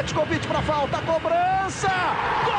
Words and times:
Petkovic 0.00 0.46
para 0.46 0.62
falta, 0.62 0.96
cobrança! 1.02 1.90
Gol! 2.46 2.54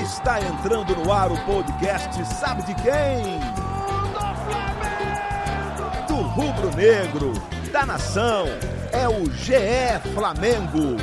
Está 0.00 0.40
entrando 0.40 0.96
no 0.96 1.12
ar 1.12 1.30
o 1.30 1.36
podcast 1.44 2.24
Sabe 2.24 2.62
de 2.62 2.74
quem? 2.76 3.40
Do 6.08 6.14
rubro 6.14 6.74
negro, 6.74 7.34
da 7.70 7.84
nação, 7.84 8.46
é 8.90 9.06
o 9.06 9.30
GE 9.30 10.00
Flamengo. 10.14 10.96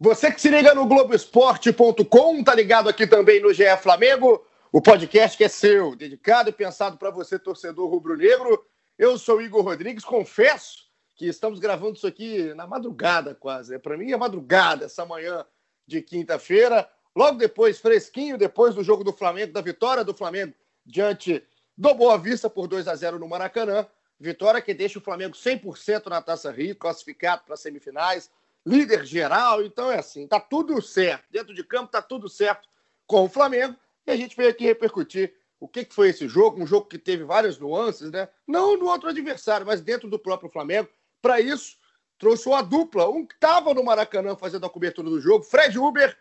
Você 0.00 0.30
que 0.30 0.40
se 0.40 0.48
liga 0.48 0.72
no 0.76 0.86
Globoesporte.com, 0.86 2.44
tá 2.44 2.54
ligado 2.54 2.88
aqui 2.88 3.04
também 3.04 3.42
no 3.42 3.52
GE 3.52 3.64
Flamengo, 3.82 4.46
o 4.70 4.80
podcast 4.80 5.36
que 5.36 5.42
é 5.42 5.48
seu, 5.48 5.96
dedicado 5.96 6.50
e 6.50 6.52
pensado 6.52 6.96
para 6.96 7.10
você, 7.10 7.36
torcedor 7.36 7.90
rubro-negro. 7.90 8.64
Eu 8.96 9.18
sou 9.18 9.42
Igor 9.42 9.64
Rodrigues, 9.64 10.04
confesso 10.04 10.86
que 11.16 11.26
estamos 11.26 11.58
gravando 11.58 11.96
isso 11.96 12.06
aqui 12.06 12.54
na 12.54 12.64
madrugada 12.64 13.34
quase. 13.34 13.74
É 13.74 13.78
para 13.80 13.96
mim 13.96 14.12
é 14.12 14.16
madrugada 14.16 14.84
essa 14.84 15.04
manhã 15.04 15.44
de 15.84 16.00
quinta-feira, 16.00 16.88
logo 17.12 17.36
depois, 17.36 17.80
fresquinho, 17.80 18.38
depois 18.38 18.76
do 18.76 18.84
jogo 18.84 19.02
do 19.02 19.12
Flamengo, 19.12 19.52
da 19.52 19.60
vitória 19.60 20.04
do 20.04 20.14
Flamengo 20.14 20.54
diante 20.86 21.42
do 21.76 21.92
Boa 21.92 22.16
Vista 22.16 22.48
por 22.48 22.68
2 22.68 22.86
a 22.86 22.94
0 22.94 23.18
no 23.18 23.26
Maracanã. 23.26 23.84
Vitória 24.20 24.62
que 24.62 24.72
deixa 24.72 25.00
o 25.00 25.02
Flamengo 25.02 25.34
100% 25.34 26.06
na 26.06 26.22
Taça 26.22 26.52
Rio, 26.52 26.76
classificado 26.76 27.42
para 27.44 27.54
as 27.54 27.60
semifinais 27.60 28.30
líder 28.66 29.04
geral, 29.04 29.62
então 29.62 29.90
é 29.90 29.98
assim, 29.98 30.26
tá 30.26 30.40
tudo 30.40 30.80
certo. 30.82 31.24
Dentro 31.30 31.54
de 31.54 31.64
campo 31.64 31.90
tá 31.90 32.02
tudo 32.02 32.28
certo 32.28 32.68
com 33.06 33.24
o 33.24 33.28
Flamengo. 33.28 33.76
E 34.06 34.10
a 34.10 34.16
gente 34.16 34.36
veio 34.36 34.50
aqui 34.50 34.64
repercutir 34.64 35.34
o 35.60 35.66
que, 35.66 35.84
que 35.84 35.94
foi 35.94 36.10
esse 36.10 36.28
jogo, 36.28 36.62
um 36.62 36.66
jogo 36.66 36.86
que 36.86 36.98
teve 36.98 37.24
várias 37.24 37.58
nuances, 37.58 38.10
né? 38.10 38.28
Não 38.46 38.76
no 38.76 38.86
outro 38.86 39.08
adversário, 39.08 39.66
mas 39.66 39.80
dentro 39.80 40.08
do 40.08 40.18
próprio 40.18 40.50
Flamengo. 40.50 40.88
Para 41.20 41.40
isso, 41.40 41.76
trouxe 42.16 42.48
uma 42.48 42.62
dupla, 42.62 43.08
um 43.08 43.26
que 43.26 43.34
estava 43.34 43.74
no 43.74 43.82
Maracanã 43.82 44.36
fazendo 44.36 44.66
a 44.66 44.70
cobertura 44.70 45.10
do 45.10 45.20
jogo, 45.20 45.44
Fred 45.44 45.78
Uber, 45.78 46.16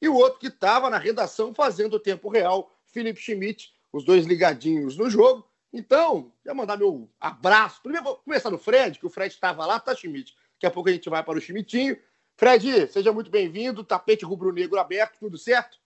e 0.00 0.08
o 0.08 0.14
outro 0.14 0.40
que 0.40 0.48
estava 0.48 0.90
na 0.90 0.98
redação 0.98 1.54
fazendo 1.54 1.94
o 1.94 2.00
tempo 2.00 2.28
real, 2.28 2.70
Felipe 2.86 3.20
Schmidt, 3.20 3.72
os 3.92 4.04
dois 4.04 4.26
ligadinhos 4.26 4.96
no 4.96 5.08
jogo. 5.08 5.46
Então, 5.72 6.32
já 6.44 6.52
mandar 6.52 6.76
meu 6.76 7.08
abraço. 7.18 7.80
Primeiro 7.82 8.04
vou 8.04 8.16
começar 8.16 8.50
no 8.50 8.58
Fred, 8.58 8.98
que 8.98 9.06
o 9.06 9.10
Fred 9.10 9.32
estava 9.32 9.64
lá, 9.64 9.80
tá, 9.80 9.94
Schmidt? 9.94 10.34
Daqui 10.62 10.70
a 10.70 10.74
pouco 10.74 10.88
a 10.88 10.92
gente 10.92 11.10
vai 11.10 11.24
para 11.24 11.36
o 11.36 11.40
Chimitinho. 11.40 11.96
Fred, 12.36 12.86
seja 12.86 13.12
muito 13.12 13.28
bem-vindo. 13.28 13.82
Tapete 13.82 14.24
rubro-negro 14.24 14.78
aberto, 14.78 15.18
tudo 15.18 15.36
certo? 15.36 15.76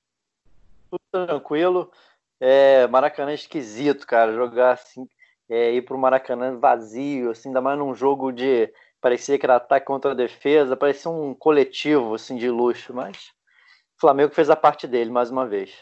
Tudo 0.91 1.01
tranquilo. 1.11 1.91
É, 2.39 2.87
Maracanã 2.89 3.31
é 3.31 3.35
esquisito, 3.37 4.07
cara. 4.07 4.35
Jogar 4.35 4.73
assim, 4.73 5.09
é, 5.49 5.73
ir 5.73 5.81
para 5.81 5.97
o 5.97 5.99
Maracanã 5.99 6.59
vazio, 6.59 7.31
assim, 7.31 7.49
ainda 7.49 7.63
mais 7.63 7.79
num 7.79 7.95
jogo 7.95 8.31
de. 8.31 8.71
Parecia 9.01 9.39
que 9.39 9.47
era 9.47 9.57
ataque 9.57 9.87
contra 9.87 10.11
a 10.11 10.15
defesa, 10.15 10.77
parecia 10.77 11.11
um 11.11 11.33
coletivo 11.33 12.15
assim, 12.15 12.37
de 12.37 12.51
luxo, 12.51 12.93
mas 12.93 13.17
o 13.97 14.01
Flamengo 14.01 14.35
fez 14.35 14.51
a 14.51 14.57
parte 14.57 14.87
dele 14.87 15.11
mais 15.11 15.31
uma 15.31 15.47
vez. 15.47 15.73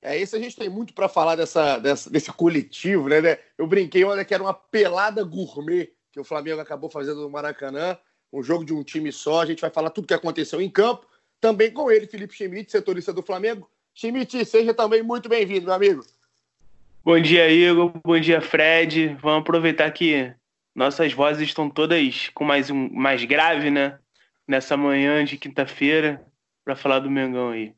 É 0.00 0.16
isso, 0.16 0.36
a 0.36 0.38
gente 0.38 0.54
tem 0.54 0.68
muito 0.68 0.94
para 0.94 1.08
falar 1.08 1.34
dessa, 1.34 1.76
dessa, 1.78 2.08
desse 2.08 2.32
coletivo, 2.32 3.08
né? 3.08 3.40
Eu 3.58 3.66
brinquei, 3.66 4.04
olha, 4.04 4.24
que 4.24 4.32
era 4.32 4.42
uma 4.44 4.54
pelada 4.54 5.24
gourmet 5.24 5.92
que 6.12 6.20
o 6.20 6.24
Flamengo 6.24 6.60
acabou 6.60 6.90
fazendo 6.90 7.20
no 7.20 7.30
Maracanã, 7.30 7.96
um 8.32 8.42
jogo 8.42 8.64
de 8.64 8.72
um 8.72 8.82
time 8.82 9.12
só. 9.12 9.42
A 9.42 9.46
gente 9.46 9.60
vai 9.60 9.70
falar 9.70 9.90
tudo 9.90 10.04
o 10.04 10.08
que 10.08 10.14
aconteceu 10.14 10.60
em 10.60 10.70
campo, 10.70 11.06
também 11.40 11.70
com 11.70 11.90
ele, 11.90 12.06
Felipe 12.06 12.34
Schmidt, 12.34 12.70
setorista 12.70 13.12
do 13.12 13.22
Flamengo. 13.22 13.70
Schmidt, 13.94 14.44
seja 14.44 14.74
também 14.74 15.02
muito 15.02 15.28
bem-vindo, 15.28 15.66
meu 15.66 15.74
amigo. 15.74 16.04
Bom 17.04 17.18
dia, 17.20 17.50
Igor. 17.50 17.92
Bom 18.04 18.18
dia, 18.20 18.40
Fred. 18.40 19.16
Vamos 19.20 19.40
aproveitar 19.40 19.90
que 19.90 20.32
nossas 20.74 21.12
vozes 21.12 21.48
estão 21.48 21.70
todas 21.70 22.28
com 22.34 22.44
mais 22.44 22.70
um 22.70 22.88
mais 22.90 23.24
grave, 23.24 23.70
né? 23.70 23.98
Nessa 24.46 24.76
manhã 24.76 25.24
de 25.24 25.36
quinta-feira, 25.36 26.24
para 26.64 26.76
falar 26.76 26.98
do 26.98 27.10
Mengão 27.10 27.50
aí. 27.50 27.74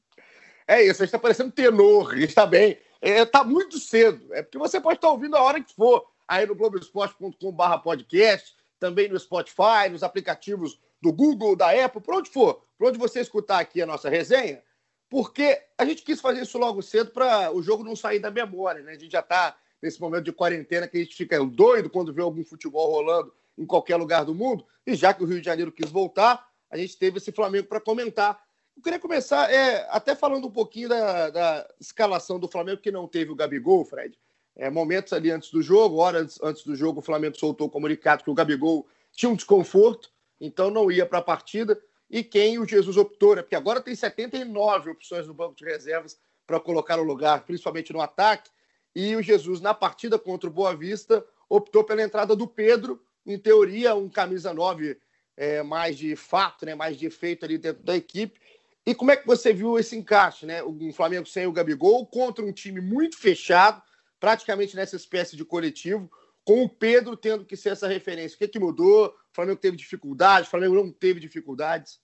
É 0.67 0.83
isso, 0.83 1.03
a 1.03 1.05
gente 1.05 1.15
está 1.15 1.19
parecendo 1.19 1.53
tenor, 1.53 2.17
está 2.19 2.47
bem. 2.47 2.79
Está 3.01 3.41
é, 3.41 3.45
muito 3.45 3.79
cedo. 3.79 4.33
É 4.33 4.43
porque 4.43 4.59
você 4.59 4.81
pode 4.81 4.97
estar 4.97 5.11
ouvindo 5.11 5.37
a 5.37 5.43
hora 5.43 5.61
que 5.61 5.75
for 5.75 6.07
aí 6.27 6.47
no 6.47 6.55
globesport.com.br 6.55 7.79
podcast, 7.83 8.57
também 8.79 9.09
no 9.09 9.19
Spotify, 9.19 9.89
nos 9.91 10.03
aplicativos 10.03 10.81
do 11.01 11.13
Google, 11.13 11.57
da 11.57 11.71
Apple, 11.85 12.01
por 12.01 12.15
onde 12.15 12.31
for, 12.31 12.63
por 12.79 12.89
onde 12.89 12.99
você 12.99 13.21
escutar 13.21 13.59
aqui 13.59 13.83
a 13.83 13.87
nossa 13.87 14.09
resenha, 14.09 14.63
porque 15.09 15.61
a 15.77 15.85
gente 15.85 16.03
quis 16.03 16.21
fazer 16.21 16.43
isso 16.43 16.59
logo 16.59 16.81
cedo 16.81 17.11
para 17.11 17.53
o 17.53 17.63
jogo 17.63 17.85
não 17.85 17.95
sair 17.95 18.19
da 18.19 18.31
memória, 18.31 18.83
né? 18.83 18.93
A 18.93 18.99
gente 18.99 19.13
já 19.13 19.21
está 19.21 19.57
nesse 19.83 20.01
momento 20.01 20.25
de 20.25 20.33
quarentena 20.33 20.89
que 20.89 20.97
a 20.97 21.01
gente 21.01 21.15
fica 21.15 21.45
doido 21.45 21.91
quando 21.91 22.15
vê 22.15 22.23
algum 22.23 22.45
futebol 22.45 22.91
rolando 22.91 23.33
em 23.59 23.67
qualquer 23.67 23.97
lugar 23.97 24.25
do 24.25 24.35
mundo, 24.35 24.65
e 24.87 24.95
já 24.95 25.13
que 25.13 25.23
o 25.23 25.27
Rio 25.27 25.41
de 25.41 25.45
Janeiro 25.45 25.71
quis 25.71 25.91
voltar, 25.91 26.49
a 26.71 26.77
gente 26.79 26.97
teve 26.97 27.19
esse 27.19 27.31
Flamengo 27.31 27.69
para 27.69 27.81
comentar. 27.81 28.41
Eu 28.75 28.83
queria 28.83 28.99
começar 28.99 29.53
é, 29.53 29.87
até 29.91 30.15
falando 30.15 30.47
um 30.47 30.51
pouquinho 30.51 30.89
da, 30.89 31.29
da 31.29 31.69
escalação 31.79 32.39
do 32.39 32.49
Flamengo, 32.49 32.81
que 32.81 32.91
não 32.91 33.07
teve 33.07 33.31
o 33.31 33.37
Gabigol, 33.37 33.85
Fred 33.85 34.19
é, 34.57 34.69
momentos 34.71 35.13
ali 35.13 35.31
antes 35.31 35.51
do 35.51 35.63
jogo, 35.63 35.97
horas 35.97 36.39
antes 36.43 36.65
do 36.65 36.75
jogo, 36.75 37.01
o 37.01 37.03
Flamengo 37.03 37.39
soltou 37.39 37.67
o 37.67 37.71
comunicado 37.71 38.23
que 38.23 38.31
o 38.31 38.35
Gabigol 38.35 38.87
tinha 39.13 39.31
um 39.31 39.37
desconforto, 39.37 40.11
então 40.41 40.71
não 40.71 40.91
ia 40.91 41.07
para 41.07 41.19
a 41.19 41.23
partida. 41.23 41.81
E 42.11 42.23
quem 42.23 42.59
o 42.59 42.69
Jesus 42.69 42.97
optou, 42.97 43.35
né? 43.35 43.43
Porque 43.43 43.57
agora 43.57 43.81
tem 43.81 43.95
79 43.95 44.91
opções 44.91 45.27
no 45.27 45.33
banco 45.33 45.55
de 45.55 45.65
reservas 45.65 46.19
para 46.47 46.61
colocar 46.61 46.99
no 46.99 47.03
lugar, 47.03 47.45
principalmente 47.45 47.93
no 47.93 48.01
ataque. 48.03 48.51
E 48.95 49.17
o 49.17 49.23
Jesus, 49.23 49.63
na 49.63 49.73
partida 49.73 50.19
contra 50.19 50.51
o 50.51 50.53
Boa 50.53 50.77
Vista, 50.77 51.25
optou 51.49 51.83
pela 51.83 52.03
entrada 52.03 52.37
do 52.37 52.47
Pedro, 52.47 53.03
em 53.25 53.39
teoria, 53.39 53.95
um 53.95 54.11
camisa 54.11 54.53
9 54.53 54.99
é, 55.37 55.63
mais 55.63 55.97
de 55.97 56.15
fato, 56.15 56.67
né? 56.67 56.75
mais 56.75 56.99
de 56.99 57.07
efeito 57.07 57.45
ali 57.45 57.57
dentro 57.57 57.83
da 57.83 57.97
equipe. 57.97 58.39
E 58.85 58.95
como 58.95 59.11
é 59.11 59.17
que 59.17 59.27
você 59.27 59.53
viu 59.53 59.79
esse 59.79 59.97
encaixe, 59.97 60.45
né? 60.45 60.63
O 60.63 60.93
Flamengo 60.93 61.27
sem 61.27 61.47
o 61.47 61.53
Gabigol 61.53 62.05
contra 62.05 62.45
um 62.45 62.53
time 62.53 62.81
muito 62.81 63.17
fechado, 63.17 63.81
praticamente 64.23 64.77
nessa 64.77 64.95
espécie 64.95 65.37
de 65.37 65.45
coletivo, 65.45 66.09
com 66.45 66.63
o 66.63 66.69
Pedro 66.69 67.17
tendo 67.17 67.45
que 67.45 67.57
ser 67.57 67.71
essa 67.71 67.89
referência. 67.89 68.37
O 68.37 68.39
que, 68.39 68.45
é 68.45 68.49
que 68.49 68.61
mudou? 68.61 69.09
O 69.09 69.35
Flamengo 69.35 69.59
teve 69.59 69.77
dificuldades, 69.77 70.47
o 70.47 70.51
Flamengo 70.53 70.77
não 70.77 70.93
teve 70.93 71.19
dificuldades? 71.19 72.01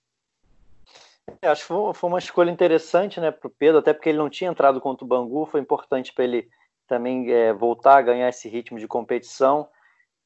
É, 1.40 1.46
acho 1.46 1.62
que 1.62 1.68
foi 1.68 2.10
uma 2.10 2.18
escolha 2.18 2.50
interessante 2.50 3.20
né, 3.20 3.30
para 3.30 3.46
o 3.46 3.50
Pedro, 3.50 3.78
até 3.78 3.92
porque 3.92 4.08
ele 4.08 4.18
não 4.18 4.28
tinha 4.28 4.50
entrado 4.50 4.80
contra 4.80 5.04
o 5.04 5.08
Bangu, 5.08 5.46
foi 5.46 5.60
importante 5.60 6.12
para 6.12 6.24
ele 6.24 6.50
também 6.88 7.30
é, 7.30 7.52
voltar 7.52 7.98
a 7.98 8.02
ganhar 8.02 8.28
esse 8.28 8.48
ritmo 8.48 8.80
de 8.80 8.88
competição. 8.88 9.68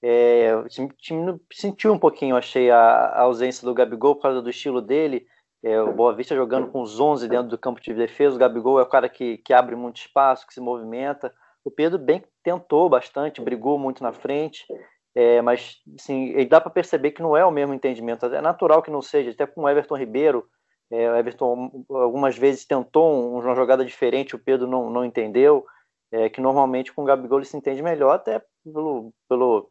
É, 0.01 0.57
o 0.57 0.69
time, 0.97 1.39
sentiu 1.53 1.93
um 1.93 1.99
pouquinho, 1.99 2.37
achei, 2.37 2.71
a, 2.71 2.79
a, 2.79 3.21
ausência 3.21 3.67
do 3.67 3.75
Gabigol 3.75 4.17
por 4.17 4.23
causa 4.23 4.41
do 4.41 4.49
estilo 4.49 4.81
dele. 4.81 5.27
É, 5.63 5.79
o 5.79 5.93
Boa 5.93 6.15
Vista 6.15 6.35
jogando 6.35 6.69
com 6.69 6.81
os 6.81 6.99
11 6.99 7.29
dentro 7.29 7.49
do 7.49 7.59
campo 7.59 7.83
de 7.83 7.93
defesa. 7.93 8.35
O 8.35 8.39
Gabigol 8.39 8.81
é 8.81 8.83
o 8.83 8.89
cara 8.89 9.11
que, 9.11 9.37
que 9.37 9.53
abre 9.53 9.77
muito 9.77 9.99
espaço, 9.99 10.47
que 10.47 10.55
se 10.55 10.61
movimenta. 10.61 11.35
O 11.65 11.71
Pedro 11.71 11.99
bem 11.99 12.23
tentou 12.43 12.89
bastante, 12.89 13.41
brigou 13.41 13.79
muito 13.79 14.03
na 14.03 14.13
frente, 14.13 14.65
é, 15.15 15.41
mas 15.43 15.77
assim, 15.99 16.35
dá 16.49 16.61
para 16.61 16.71
perceber 16.71 17.13
que 17.13 17.23
não 17.23 17.37
é 17.37 17.45
o 17.45 17.51
mesmo 17.51 17.75
entendimento. 17.75 18.27
É 18.27 18.41
natural 18.41 18.83
que 18.83 18.91
não 18.91 19.03
seja, 19.03 19.31
até 19.31 19.47
com 19.47 19.63
o 19.63 19.69
Everton 19.69 19.97
Ribeiro. 19.97 20.47
É, 20.91 21.11
o 21.11 21.17
Everton 21.17 21.85
algumas 21.89 22.37
vezes 22.37 22.65
tentou 22.65 23.39
uma 23.39 23.55
jogada 23.55 23.85
diferente, 23.85 24.35
o 24.35 24.39
Pedro 24.39 24.67
não, 24.67 24.91
não 24.91 25.05
entendeu. 25.05 25.65
É, 26.11 26.29
que 26.29 26.43
normalmente 26.43 26.93
com 26.93 27.03
o 27.03 27.05
Gabigol 27.07 27.39
ele 27.39 27.47
se 27.47 27.57
entende 27.57 27.83
melhor, 27.83 28.15
até 28.17 28.43
pelo, 28.63 29.15
pelo 29.27 29.71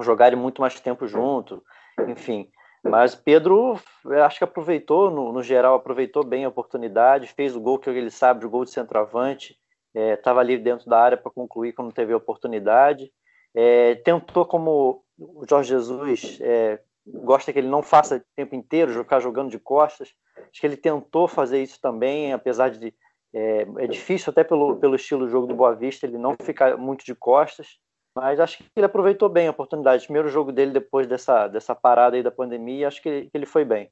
jogarem 0.00 0.38
muito 0.38 0.60
mais 0.60 0.78
tempo 0.78 1.06
junto, 1.06 1.62
enfim. 2.08 2.50
Mas 2.84 3.14
Pedro, 3.14 3.80
acho 4.22 4.38
que 4.38 4.44
aproveitou, 4.44 5.10
no, 5.10 5.32
no, 5.32 5.42
geral, 5.42 5.74
aproveitou 5.74 6.22
bem 6.24 6.44
a 6.44 6.48
oportunidade, 6.48 7.28
fez 7.28 7.56
o 7.56 7.60
gol 7.60 7.78
que 7.78 7.88
ele 7.88 8.10
sabe, 8.10 8.44
o 8.44 8.50
gol 8.50 8.64
de 8.64 8.70
centroavante 8.70 9.56
estava 9.94 10.40
é, 10.40 10.42
ali 10.42 10.58
dentro 10.58 10.88
da 10.88 10.98
área 10.98 11.16
para 11.16 11.30
concluir 11.30 11.72
quando 11.72 11.92
teve 11.92 12.14
oportunidade. 12.14 13.12
É, 13.54 13.96
tentou, 13.96 14.46
como 14.46 15.04
o 15.18 15.44
Jorge 15.48 15.70
Jesus 15.70 16.38
é, 16.40 16.80
gosta 17.06 17.52
que 17.52 17.58
ele 17.58 17.68
não 17.68 17.82
faça 17.82 18.16
o 18.16 18.22
tempo 18.36 18.54
inteiro, 18.54 18.92
ficar 18.92 19.20
jogando 19.20 19.50
de 19.50 19.58
costas. 19.58 20.14
Acho 20.36 20.60
que 20.60 20.66
ele 20.66 20.76
tentou 20.76 21.28
fazer 21.28 21.62
isso 21.62 21.80
também, 21.80 22.32
apesar 22.32 22.70
de. 22.70 22.94
É, 23.34 23.66
é 23.78 23.86
difícil, 23.86 24.30
até 24.30 24.44
pelo, 24.44 24.76
pelo 24.76 24.94
estilo 24.94 25.24
do 25.24 25.30
jogo 25.30 25.46
do 25.46 25.54
Boa 25.54 25.74
Vista, 25.74 26.06
ele 26.06 26.18
não 26.18 26.34
ficar 26.42 26.76
muito 26.76 27.04
de 27.04 27.14
costas. 27.14 27.78
Mas 28.14 28.38
acho 28.38 28.58
que 28.58 28.64
ele 28.76 28.84
aproveitou 28.84 29.28
bem 29.28 29.48
a 29.48 29.52
oportunidade. 29.52 30.02
O 30.02 30.06
primeiro 30.06 30.28
jogo 30.28 30.52
dele 30.52 30.70
depois 30.70 31.06
dessa, 31.06 31.48
dessa 31.48 31.74
parada 31.74 32.14
aí 32.14 32.22
da 32.22 32.30
pandemia, 32.30 32.88
acho 32.88 33.02
que, 33.02 33.22
que 33.22 33.30
ele 33.32 33.46
foi 33.46 33.64
bem. 33.64 33.90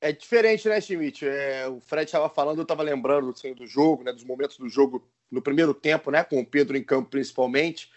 É 0.00 0.12
diferente, 0.12 0.68
né, 0.68 0.80
Schmidt? 0.80 1.26
É, 1.26 1.66
o 1.68 1.80
Fred 1.80 2.04
estava 2.04 2.28
falando, 2.28 2.58
eu 2.58 2.62
estava 2.62 2.82
lembrando 2.82 3.30
assim, 3.30 3.54
do 3.54 3.66
jogo, 3.66 4.04
né, 4.04 4.12
dos 4.12 4.24
momentos 4.24 4.58
do 4.58 4.68
jogo 4.68 5.08
no 5.30 5.40
primeiro 5.40 5.72
tempo, 5.72 6.10
né, 6.10 6.22
com 6.22 6.38
o 6.40 6.46
Pedro 6.46 6.76
em 6.76 6.84
campo 6.84 7.10
principalmente. 7.10 7.90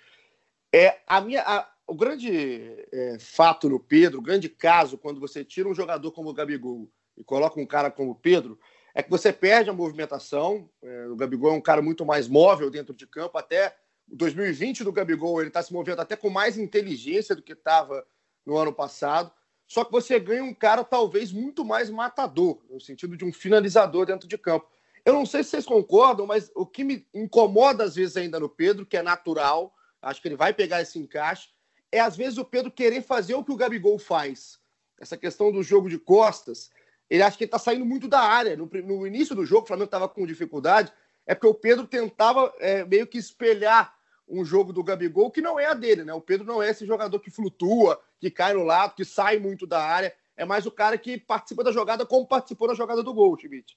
É 0.74 1.00
a 1.06 1.20
minha, 1.20 1.42
a, 1.42 1.70
o 1.86 1.96
grande 1.96 2.88
é, 2.92 3.18
fato 3.20 3.68
no 3.68 3.80
Pedro, 3.80 4.20
o 4.20 4.24
grande 4.24 4.48
caso 4.48 4.98
quando 4.98 5.20
você 5.20 5.44
tira 5.44 5.68
um 5.68 5.76
jogador 5.76 6.12
como 6.12 6.30
o 6.30 6.34
Gabigol 6.34 6.90
e 7.18 7.24
coloca 7.24 7.60
um 7.60 7.66
cara 7.66 7.92
como 7.92 8.12
o 8.12 8.16
Pedro, 8.16 8.58
é 8.94 9.04
que 9.04 9.10
você 9.10 9.32
perde 9.32 9.70
a 9.70 9.74
movimentação. 9.74 10.70
É, 10.82 11.08
o 11.08 11.16
Gabigol 11.16 11.52
é 11.52 11.56
um 11.56 11.62
cara 11.62 11.82
muito 11.82 12.06
mais 12.06 12.28
móvel 12.28 12.70
dentro 12.70 12.94
de 12.94 13.06
campo. 13.06 13.38
Até 13.38 13.76
2020 14.08 14.84
do 14.84 14.92
Gabigol, 14.92 15.40
ele 15.40 15.50
está 15.50 15.62
se 15.62 15.74
movendo 15.74 16.02
até 16.02 16.16
com 16.16 16.30
mais 16.30 16.58
inteligência 16.58 17.36
do 17.36 17.42
que 17.42 17.54
estava 17.54 18.06
no 18.46 18.58
ano 18.58 18.74
passado. 18.74 19.32
Só 19.70 19.86
que 19.86 19.92
você 19.92 20.20
ganha 20.20 20.44
um 20.44 20.54
cara 20.54 20.84
talvez 20.84 21.32
muito 21.32 21.64
mais 21.64 21.92
matador, 21.92 22.60
no 22.68 22.82
sentido 22.82 23.16
de 23.16 23.24
um 23.24 23.32
finalizador 23.32 24.04
dentro 24.04 24.28
de 24.28 24.36
campo. 24.36 24.68
Eu 25.06 25.14
não 25.14 25.28
sei 25.28 25.44
se 25.44 25.52
vocês 25.52 25.66
concordam, 25.66 26.26
mas 26.26 26.52
o 26.56 26.66
que 26.66 26.84
me 26.84 27.08
incomoda 27.14 27.84
às 27.84 27.94
vezes 27.94 28.18
ainda 28.18 28.40
no 28.40 28.50
Pedro, 28.50 28.84
que 28.84 28.98
é 28.98 29.04
natural, 29.04 29.72
acho 30.02 30.20
que 30.24 30.28
ele 30.28 30.36
vai 30.36 30.56
pegar 30.56 30.82
esse 30.82 30.98
encaixe, 30.98 31.50
é 31.92 32.00
às 32.00 32.18
vezes 32.18 32.40
o 32.40 32.46
Pedro 32.46 32.72
querer 32.72 33.04
fazer 33.04 33.36
o 33.36 33.44
que 33.44 33.52
o 33.52 33.56
Gabigol 33.56 34.00
faz. 34.00 34.60
Essa 35.00 35.16
questão 35.16 35.52
do 35.52 35.62
jogo 35.62 35.88
de 35.88 36.00
costas, 36.00 36.72
ele 37.08 37.22
acha 37.22 37.38
que 37.38 37.44
ele 37.44 37.50
está 37.50 37.60
saindo 37.60 37.86
muito 37.86 38.08
da 38.08 38.22
área. 38.22 38.58
No, 38.58 38.66
no, 38.66 39.06
início 39.06 39.36
do 39.36 39.46
jogo, 39.46 39.66
o 39.66 39.68
Flamengo 39.68 39.86
estava 39.86 40.10
com 40.10 40.26
dificuldade, 40.26 40.92
é 41.28 41.36
porque 41.36 41.48
o 41.48 41.54
Pedro 41.54 41.86
tentava 41.86 42.52
é, 42.58 42.84
meio 42.86 43.06
que 43.06 43.20
espelhar 43.20 43.96
um 44.30 44.46
jogo 44.46 44.72
do 44.72 44.84
Gabigol 44.84 45.32
que 45.32 45.42
não 45.42 45.60
é 45.60 45.66
a 45.66 45.74
dele, 45.74 46.04
né? 46.04 46.14
O 46.14 46.22
Pedro 46.22 46.46
não 46.46 46.62
é 46.62 46.70
esse 46.70 46.86
jogador 46.86 47.20
que 47.20 47.32
flutua, 47.32 48.00
que 48.20 48.30
cai 48.30 48.54
no 48.54 48.64
lado, 48.64 48.96
que 48.96 49.04
sai 49.04 49.40
muito 49.40 49.66
da 49.66 49.82
área. 49.82 50.14
É 50.38 50.46
mais 50.46 50.66
o 50.66 50.72
cara 50.72 50.98
que 50.98 51.18
participa 51.18 51.64
da 51.64 51.72
jogada 51.72 52.06
como 52.06 52.28
participou 52.28 52.68
da 52.68 52.74
jogada 52.74 53.04
do 53.04 53.14
gol, 53.14 53.38
Schmidt. 53.38 53.76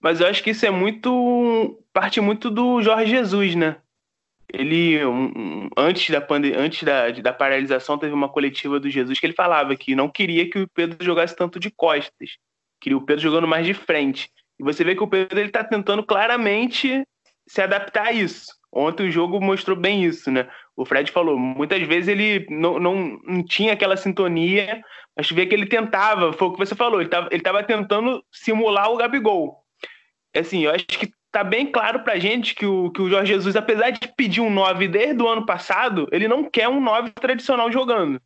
Mas 0.00 0.20
eu 0.20 0.26
acho 0.26 0.42
que 0.42 0.50
isso 0.50 0.64
é 0.64 0.70
muito. 0.70 1.82
parte 1.92 2.20
muito 2.20 2.48
do 2.50 2.80
Jorge 2.80 3.10
Jesus, 3.10 3.54
né? 3.54 3.76
Ele, 4.52 5.04
um, 5.04 5.68
antes, 5.76 6.10
da, 6.10 6.20
pande 6.20 6.52
antes 6.54 6.82
da, 6.82 7.10
da 7.10 7.32
paralisação, 7.32 7.98
teve 7.98 8.12
uma 8.12 8.28
coletiva 8.28 8.80
do 8.80 8.90
Jesus 8.90 9.20
que 9.20 9.26
ele 9.26 9.34
falava 9.34 9.76
que 9.76 9.94
não 9.94 10.08
queria 10.08 10.48
que 10.48 10.60
o 10.60 10.68
Pedro 10.68 11.04
jogasse 11.04 11.36
tanto 11.36 11.60
de 11.60 11.70
costas, 11.70 12.36
queria 12.80 12.98
o 12.98 13.04
Pedro 13.04 13.22
jogando 13.22 13.46
mais 13.46 13.64
de 13.64 13.74
frente. 13.74 14.30
E 14.58 14.64
você 14.64 14.82
vê 14.82 14.96
que 14.96 15.02
o 15.02 15.08
Pedro 15.08 15.40
está 15.40 15.62
tentando 15.62 16.02
claramente 16.02 17.06
se 17.46 17.62
adaptar 17.62 18.08
a 18.08 18.12
isso. 18.12 18.59
Ontem 18.72 19.08
o 19.08 19.10
jogo 19.10 19.40
mostrou 19.40 19.76
bem 19.76 20.04
isso, 20.04 20.30
né? 20.30 20.48
O 20.76 20.84
Fred 20.84 21.10
falou, 21.10 21.36
muitas 21.36 21.82
vezes 21.82 22.08
ele 22.08 22.46
não, 22.48 22.78
não, 22.78 23.18
não 23.24 23.44
tinha 23.44 23.72
aquela 23.72 23.96
sintonia, 23.96 24.82
mas 25.16 25.30
vê 25.30 25.44
que 25.44 25.54
ele 25.54 25.66
tentava, 25.66 26.32
foi 26.32 26.48
o 26.48 26.52
que 26.52 26.58
você 26.58 26.74
falou, 26.74 27.00
ele 27.00 27.08
estava 27.08 27.28
ele 27.32 27.42
tava 27.42 27.62
tentando 27.64 28.24
simular 28.30 28.90
o 28.90 28.96
Gabigol. 28.96 29.64
Assim, 30.34 30.64
eu 30.64 30.70
acho 30.70 30.86
que 30.86 31.12
tá 31.32 31.42
bem 31.42 31.66
claro 31.66 32.00
pra 32.00 32.18
gente 32.18 32.54
que 32.54 32.64
o, 32.64 32.90
que 32.90 33.02
o 33.02 33.08
Jorge 33.08 33.32
Jesus, 33.32 33.56
apesar 33.56 33.90
de 33.90 34.06
pedir 34.16 34.40
um 34.40 34.50
9 34.50 34.86
desde 34.86 35.20
o 35.20 35.28
ano 35.28 35.44
passado, 35.44 36.08
ele 36.12 36.28
não 36.28 36.48
quer 36.48 36.68
um 36.68 36.80
9 36.80 37.10
tradicional 37.10 37.70
jogando. 37.72 38.20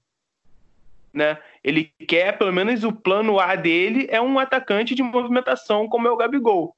Né? 1.12 1.38
Ele 1.62 1.91
quer, 2.06 2.37
pelo 2.37 2.52
menos 2.52 2.85
o 2.85 2.93
plano 2.93 3.38
A 3.38 3.55
dele 3.55 4.06
é 4.11 4.20
um 4.20 4.38
atacante 4.38 4.94
de 4.94 5.02
movimentação 5.02 5.88
como 5.88 6.06
é 6.06 6.11
o 6.11 6.17
Gabigol. 6.17 6.75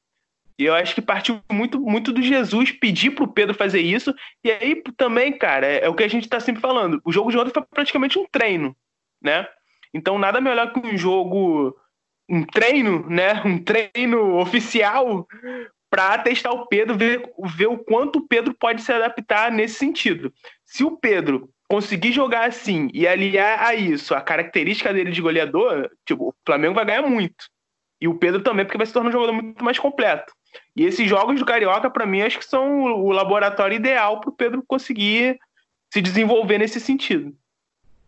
E 0.59 0.65
eu 0.65 0.75
acho 0.75 0.95
que 0.95 1.03
partiu 1.03 1.41
muito, 1.53 1.79
muito 1.81 2.13
do 2.13 2.23
Jesus 2.23 2.73
pedir 2.73 3.11
pro 3.11 3.29
Pedro 3.29 3.55
fazer 3.55 3.81
isso. 3.81 4.15
E 4.43 4.51
aí 4.51 4.83
também, 4.97 5.37
cara, 5.37 5.67
é, 5.67 5.85
é 5.85 5.89
o 5.89 5.95
que 5.95 6.05
a 6.05 6.09
gente 6.09 6.29
tá 6.29 6.41
sempre 6.41 6.63
falando. 6.63 7.01
O 7.05 7.13
jogo 7.13 7.31
de 7.31 7.39
ontem 7.39 7.53
foi 7.53 7.63
praticamente 7.63 8.19
um 8.19 8.27
treino, 8.27 8.75
né? 9.23 9.47
Então 9.93 10.19
nada 10.19 10.41
melhor 10.41 10.73
que 10.73 10.81
um 10.81 10.97
jogo, 10.97 11.77
um 12.29 12.43
treino, 12.45 13.09
né? 13.09 13.43
Um 13.45 13.63
treino 13.63 14.37
oficial 14.39 15.27
para 15.91 16.19
testar 16.19 16.53
o 16.53 16.67
Pedro, 16.67 16.97
ver, 16.97 17.23
ver 17.55 17.67
o 17.67 17.79
quanto 17.79 18.19
o 18.19 18.27
Pedro 18.27 18.55
pode 18.55 18.83
se 18.83 18.93
adaptar 18.93 19.53
nesse 19.53 19.75
sentido. 19.75 20.33
Se 20.65 20.85
o 20.85 20.97
Pedro 20.97 21.51
conseguir 21.69 22.13
jogar 22.13 22.47
assim 22.47 22.89
e 22.93 23.07
aliar 23.07 23.63
a 23.63 23.75
isso 23.75 24.15
a 24.15 24.21
característica 24.21 24.93
dele 24.93 25.11
de 25.11 25.21
goleador, 25.21 25.91
tipo, 26.05 26.29
o 26.29 26.35
Flamengo 26.45 26.75
vai 26.75 26.85
ganhar 26.85 27.03
muito. 27.03 27.47
E 28.01 28.09
o 28.09 28.15
Pedro 28.15 28.43
também, 28.43 28.65
porque 28.65 28.77
vai 28.77 28.87
se 28.87 28.93
tornar 28.93 29.09
um 29.09 29.13
jogador 29.13 29.33
muito 29.33 29.65
mais 29.65 29.79
completo. 29.79 30.33
E 30.77 30.85
esses 30.85 31.09
jogos 31.09 31.39
do 31.39 31.47
Carioca, 31.47 31.89
para 31.89 32.05
mim, 32.05 32.21
acho 32.21 32.39
que 32.39 32.45
são 32.45 32.83
o 33.03 33.11
laboratório 33.11 33.77
ideal 33.77 34.21
para 34.21 34.29
o 34.29 34.33
Pedro 34.33 34.63
conseguir 34.63 35.41
se 35.91 36.03
desenvolver 36.03 36.59
nesse 36.59 36.79
sentido. 36.79 37.35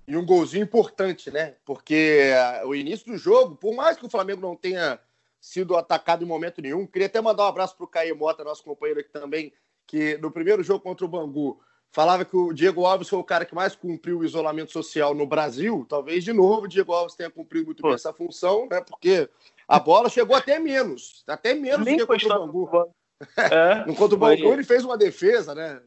E 0.06 0.16
um 0.16 0.24
golzinho 0.24 0.64
importante, 0.64 1.30
né? 1.30 1.54
Porque 1.64 2.30
o 2.66 2.74
início 2.74 3.10
do 3.10 3.16
jogo, 3.16 3.56
por 3.56 3.74
mais 3.74 3.96
que 3.96 4.04
o 4.04 4.10
Flamengo 4.10 4.42
não 4.42 4.54
tenha 4.54 5.00
sido 5.40 5.76
atacado 5.76 6.24
em 6.24 6.26
momento 6.26 6.60
nenhum. 6.60 6.86
Queria 6.86 7.06
até 7.06 7.20
mandar 7.20 7.44
um 7.44 7.48
abraço 7.48 7.76
para 7.76 7.84
o 7.84 7.88
Caio 7.88 8.16
Mota, 8.16 8.44
nosso 8.44 8.64
companheiro 8.64 9.00
aqui 9.00 9.10
também, 9.10 9.52
que 9.86 10.18
no 10.18 10.30
primeiro 10.30 10.62
jogo 10.62 10.80
contra 10.80 11.04
o 11.04 11.08
Bangu 11.08 11.60
falava 11.90 12.24
que 12.24 12.36
o 12.36 12.52
Diego 12.52 12.84
Alves 12.84 13.08
foi 13.08 13.18
o 13.18 13.24
cara 13.24 13.46
que 13.46 13.54
mais 13.54 13.74
cumpriu 13.74 14.18
o 14.18 14.24
isolamento 14.24 14.72
social 14.72 15.14
no 15.14 15.26
Brasil. 15.26 15.86
Talvez, 15.88 16.22
de 16.24 16.32
novo, 16.32 16.64
o 16.64 16.68
Diego 16.68 16.92
Alves 16.92 17.14
tenha 17.14 17.30
cumprido 17.30 17.66
muito 17.66 17.82
bem 17.82 17.94
essa 17.94 18.12
função, 18.12 18.68
né? 18.70 18.80
Porque 18.80 19.28
a 19.68 19.78
bola 19.78 20.08
chegou 20.08 20.34
até 20.34 20.58
menos, 20.58 21.22
até 21.28 21.54
menos 21.54 21.84
Nem 21.84 21.98
do 21.98 22.06
que 22.06 22.06
contra 22.06 22.40
o 22.40 22.46
Bangu. 22.46 22.94
É, 23.36 23.84
no 23.84 23.94
contra 23.94 24.14
o 24.14 24.18
Bangu, 24.18 24.52
ele 24.52 24.64
fez 24.64 24.84
uma 24.84 24.96
defesa, 24.96 25.54
né? 25.54 25.80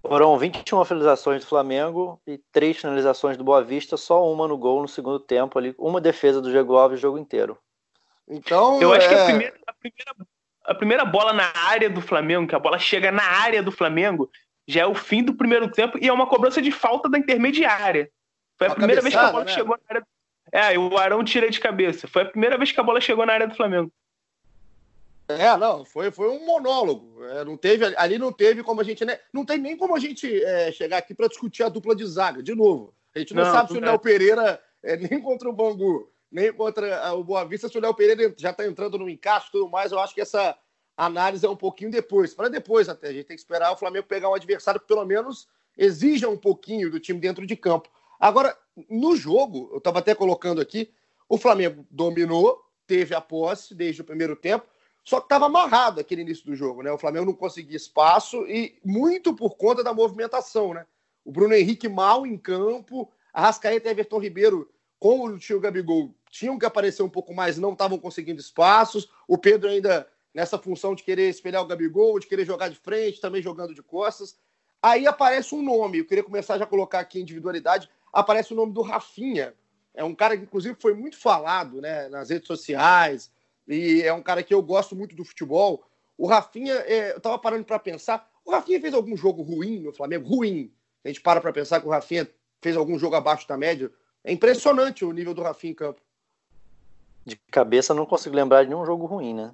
Foram 0.00 0.38
21 0.38 0.84
finalizações 0.84 1.42
do 1.42 1.48
Flamengo 1.48 2.20
e 2.26 2.38
três 2.52 2.76
finalizações 2.76 3.38
do 3.38 3.42
Boa 3.42 3.64
Vista, 3.64 3.96
só 3.96 4.30
uma 4.30 4.46
no 4.46 4.56
gol 4.56 4.82
no 4.82 4.88
segundo 4.88 5.18
tempo 5.18 5.58
ali, 5.58 5.74
uma 5.78 6.00
defesa 6.00 6.42
do 6.42 6.50
Diego 6.50 6.76
Alves 6.76 6.98
o 6.98 7.02
jogo 7.02 7.18
inteiro. 7.18 7.58
Então, 8.28 8.80
eu 8.80 8.92
acho 8.92 9.08
que 9.08 9.14
a 9.14 9.18
é- 9.18 9.24
primeira, 9.24 9.56
a, 9.66 9.72
primeira, 9.72 10.14
a 10.64 10.74
primeira 10.74 11.04
bola 11.04 11.32
na 11.32 11.50
área 11.68 11.88
do 11.88 12.02
Flamengo, 12.02 12.46
que 12.46 12.54
a 12.54 12.58
bola 12.58 12.78
chega 12.78 13.10
na 13.10 13.24
área 13.24 13.62
do 13.62 13.72
Flamengo, 13.72 14.30
já 14.68 14.82
é 14.82 14.86
o 14.86 14.94
fim 14.94 15.22
do 15.22 15.34
primeiro 15.34 15.70
tempo 15.70 15.98
e 15.98 16.06
é 16.06 16.12
uma 16.12 16.26
cobrança 16.26 16.60
de 16.60 16.70
falta 16.70 17.08
da 17.08 17.18
intermediária. 17.18 18.10
Foi 18.58 18.68
a, 18.68 18.72
a 18.72 18.74
primeira 18.74 19.00
vez 19.00 19.14
que 19.14 19.20
a 19.20 19.32
bola 19.32 19.44
né? 19.44 19.52
chegou 19.52 19.76
na 19.76 19.82
área. 19.88 20.06
É, 20.54 20.78
o 20.78 20.96
Arão 20.96 21.24
tira 21.24 21.50
de 21.50 21.58
cabeça. 21.58 22.06
Foi 22.06 22.22
a 22.22 22.26
primeira 22.26 22.56
vez 22.56 22.70
que 22.70 22.78
a 22.78 22.84
bola 22.84 23.00
chegou 23.00 23.26
na 23.26 23.32
área 23.32 23.48
do 23.48 23.56
Flamengo. 23.56 23.90
É, 25.26 25.56
não, 25.56 25.84
foi, 25.84 26.12
foi 26.12 26.28
um 26.28 26.46
monólogo. 26.46 27.24
É, 27.24 27.44
não 27.44 27.56
teve, 27.56 27.84
ali 27.96 28.18
não 28.18 28.30
teve 28.30 28.62
como 28.62 28.80
a 28.80 28.84
gente. 28.84 29.04
Né, 29.04 29.18
não 29.32 29.44
tem 29.44 29.58
nem 29.58 29.76
como 29.76 29.96
a 29.96 29.98
gente 29.98 30.42
é, 30.44 30.70
chegar 30.70 30.98
aqui 30.98 31.12
para 31.12 31.26
discutir 31.26 31.64
a 31.64 31.68
dupla 31.68 31.96
de 31.96 32.06
zaga, 32.06 32.40
de 32.40 32.54
novo. 32.54 32.94
A 33.12 33.18
gente 33.18 33.34
não, 33.34 33.42
não 33.42 33.50
sabe 33.50 33.72
se 33.72 33.78
o 33.78 33.80
Léo 33.80 33.98
Pereira 33.98 34.62
é, 34.80 34.96
nem 34.96 35.20
contra 35.20 35.48
o 35.48 35.52
Bangu 35.52 36.08
nem 36.34 36.52
contra 36.52 37.14
o 37.14 37.22
Boa 37.22 37.44
Vista, 37.44 37.68
se 37.68 37.78
o 37.78 37.80
Léo 37.80 37.94
Pereira 37.94 38.34
já 38.36 38.50
está 38.50 38.66
entrando 38.66 38.98
no 38.98 39.08
encaixe 39.08 39.46
e 39.48 39.52
tudo 39.52 39.70
mais, 39.70 39.92
eu 39.92 40.00
acho 40.00 40.12
que 40.12 40.20
essa 40.20 40.58
análise 40.96 41.46
é 41.46 41.48
um 41.48 41.54
pouquinho 41.54 41.92
depois. 41.92 42.34
Para 42.34 42.48
depois 42.48 42.88
até, 42.88 43.08
a 43.08 43.12
gente 43.12 43.26
tem 43.26 43.36
que 43.36 43.40
esperar 43.40 43.70
o 43.70 43.76
Flamengo 43.76 44.08
pegar 44.08 44.28
um 44.28 44.34
adversário 44.34 44.80
que 44.80 44.86
pelo 44.88 45.04
menos 45.04 45.46
exija 45.78 46.28
um 46.28 46.36
pouquinho 46.36 46.90
do 46.90 46.98
time 46.98 47.20
dentro 47.20 47.46
de 47.46 47.54
campo. 47.54 47.88
Agora, 48.18 48.56
no 48.88 49.16
jogo, 49.16 49.68
eu 49.72 49.78
estava 49.78 49.98
até 49.98 50.14
colocando 50.14 50.60
aqui, 50.60 50.92
o 51.28 51.38
Flamengo 51.38 51.86
dominou, 51.90 52.62
teve 52.86 53.14
a 53.14 53.20
posse 53.20 53.74
desde 53.74 54.02
o 54.02 54.04
primeiro 54.04 54.36
tempo, 54.36 54.66
só 55.02 55.20
que 55.20 55.26
estava 55.26 55.46
amarrado 55.46 56.00
aquele 56.00 56.22
início 56.22 56.46
do 56.46 56.54
jogo, 56.54 56.82
né? 56.82 56.90
O 56.90 56.98
Flamengo 56.98 57.26
não 57.26 57.34
conseguia 57.34 57.76
espaço 57.76 58.46
e 58.46 58.78
muito 58.84 59.34
por 59.34 59.56
conta 59.56 59.84
da 59.84 59.92
movimentação, 59.92 60.72
né? 60.72 60.86
O 61.24 61.30
Bruno 61.30 61.54
Henrique 61.54 61.88
mal 61.88 62.26
em 62.26 62.36
campo, 62.36 63.10
a 63.32 63.42
Rascaeta 63.42 63.88
e 63.88 63.90
Everton 63.90 64.18
Ribeiro 64.18 64.70
com 64.98 65.24
o 65.24 65.38
tio 65.38 65.60
Gabigol 65.60 66.14
tinham 66.30 66.58
que 66.58 66.66
aparecer 66.66 67.02
um 67.02 67.08
pouco 67.08 67.34
mais, 67.34 67.58
não 67.58 67.72
estavam 67.72 67.98
conseguindo 67.98 68.40
espaços. 68.40 69.08
O 69.28 69.38
Pedro 69.38 69.68
ainda 69.68 70.08
nessa 70.32 70.58
função 70.58 70.94
de 70.94 71.02
querer 71.04 71.28
espelhar 71.28 71.62
o 71.62 71.66
Gabigol, 71.66 72.18
de 72.18 72.26
querer 72.26 72.44
jogar 72.44 72.68
de 72.68 72.76
frente, 72.76 73.20
também 73.20 73.40
jogando 73.40 73.74
de 73.74 73.82
costas. 73.82 74.36
Aí 74.82 75.06
aparece 75.06 75.54
um 75.54 75.62
nome, 75.62 75.98
eu 75.98 76.06
queria 76.06 76.24
começar 76.24 76.58
já 76.58 76.64
a 76.64 76.66
colocar 76.66 76.98
aqui 76.98 77.20
individualidade, 77.20 77.88
aparece 78.14 78.52
o 78.52 78.56
nome 78.56 78.72
do 78.72 78.82
Rafinha. 78.82 79.54
É 79.94 80.02
um 80.02 80.14
cara 80.14 80.36
que, 80.36 80.44
inclusive, 80.44 80.76
foi 80.78 80.94
muito 80.94 81.18
falado 81.18 81.80
né, 81.80 82.08
nas 82.08 82.30
redes 82.30 82.46
sociais, 82.46 83.30
e 83.66 84.02
é 84.02 84.12
um 84.12 84.22
cara 84.22 84.42
que 84.42 84.54
eu 84.54 84.62
gosto 84.62 84.96
muito 84.96 85.14
do 85.14 85.24
futebol. 85.24 85.84
O 86.16 86.26
Rafinha, 86.26 86.74
é, 86.74 87.12
eu 87.12 87.18
estava 87.18 87.38
parando 87.38 87.64
para 87.64 87.78
pensar, 87.78 88.28
o 88.44 88.50
Rafinha 88.50 88.80
fez 88.80 88.94
algum 88.94 89.16
jogo 89.16 89.42
ruim 89.42 89.80
no 89.80 89.92
Flamengo? 89.92 90.28
Ruim. 90.28 90.72
A 91.04 91.08
gente 91.08 91.20
para 91.20 91.40
para 91.40 91.52
pensar 91.52 91.80
que 91.80 91.86
o 91.86 91.90
Rafinha 91.90 92.28
fez 92.62 92.76
algum 92.76 92.98
jogo 92.98 93.16
abaixo 93.16 93.46
da 93.46 93.56
média. 93.56 93.90
É 94.22 94.32
impressionante 94.32 95.04
o 95.04 95.12
nível 95.12 95.34
do 95.34 95.42
Rafinha 95.42 95.72
em 95.72 95.74
campo 95.74 96.00
de 97.24 97.36
cabeça 97.50 97.94
não 97.94 98.04
consigo 98.04 98.36
lembrar 98.36 98.62
de 98.62 98.68
nenhum 98.68 98.84
jogo 98.84 99.06
ruim, 99.06 99.34
né? 99.34 99.52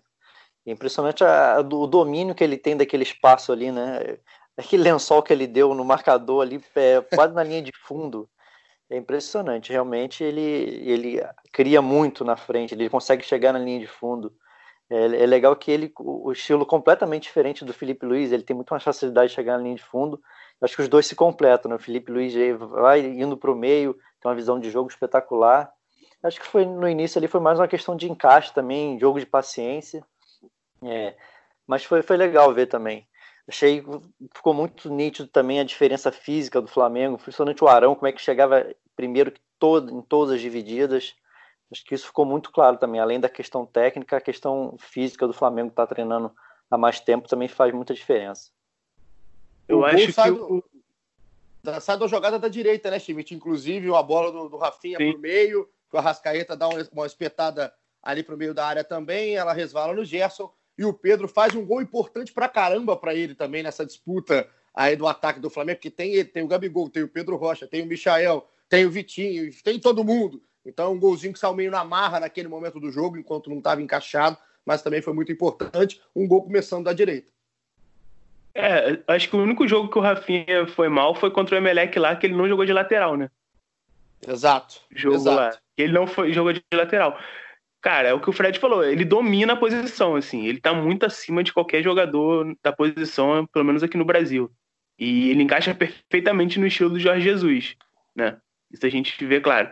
É 0.67 0.73
impressionante 0.73 1.25
a, 1.25 1.57
a, 1.57 1.61
o 1.61 1.87
domínio 1.87 2.35
que 2.35 2.43
ele 2.43 2.57
tem 2.59 2.77
daquele 2.77 3.05
espaço 3.05 3.53
ali, 3.53 3.71
né? 3.71 4.19
Aquele 4.57 4.83
lençol 4.83 5.23
que 5.23 5.33
ele 5.33 5.47
deu 5.47 5.73
no 5.75 5.85
marcador 5.85 6.43
ali, 6.43 6.63
é, 6.75 7.01
quase 7.01 7.33
na 7.33 7.43
linha 7.43 7.63
de 7.63 7.73
fundo. 7.85 8.29
É 8.91 8.97
impressionante, 8.97 9.71
realmente 9.71 10.25
ele, 10.25 10.41
ele 10.41 11.23
cria 11.53 11.81
muito 11.81 12.25
na 12.25 12.37
frente, 12.37 12.75
ele 12.75 12.91
consegue 12.91 13.23
chegar 13.23 13.53
na 13.53 13.59
linha 13.61 13.79
de 13.79 13.87
fundo. 13.87 14.35
É, 14.91 15.05
é 15.05 15.27
legal 15.27 15.55
que 15.55 15.71
ele, 15.71 15.93
o 15.97 16.33
estilo 16.33 16.67
completamente 16.67 17.23
diferente 17.23 17.65
do 17.65 17.73
Felipe 17.73 18.05
Luiz, 18.05 18.33
ele 18.33 18.43
tem 18.43 18.57
muito 18.57 18.71
mais 18.71 18.83
facilidade 18.83 19.29
de 19.29 19.37
chegar 19.37 19.57
na 19.57 19.63
linha 19.63 19.77
de 19.77 19.85
fundo. 19.85 20.21
Acho 20.61 20.75
que 20.75 20.83
os 20.83 20.89
dois 20.89 21.07
se 21.07 21.15
completam, 21.15 21.69
né? 21.69 21.77
O 21.77 21.79
Felipe 21.79 22.11
Luiz 22.11 22.35
vai 22.59 23.01
indo 23.07 23.37
para 23.37 23.53
o 23.53 23.57
meio, 23.57 23.95
tem 23.95 24.29
uma 24.29 24.35
visão 24.35 24.59
de 24.59 24.69
jogo 24.71 24.91
espetacular. 24.91 25.73
Acho 26.23 26.41
que 26.41 26.47
foi 26.47 26.67
no 26.67 26.89
início 26.89 27.19
ali 27.19 27.29
foi 27.29 27.41
mais 27.41 27.61
uma 27.61 27.69
questão 27.69 27.97
de 27.97 28.11
encaixe 28.11 28.53
também, 28.53 28.99
jogo 28.99 29.21
de 29.21 29.25
paciência. 29.25 30.05
É, 30.83 31.15
mas 31.65 31.85
foi, 31.85 32.03
foi 32.03 32.17
legal 32.17 32.53
ver 32.53 32.67
também. 32.67 33.07
Achei 33.51 33.83
ficou 34.33 34.55
muito 34.55 34.89
nítido 34.89 35.29
também 35.29 35.59
a 35.59 35.65
diferença 35.65 36.13
física 36.13 36.61
do 36.61 36.69
Flamengo, 36.69 37.19
principalmente 37.19 37.65
o 37.65 37.67
Arão, 37.67 37.97
como 37.97 38.07
é 38.07 38.13
que 38.13 38.23
chegava 38.23 38.65
primeiro 38.95 39.33
que 39.33 39.41
todo, 39.59 39.93
em 39.93 40.01
todas 40.03 40.37
as 40.37 40.41
divididas. 40.41 41.17
Acho 41.69 41.85
que 41.85 41.97
isso 41.97 42.07
ficou 42.07 42.25
muito 42.25 42.53
claro 42.53 42.77
também. 42.77 43.01
Além 43.01 43.19
da 43.19 43.29
questão 43.29 43.67
técnica, 43.67 44.19
a 44.19 44.21
questão 44.21 44.77
física 44.79 45.27
do 45.27 45.33
Flamengo 45.33 45.71
estar 45.71 45.85
tá 45.85 45.93
treinando 45.93 46.33
há 46.71 46.79
mais 46.79 47.01
tempo 47.01 47.27
também 47.27 47.49
faz 47.49 47.75
muita 47.75 47.93
diferença. 47.93 48.53
Eu 49.67 49.81
o 49.81 49.85
acho 49.85 50.07
que 50.07 50.31
do, 50.31 50.65
o... 51.65 51.81
sai 51.81 51.99
da 51.99 52.07
jogada 52.07 52.39
da 52.39 52.47
direita, 52.47 52.89
né, 52.89 53.01
Schmidt? 53.01 53.35
Inclusive, 53.35 53.93
a 53.93 54.03
bola 54.03 54.31
do, 54.31 54.49
do 54.49 54.59
Rafinha 54.59 54.97
Sim. 54.97 55.11
pro 55.11 55.21
meio, 55.21 55.69
que 55.91 55.97
o 55.97 55.99
Arrascaeta 55.99 56.57
dá 56.57 56.69
uma, 56.69 56.89
uma 56.93 57.07
espetada 57.07 57.75
ali 58.01 58.23
pro 58.23 58.37
meio 58.37 58.55
da 58.55 58.65
área 58.65 58.85
também, 58.85 59.35
ela 59.35 59.53
resvala 59.53 59.93
no 59.93 60.05
Gerson 60.05 60.53
e 60.81 60.85
o 60.87 60.95
Pedro 60.95 61.29
faz 61.29 61.55
um 61.55 61.63
gol 61.63 61.83
importante 61.83 62.33
pra 62.33 62.49
caramba 62.49 62.97
para 62.97 63.15
ele 63.15 63.35
também 63.35 63.63
nessa 63.63 63.85
disputa 63.85 64.49
aí 64.75 64.97
do 64.97 65.07
ataque 65.07 65.39
do 65.39 65.51
Flamengo, 65.51 65.79
que 65.79 65.91
tem 65.91 66.15
ele, 66.15 66.25
tem 66.25 66.43
o 66.43 66.49
Gabigol, 66.49 66.89
tem 66.89 67.03
o 67.03 67.09
Pedro 67.09 67.37
Rocha, 67.37 67.67
tem 67.67 67.83
o 67.83 67.87
Michael, 67.87 68.49
tem 68.67 68.87
o 68.87 68.91
Vitinho, 68.91 69.53
tem 69.63 69.79
todo 69.79 70.03
mundo. 70.03 70.43
Então, 70.65 70.87
é 70.87 70.89
um 70.89 70.99
golzinho 70.99 71.35
que 71.35 71.39
saiu 71.39 71.53
meio 71.53 71.71
na 71.71 71.85
marra 71.85 72.19
naquele 72.19 72.49
momento 72.49 72.81
do 72.81 72.91
jogo, 72.91 73.19
enquanto 73.19 73.51
não 73.51 73.59
estava 73.59 73.83
encaixado, 73.83 74.39
mas 74.65 74.81
também 74.81 75.03
foi 75.03 75.13
muito 75.13 75.31
importante. 75.31 76.01
Um 76.17 76.27
gol 76.27 76.45
começando 76.45 76.85
da 76.85 76.95
direita. 76.95 77.31
É, 78.55 79.01
acho 79.07 79.29
que 79.29 79.37
o 79.37 79.43
único 79.43 79.69
jogo 79.69 79.91
que 79.91 79.99
o 79.99 80.03
Rafinha 80.03 80.67
foi 80.75 80.89
mal 80.89 81.15
foi 81.15 81.31
contra 81.31 81.57
o 81.57 81.59
Emelec 81.59 81.99
lá, 81.99 82.17
que 82.17 82.27
ele 82.27 82.37
não 82.37 82.49
jogou 82.49 82.65
de 82.65 82.73
lateral, 82.73 83.19
né? 83.19 83.31
Exato. 84.27 84.81
Jogo 84.91 85.17
exato. 85.17 85.37
lá. 85.37 85.59
Ele 85.77 85.93
não 85.93 86.07
foi, 86.07 86.33
jogou 86.33 86.55
de 86.55 86.63
lateral. 86.73 87.19
Cara, 87.81 88.09
é 88.09 88.15
o 88.15 88.21
que 88.21 88.29
o 88.29 88.33
Fred 88.33 88.59
falou, 88.59 88.85
ele 88.85 89.05
domina 89.05 89.55
a 89.55 89.57
posição, 89.57 90.15
assim, 90.15 90.47
ele 90.47 90.61
tá 90.61 90.75
muito 90.75 91.07
acima 91.07 91.43
de 91.43 91.53
qualquer 91.53 91.83
jogador 91.83 92.55
da 92.63 92.73
posição, 92.73 93.47
pelo 93.47 93.65
menos 93.65 93.83
aqui 93.83 93.97
no 93.97 94.05
Brasil. 94.05 94.51
E 94.99 95.31
ele 95.31 95.43
encaixa 95.43 95.75
perfeitamente 95.75 96.61
no 96.61 96.67
estilo 96.67 96.91
do 96.91 97.01
Jorge 97.01 97.23
Jesus, 97.23 97.75
né? 98.15 98.37
Isso 98.71 98.85
a 98.85 98.91
gente 98.91 99.25
vê 99.25 99.41
claro. 99.41 99.71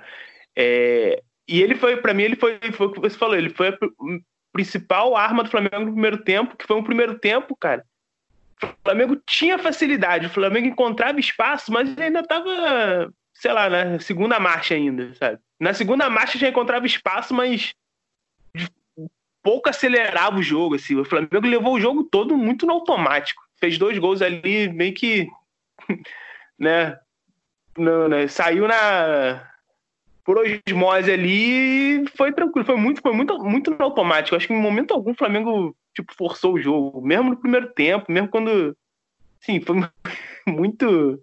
É, 0.56 1.22
e 1.46 1.62
ele 1.62 1.74
foi, 1.74 1.98
para 1.98 2.14
mim, 2.14 2.22
ele 2.22 2.36
foi, 2.36 2.58
foi 2.72 2.86
o 2.86 2.92
que 2.92 3.00
você 3.00 3.16
falou, 3.16 3.36
ele 3.36 3.50
foi 3.50 3.68
a 3.68 3.78
principal 4.52 5.14
arma 5.14 5.44
do 5.44 5.50
Flamengo 5.50 5.80
no 5.80 5.92
primeiro 5.92 6.24
tempo, 6.24 6.56
que 6.56 6.66
foi 6.66 6.76
um 6.76 6.82
primeiro 6.82 7.18
tempo, 7.18 7.54
cara. 7.54 7.84
O 8.62 8.68
Flamengo 8.82 9.16
tinha 9.26 9.58
facilidade, 9.58 10.26
o 10.26 10.30
Flamengo 10.30 10.66
encontrava 10.66 11.20
espaço, 11.20 11.70
mas 11.70 11.96
ainda 11.98 12.22
tava, 12.22 13.12
sei 13.34 13.52
lá, 13.52 13.68
na 13.68 14.00
segunda 14.00 14.40
marcha 14.40 14.74
ainda, 14.74 15.14
sabe? 15.14 15.38
Na 15.60 15.74
segunda 15.74 16.08
marcha 16.08 16.38
já 16.38 16.48
encontrava 16.48 16.86
espaço, 16.86 17.34
mas 17.34 17.72
pouco 19.48 19.70
acelerava 19.70 20.36
o 20.36 20.42
jogo, 20.42 20.74
assim. 20.74 20.94
O 20.94 21.06
Flamengo 21.06 21.46
levou 21.46 21.72
o 21.72 21.80
jogo 21.80 22.04
todo 22.04 22.36
muito 22.36 22.66
no 22.66 22.74
automático. 22.74 23.42
Fez 23.58 23.78
dois 23.78 23.98
gols 23.98 24.20
ali, 24.20 24.68
meio 24.70 24.92
que, 24.92 25.26
né, 26.58 26.98
não, 27.78 28.08
né, 28.10 28.28
saiu 28.28 28.68
na 28.68 29.50
por 30.22 30.36
osmose 30.36 31.10
ali 31.10 32.06
foi 32.14 32.30
tranquilo, 32.30 32.66
foi 32.66 32.76
muito, 32.76 33.00
foi 33.00 33.14
muito, 33.14 33.38
muito 33.38 33.70
no 33.70 33.82
automático. 33.82 34.36
Acho 34.36 34.46
que 34.46 34.52
em 34.52 34.60
momento 34.60 34.92
algum 34.92 35.12
o 35.12 35.16
Flamengo 35.16 35.74
tipo, 35.94 36.14
forçou 36.14 36.52
o 36.52 36.60
jogo, 36.60 37.00
mesmo 37.00 37.30
no 37.30 37.36
primeiro 37.38 37.72
tempo, 37.72 38.12
mesmo 38.12 38.28
quando. 38.28 38.76
Sim, 39.40 39.62
foi 39.62 39.76
muito. 40.46 41.22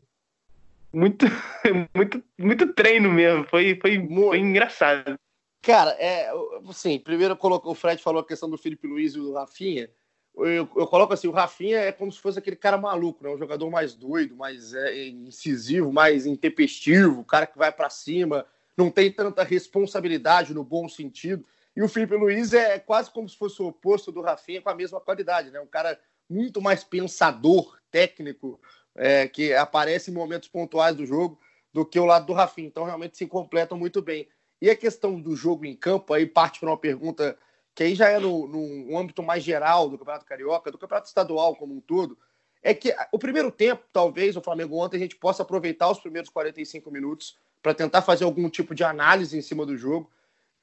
Muito, 0.92 1.28
muito, 1.96 2.24
muito 2.40 2.74
treino 2.74 3.12
mesmo. 3.12 3.44
Foi, 3.44 3.78
foi, 3.80 4.08
foi 4.08 4.40
engraçado. 4.40 5.16
Cara, 5.66 5.98
é, 5.98 6.30
assim, 6.70 7.00
primeiro 7.00 7.36
colocou, 7.36 7.72
o 7.72 7.76
Fred 7.76 8.00
falou 8.00 8.22
a 8.22 8.26
questão 8.26 8.48
do 8.48 8.56
Felipe 8.56 8.86
Luiz 8.86 9.16
e 9.16 9.18
do 9.18 9.34
Rafinha. 9.34 9.90
Eu, 10.38 10.70
eu, 10.76 10.86
coloco 10.86 11.12
assim, 11.12 11.28
o 11.28 11.32
Rafinha 11.32 11.80
é 11.80 11.92
como 11.92 12.12
se 12.12 12.20
fosse 12.20 12.38
aquele 12.38 12.56
cara 12.56 12.78
maluco, 12.78 13.24
né? 13.24 13.32
Um 13.32 13.38
jogador 13.38 13.68
mais 13.72 13.96
doido, 13.96 14.36
mais 14.36 14.76
é, 14.76 15.08
incisivo, 15.08 15.92
mais 15.92 16.28
intempestivo, 16.28 17.24
cara 17.24 17.48
que 17.48 17.58
vai 17.58 17.72
para 17.72 17.90
cima, 17.90 18.46
não 18.78 18.92
tem 18.92 19.12
tanta 19.12 19.42
responsabilidade 19.42 20.54
no 20.54 20.64
bom 20.64 20.88
sentido. 20.88 21.44
E 21.76 21.82
o 21.82 21.90
Felipe 21.90 22.16
Luiz 22.16 22.54
é 22.54 22.78
quase 22.78 23.10
como 23.10 23.28
se 23.28 23.36
fosse 23.36 23.60
o 23.60 23.68
oposto 23.68 24.12
do 24.12 24.22
Rafinha 24.22 24.62
com 24.62 24.70
a 24.70 24.76
mesma 24.76 25.02
qualidade, 25.02 25.50
né? 25.50 25.60
Um 25.60 25.66
cara 25.66 26.00
muito 26.30 26.62
mais 26.62 26.84
pensador, 26.84 27.80
técnico, 27.90 28.62
é, 28.94 29.28
que 29.28 29.52
aparece 29.52 30.12
em 30.12 30.14
momentos 30.14 30.48
pontuais 30.48 30.96
do 30.96 31.08
jogo 31.08 31.40
do 31.74 31.84
que 31.84 32.00
o 32.00 32.06
lado 32.06 32.28
do 32.28 32.34
Rafinha. 32.34 32.68
Então, 32.68 32.84
realmente 32.84 33.18
se 33.18 33.26
completam 33.26 33.80
muito 33.80 34.00
bem. 34.00 34.28
E 34.62 34.70
a 34.70 34.76
questão 34.76 35.20
do 35.20 35.36
jogo 35.36 35.66
em 35.66 35.76
campo, 35.76 36.14
aí 36.14 36.26
parte 36.26 36.60
para 36.60 36.70
uma 36.70 36.78
pergunta 36.78 37.38
que 37.74 37.84
aí 37.84 37.94
já 37.94 38.08
é 38.08 38.18
no, 38.18 38.48
no 38.48 38.98
âmbito 38.98 39.22
mais 39.22 39.44
geral 39.44 39.90
do 39.90 39.98
Campeonato 39.98 40.26
Carioca, 40.26 40.72
do 40.72 40.78
Campeonato 40.78 41.08
Estadual 41.08 41.56
como 41.58 41.76
um 41.76 41.82
todo, 41.82 42.18
é 42.64 42.74
que 42.74 42.96
o 43.12 43.20
primeiro 43.20 43.52
tempo, 43.52 43.84
talvez, 43.92 44.36
o 44.36 44.42
Flamengo 44.42 44.78
ontem, 44.78 44.98
a 44.98 45.00
gente 45.00 45.18
possa 45.18 45.44
aproveitar 45.44 45.92
os 45.92 46.00
primeiros 46.00 46.30
45 46.30 46.90
minutos 46.90 47.38
para 47.62 47.76
tentar 47.76 48.02
fazer 48.02 48.24
algum 48.24 48.50
tipo 48.50 48.74
de 48.74 48.84
análise 48.84 49.38
em 49.38 49.42
cima 49.42 49.66
do 49.66 49.78
jogo. 49.78 50.10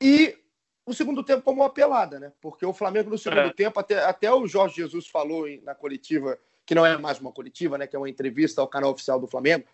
E 0.00 0.36
o 0.84 0.92
segundo 0.92 1.22
tempo 1.22 1.42
como 1.42 1.60
uma 1.60 1.70
pelada, 1.70 2.18
né? 2.18 2.32
Porque 2.40 2.66
o 2.66 2.72
Flamengo 2.72 3.10
no 3.10 3.18
segundo 3.18 3.48
é. 3.48 3.52
tempo, 3.52 3.78
até, 3.78 4.02
até 4.02 4.32
o 4.32 4.48
Jorge 4.48 4.76
Jesus 4.76 5.06
falou 5.06 5.46
na 5.62 5.76
coletiva, 5.76 6.36
que 6.66 6.74
não 6.74 6.84
é 6.84 6.96
mais 6.96 7.20
uma 7.20 7.30
coletiva, 7.30 7.78
né? 7.78 7.86
Que 7.86 7.94
é 7.94 7.98
uma 7.98 8.10
entrevista 8.10 8.60
ao 8.60 8.66
canal 8.66 8.90
oficial 8.90 9.20
do 9.20 9.28
Flamengo, 9.28 9.64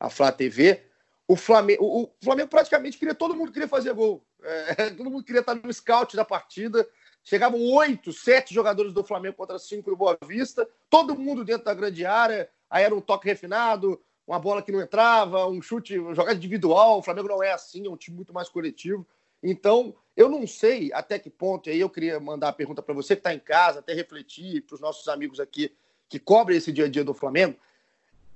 a 0.00 0.10
Flá 0.10 0.32
TV. 0.32 0.82
O 1.28 1.36
Flamengo, 1.36 1.84
o 1.84 2.10
Flamengo 2.24 2.48
praticamente 2.48 2.96
queria, 2.96 3.14
todo 3.14 3.36
mundo 3.36 3.52
queria 3.52 3.68
fazer 3.68 3.92
gol. 3.92 4.24
É, 4.42 4.88
todo 4.96 5.10
mundo 5.10 5.22
queria 5.22 5.40
estar 5.40 5.54
no 5.54 5.72
scout 5.72 6.16
da 6.16 6.24
partida. 6.24 6.88
Chegavam 7.22 7.60
oito, 7.60 8.10
sete 8.14 8.54
jogadores 8.54 8.94
do 8.94 9.04
Flamengo 9.04 9.36
contra 9.36 9.58
cinco 9.58 9.90
do 9.90 9.96
Boa 9.96 10.16
Vista, 10.26 10.66
todo 10.88 11.14
mundo 11.14 11.44
dentro 11.44 11.66
da 11.66 11.74
grande 11.74 12.06
área. 12.06 12.48
Aí 12.70 12.82
era 12.82 12.94
um 12.94 13.00
toque 13.02 13.26
refinado, 13.26 14.00
uma 14.26 14.38
bola 14.38 14.62
que 14.62 14.72
não 14.72 14.80
entrava, 14.80 15.46
um 15.46 15.60
chute, 15.60 15.98
uma 15.98 16.14
jogada 16.14 16.38
individual. 16.38 16.98
O 16.98 17.02
Flamengo 17.02 17.28
não 17.28 17.42
é 17.42 17.52
assim, 17.52 17.86
é 17.86 17.90
um 17.90 17.96
time 17.96 18.16
muito 18.16 18.32
mais 18.32 18.48
coletivo. 18.48 19.06
Então, 19.42 19.94
eu 20.16 20.30
não 20.30 20.46
sei 20.46 20.90
até 20.94 21.18
que 21.18 21.28
ponto, 21.28 21.68
e 21.68 21.72
aí 21.72 21.80
eu 21.80 21.90
queria 21.90 22.18
mandar 22.18 22.48
a 22.48 22.52
pergunta 22.52 22.82
para 22.82 22.94
você 22.94 23.14
que 23.14 23.20
está 23.20 23.34
em 23.34 23.38
casa, 23.38 23.80
até 23.80 23.92
refletir 23.92 24.62
para 24.62 24.74
os 24.74 24.80
nossos 24.80 25.06
amigos 25.08 25.38
aqui 25.38 25.72
que 26.08 26.18
cobrem 26.18 26.56
esse 26.56 26.72
dia 26.72 26.86
a 26.86 26.88
dia 26.88 27.04
do 27.04 27.12
Flamengo. 27.12 27.56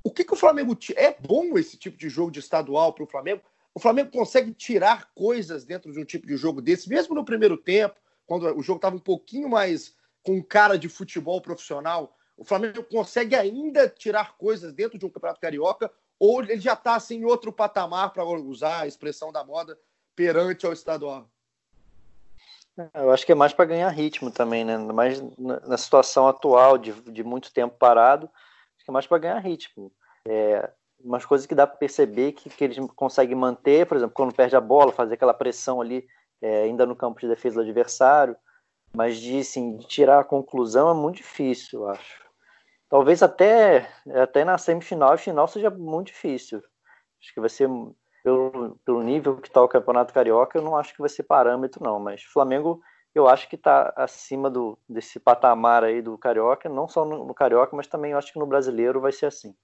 O 0.04 0.10
que, 0.10 0.24
que 0.24 0.32
o 0.32 0.36
Flamengo. 0.36 0.76
É 0.96 1.16
bom 1.18 1.58
esse 1.58 1.76
tipo 1.76 1.96
de 1.96 2.08
jogo 2.08 2.30
de 2.30 2.40
estadual 2.40 2.92
para 2.92 3.04
o 3.04 3.06
Flamengo? 3.06 3.42
O 3.74 3.80
Flamengo 3.80 4.10
consegue 4.10 4.52
tirar 4.52 5.10
coisas 5.14 5.64
dentro 5.64 5.92
de 5.92 5.98
um 5.98 6.04
tipo 6.04 6.26
de 6.26 6.36
jogo 6.36 6.60
desse, 6.60 6.88
mesmo 6.88 7.14
no 7.14 7.24
primeiro 7.24 7.56
tempo, 7.56 7.94
quando 8.26 8.44
o 8.56 8.62
jogo 8.62 8.76
estava 8.76 8.96
um 8.96 9.00
pouquinho 9.00 9.48
mais 9.48 9.94
com 10.22 10.42
cara 10.42 10.78
de 10.78 10.88
futebol 10.88 11.40
profissional 11.40 12.16
o 12.36 12.44
Flamengo 12.44 12.82
consegue 12.82 13.36
ainda 13.36 13.88
tirar 13.88 14.36
coisas 14.36 14.72
dentro 14.72 14.98
de 14.98 15.06
um 15.06 15.10
campeonato 15.10 15.40
carioca 15.40 15.88
ou 16.18 16.42
ele 16.42 16.58
já 16.58 16.72
está 16.72 16.96
assim, 16.96 17.18
em 17.18 17.24
outro 17.24 17.52
patamar, 17.52 18.12
para 18.12 18.24
usar 18.24 18.80
a 18.80 18.86
expressão 18.86 19.32
da 19.32 19.44
moda, 19.44 19.78
perante 20.14 20.66
ao 20.66 20.72
estadual? 20.72 21.28
Eu 22.94 23.12
acho 23.12 23.26
que 23.26 23.32
é 23.32 23.34
mais 23.34 23.52
para 23.52 23.64
ganhar 23.64 23.88
ritmo 23.90 24.30
também, 24.30 24.64
né? 24.64 24.76
Mais 24.78 25.22
na 25.38 25.76
situação 25.76 26.26
atual 26.26 26.78
de, 26.78 26.92
de 26.92 27.22
muito 27.22 27.52
tempo 27.52 27.76
parado, 27.76 28.30
acho 28.82 28.84
que 28.84 28.90
é 28.90 28.92
mais 28.92 29.06
para 29.06 29.18
ganhar 29.18 29.38
ritmo. 29.38 29.92
É, 30.26 30.70
umas 31.00 31.24
coisas 31.24 31.46
que 31.46 31.54
dá 31.54 31.66
para 31.66 31.76
perceber 31.76 32.32
que, 32.32 32.50
que 32.50 32.64
eles 32.64 32.78
conseguem 32.94 33.36
manter, 33.36 33.86
por 33.86 33.96
exemplo, 33.96 34.14
quando 34.14 34.34
perde 34.34 34.56
a 34.56 34.60
bola, 34.60 34.92
fazer 34.92 35.14
aquela 35.14 35.34
pressão 35.34 35.80
ali, 35.80 36.06
é, 36.40 36.64
ainda 36.64 36.84
no 36.84 36.96
campo 36.96 37.20
de 37.20 37.28
defesa 37.28 37.56
do 37.56 37.62
adversário, 37.62 38.36
mas 38.94 39.16
de, 39.16 39.38
assim, 39.38 39.76
de 39.76 39.86
tirar 39.86 40.20
a 40.20 40.24
conclusão 40.24 40.90
é 40.90 40.94
muito 40.94 41.16
difícil, 41.16 41.82
eu 41.82 41.88
acho. 41.88 42.22
Talvez 42.88 43.22
até, 43.22 43.88
até 44.22 44.44
na 44.44 44.58
semifinal 44.58 45.14
e 45.14 45.18
final 45.18 45.48
seja 45.48 45.70
muito 45.70 46.08
difícil. 46.08 46.58
Acho 46.58 47.32
que 47.32 47.40
vai 47.40 47.48
ser, 47.48 47.68
pelo, 48.22 48.78
pelo 48.84 49.02
nível 49.02 49.36
que 49.36 49.48
está 49.48 49.62
o 49.62 49.68
Campeonato 49.68 50.12
Carioca, 50.12 50.58
eu 50.58 50.62
não 50.62 50.76
acho 50.76 50.92
que 50.92 51.00
vai 51.00 51.08
ser 51.08 51.22
parâmetro, 51.22 51.82
não. 51.82 51.98
Mas 51.98 52.22
Flamengo, 52.24 52.82
eu 53.14 53.28
acho 53.28 53.48
que 53.48 53.56
está 53.56 53.92
acima 53.96 54.50
do, 54.50 54.78
desse 54.88 55.20
patamar 55.20 55.84
aí 55.84 56.00
do 56.00 56.16
Carioca, 56.16 56.68
não 56.68 56.88
só 56.88 57.04
no, 57.04 57.26
no 57.26 57.34
Carioca, 57.34 57.76
mas 57.76 57.86
também 57.86 58.14
acho 58.14 58.32
que 58.32 58.38
no 58.38 58.46
Brasileiro 58.46 59.00
vai 59.00 59.12
ser 59.12 59.26
assim. 59.26 59.54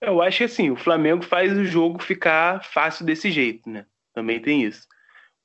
Eu 0.00 0.22
acho 0.22 0.38
que 0.38 0.44
assim, 0.44 0.70
o 0.70 0.76
Flamengo 0.76 1.22
faz 1.22 1.56
o 1.56 1.64
jogo 1.64 2.02
ficar 2.02 2.64
fácil 2.64 3.04
desse 3.04 3.30
jeito, 3.30 3.68
né? 3.68 3.86
Também 4.14 4.40
tem 4.40 4.62
isso. 4.62 4.86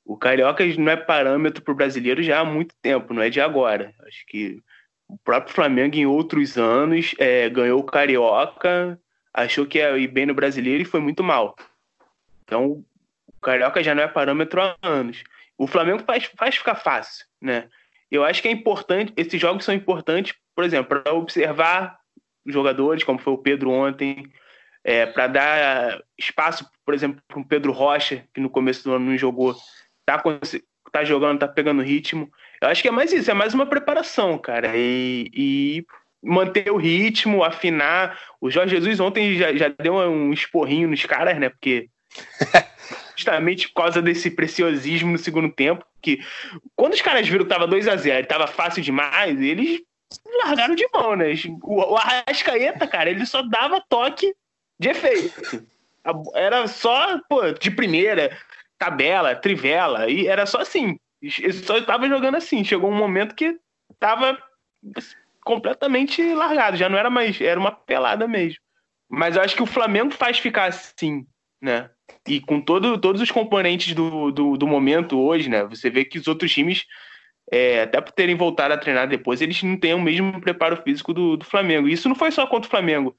O 0.04 0.16
Carioca 0.16 0.64
não 0.78 0.92
é 0.92 0.96
parâmetro 0.96 1.62
para 1.62 1.72
o 1.72 1.76
brasileiro 1.76 2.22
já 2.22 2.40
há 2.40 2.44
muito 2.44 2.74
tempo, 2.80 3.12
não 3.12 3.22
é 3.22 3.28
de 3.28 3.40
agora. 3.40 3.92
Acho 4.06 4.24
que 4.26 4.62
o 5.08 5.18
próprio 5.18 5.54
Flamengo, 5.54 5.96
em 5.96 6.06
outros 6.06 6.56
anos, 6.56 7.14
é, 7.18 7.48
ganhou 7.50 7.80
o 7.80 7.84
Carioca, 7.84 8.98
achou 9.32 9.66
que 9.66 9.78
ia 9.78 9.96
ir 9.98 10.08
bem 10.08 10.26
no 10.26 10.34
brasileiro 10.34 10.82
e 10.82 10.86
foi 10.86 11.00
muito 11.00 11.22
mal. 11.22 11.56
Então, 12.44 12.84
o 13.26 13.40
Carioca 13.42 13.82
já 13.82 13.94
não 13.94 14.04
é 14.04 14.08
parâmetro 14.08 14.60
há 14.60 14.76
anos. 14.82 15.22
O 15.58 15.66
Flamengo 15.66 16.02
faz, 16.06 16.24
faz 16.36 16.56
ficar 16.56 16.74
fácil, 16.74 17.24
né? 17.40 17.68
Eu 18.10 18.24
acho 18.24 18.40
que 18.40 18.48
é 18.48 18.50
importante, 18.50 19.12
esses 19.16 19.40
jogos 19.40 19.64
são 19.64 19.74
importantes, 19.74 20.34
por 20.54 20.64
exemplo, 20.64 21.02
para 21.02 21.12
observar 21.12 21.98
jogadores, 22.46 23.02
como 23.02 23.18
foi 23.18 23.32
o 23.32 23.38
Pedro 23.38 23.70
ontem, 23.70 24.30
é, 24.84 25.04
para 25.04 25.26
dar 25.26 26.02
espaço, 26.16 26.68
por 26.84 26.94
exemplo, 26.94 27.20
para 27.26 27.40
o 27.40 27.44
Pedro 27.44 27.72
Rocha, 27.72 28.24
que 28.32 28.40
no 28.40 28.48
começo 28.48 28.84
do 28.84 28.94
ano 28.94 29.06
não 29.06 29.18
jogou, 29.18 29.56
tá, 30.04 30.22
tá 30.92 31.04
jogando, 31.04 31.40
tá 31.40 31.48
pegando 31.48 31.82
ritmo. 31.82 32.30
Eu 32.60 32.68
acho 32.68 32.82
que 32.82 32.88
é 32.88 32.92
mais 32.92 33.12
isso, 33.12 33.30
é 33.30 33.34
mais 33.34 33.52
uma 33.52 33.66
preparação, 33.66 34.38
cara. 34.38 34.76
E, 34.76 35.28
e 35.34 35.86
manter 36.22 36.70
o 36.70 36.76
ritmo, 36.76 37.42
afinar. 37.42 38.18
O 38.40 38.50
Jorge 38.50 38.76
Jesus 38.76 39.00
ontem 39.00 39.36
já, 39.36 39.52
já 39.54 39.68
deu 39.68 39.94
um 39.94 40.32
esporrinho 40.32 40.88
nos 40.88 41.04
caras, 41.04 41.38
né? 41.38 41.48
Porque 41.48 41.88
justamente 43.16 43.68
por 43.68 43.82
causa 43.82 44.02
desse 44.02 44.30
preciosismo 44.30 45.10
no 45.10 45.18
segundo 45.18 45.50
tempo, 45.50 45.84
que 46.02 46.20
quando 46.74 46.92
os 46.92 47.02
caras 47.02 47.26
viram 47.26 47.44
que 47.44 47.50
tava 47.50 47.66
2 47.66 47.88
a 47.88 47.96
0 47.96 48.20
e 48.20 48.26
tava 48.26 48.46
fácil 48.46 48.82
demais, 48.82 49.40
eles 49.40 49.82
largaram 50.44 50.74
de 50.74 50.86
mão, 50.92 51.16
né? 51.16 51.32
O, 51.62 51.92
o 51.92 51.96
Arrascaeta, 51.96 52.86
cara, 52.86 53.10
ele 53.10 53.26
só 53.26 53.42
dava 53.42 53.82
toque 53.88 54.34
de 54.78 54.88
efeito. 54.88 55.66
Era 56.34 56.68
só, 56.68 57.18
pô, 57.28 57.50
de 57.50 57.70
primeira, 57.70 58.36
tabela, 58.78 59.34
trivela, 59.34 60.08
e 60.08 60.26
era 60.26 60.46
só 60.46 60.60
assim. 60.60 60.98
Ele 61.20 61.52
só 61.52 61.80
tava 61.82 62.08
jogando 62.08 62.36
assim. 62.36 62.62
Chegou 62.62 62.90
um 62.90 62.96
momento 62.96 63.34
que 63.34 63.58
tava 63.98 64.38
completamente 65.44 66.22
largado, 66.34 66.76
já 66.76 66.88
não 66.88 66.98
era 66.98 67.10
mais, 67.10 67.40
era 67.40 67.58
uma 67.58 67.72
pelada 67.72 68.28
mesmo. 68.28 68.60
Mas 69.08 69.36
eu 69.36 69.42
acho 69.42 69.54
que 69.54 69.62
o 69.62 69.66
Flamengo 69.66 70.12
faz 70.12 70.38
ficar 70.38 70.66
assim, 70.66 71.26
né? 71.66 71.90
E 72.26 72.40
com 72.40 72.60
todo, 72.60 72.96
todos 72.98 73.20
os 73.20 73.30
componentes 73.30 73.92
do, 73.94 74.30
do, 74.30 74.56
do 74.56 74.66
momento 74.66 75.18
hoje, 75.18 75.50
né? 75.50 75.64
Você 75.64 75.90
vê 75.90 76.04
que 76.04 76.18
os 76.18 76.26
outros 76.26 76.52
times, 76.52 76.84
é, 77.52 77.82
até 77.82 78.00
por 78.00 78.12
terem 78.12 78.36
voltado 78.36 78.72
a 78.72 78.78
treinar 78.78 79.08
depois, 79.08 79.42
eles 79.42 79.62
não 79.62 79.78
têm 79.78 79.94
o 79.94 80.00
mesmo 80.00 80.40
preparo 80.40 80.80
físico 80.82 81.12
do, 81.12 81.36
do 81.36 81.44
Flamengo. 81.44 81.88
E 81.88 81.92
isso 81.92 82.08
não 82.08 82.16
foi 82.16 82.30
só 82.30 82.46
contra 82.46 82.68
o 82.68 82.70
Flamengo. 82.70 83.14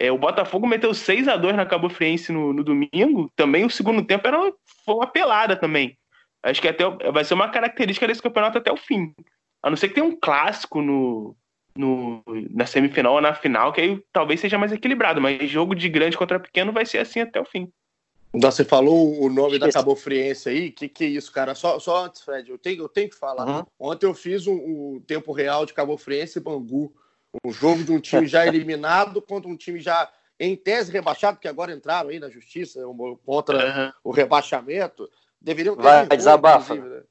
É, 0.00 0.10
o 0.10 0.18
Botafogo 0.18 0.66
meteu 0.66 0.94
6 0.94 1.28
a 1.28 1.36
2 1.36 1.54
na 1.54 1.66
Cabo 1.66 1.90
Friense 1.90 2.32
no, 2.32 2.52
no 2.52 2.64
domingo. 2.64 3.30
Também 3.36 3.64
o 3.64 3.70
segundo 3.70 4.02
tempo 4.02 4.26
era 4.26 4.38
uma, 4.38 4.52
foi 4.84 4.94
uma 4.94 5.06
pelada 5.06 5.54
também. 5.54 5.96
Acho 6.42 6.60
que 6.60 6.68
até 6.68 6.88
vai 7.12 7.22
ser 7.22 7.34
uma 7.34 7.50
característica 7.50 8.06
desse 8.06 8.22
campeonato 8.22 8.56
até 8.56 8.72
o 8.72 8.76
fim. 8.76 9.12
A 9.62 9.68
não 9.68 9.76
ser 9.76 9.88
que 9.88 9.94
tenha 9.94 10.06
um 10.06 10.18
clássico 10.18 10.80
no, 10.80 11.36
no, 11.76 12.22
na 12.50 12.64
semifinal 12.64 13.14
ou 13.14 13.20
na 13.20 13.34
final, 13.34 13.72
que 13.72 13.80
aí 13.80 14.02
talvez 14.10 14.40
seja 14.40 14.56
mais 14.56 14.72
equilibrado, 14.72 15.20
mas 15.20 15.50
jogo 15.50 15.74
de 15.74 15.88
grande 15.88 16.16
contra 16.16 16.40
pequeno 16.40 16.72
vai 16.72 16.86
ser 16.86 16.98
assim 16.98 17.20
até 17.20 17.38
o 17.38 17.44
fim. 17.44 17.70
Você 18.32 18.64
falou 18.64 19.20
o 19.20 19.28
nome 19.28 19.58
da 19.58 19.70
Cabo 19.72 19.96
Friense 19.96 20.48
aí, 20.48 20.70
que 20.70 20.88
que 20.88 21.04
é 21.04 21.08
isso, 21.08 21.32
cara? 21.32 21.54
Só, 21.54 21.80
só 21.80 22.04
antes, 22.04 22.22
Fred, 22.22 22.48
eu 22.48 22.58
tenho, 22.58 22.84
eu 22.84 22.88
tenho 22.88 23.10
que 23.10 23.16
falar. 23.16 23.46
Uhum. 23.46 23.66
Ontem 23.78 24.06
eu 24.06 24.14
fiz 24.14 24.46
um, 24.46 24.54
um, 24.54 25.02
tempo 25.04 25.32
real 25.32 25.66
de 25.66 25.74
Cabo 25.74 25.96
Friense 25.96 26.38
e 26.38 26.42
Bangu, 26.42 26.94
um 27.44 27.52
jogo 27.52 27.82
de 27.82 27.90
um 27.90 27.98
time 27.98 28.26
já 28.28 28.46
eliminado 28.46 29.20
contra 29.20 29.50
um 29.50 29.56
time 29.56 29.80
já 29.80 30.08
em 30.38 30.54
tese 30.54 30.92
rebaixado, 30.92 31.40
que 31.40 31.48
agora 31.48 31.72
entraram 31.72 32.10
aí 32.10 32.20
na 32.20 32.30
justiça 32.30 32.80
contra 33.26 33.58
uhum. 33.58 33.92
o 34.04 34.10
rebaixamento. 34.12 35.10
Deveriam 35.40 35.74
ter. 35.74 35.82
Vai, 35.82 36.06
desabafa. 36.06 36.74
Né? 36.76 37.02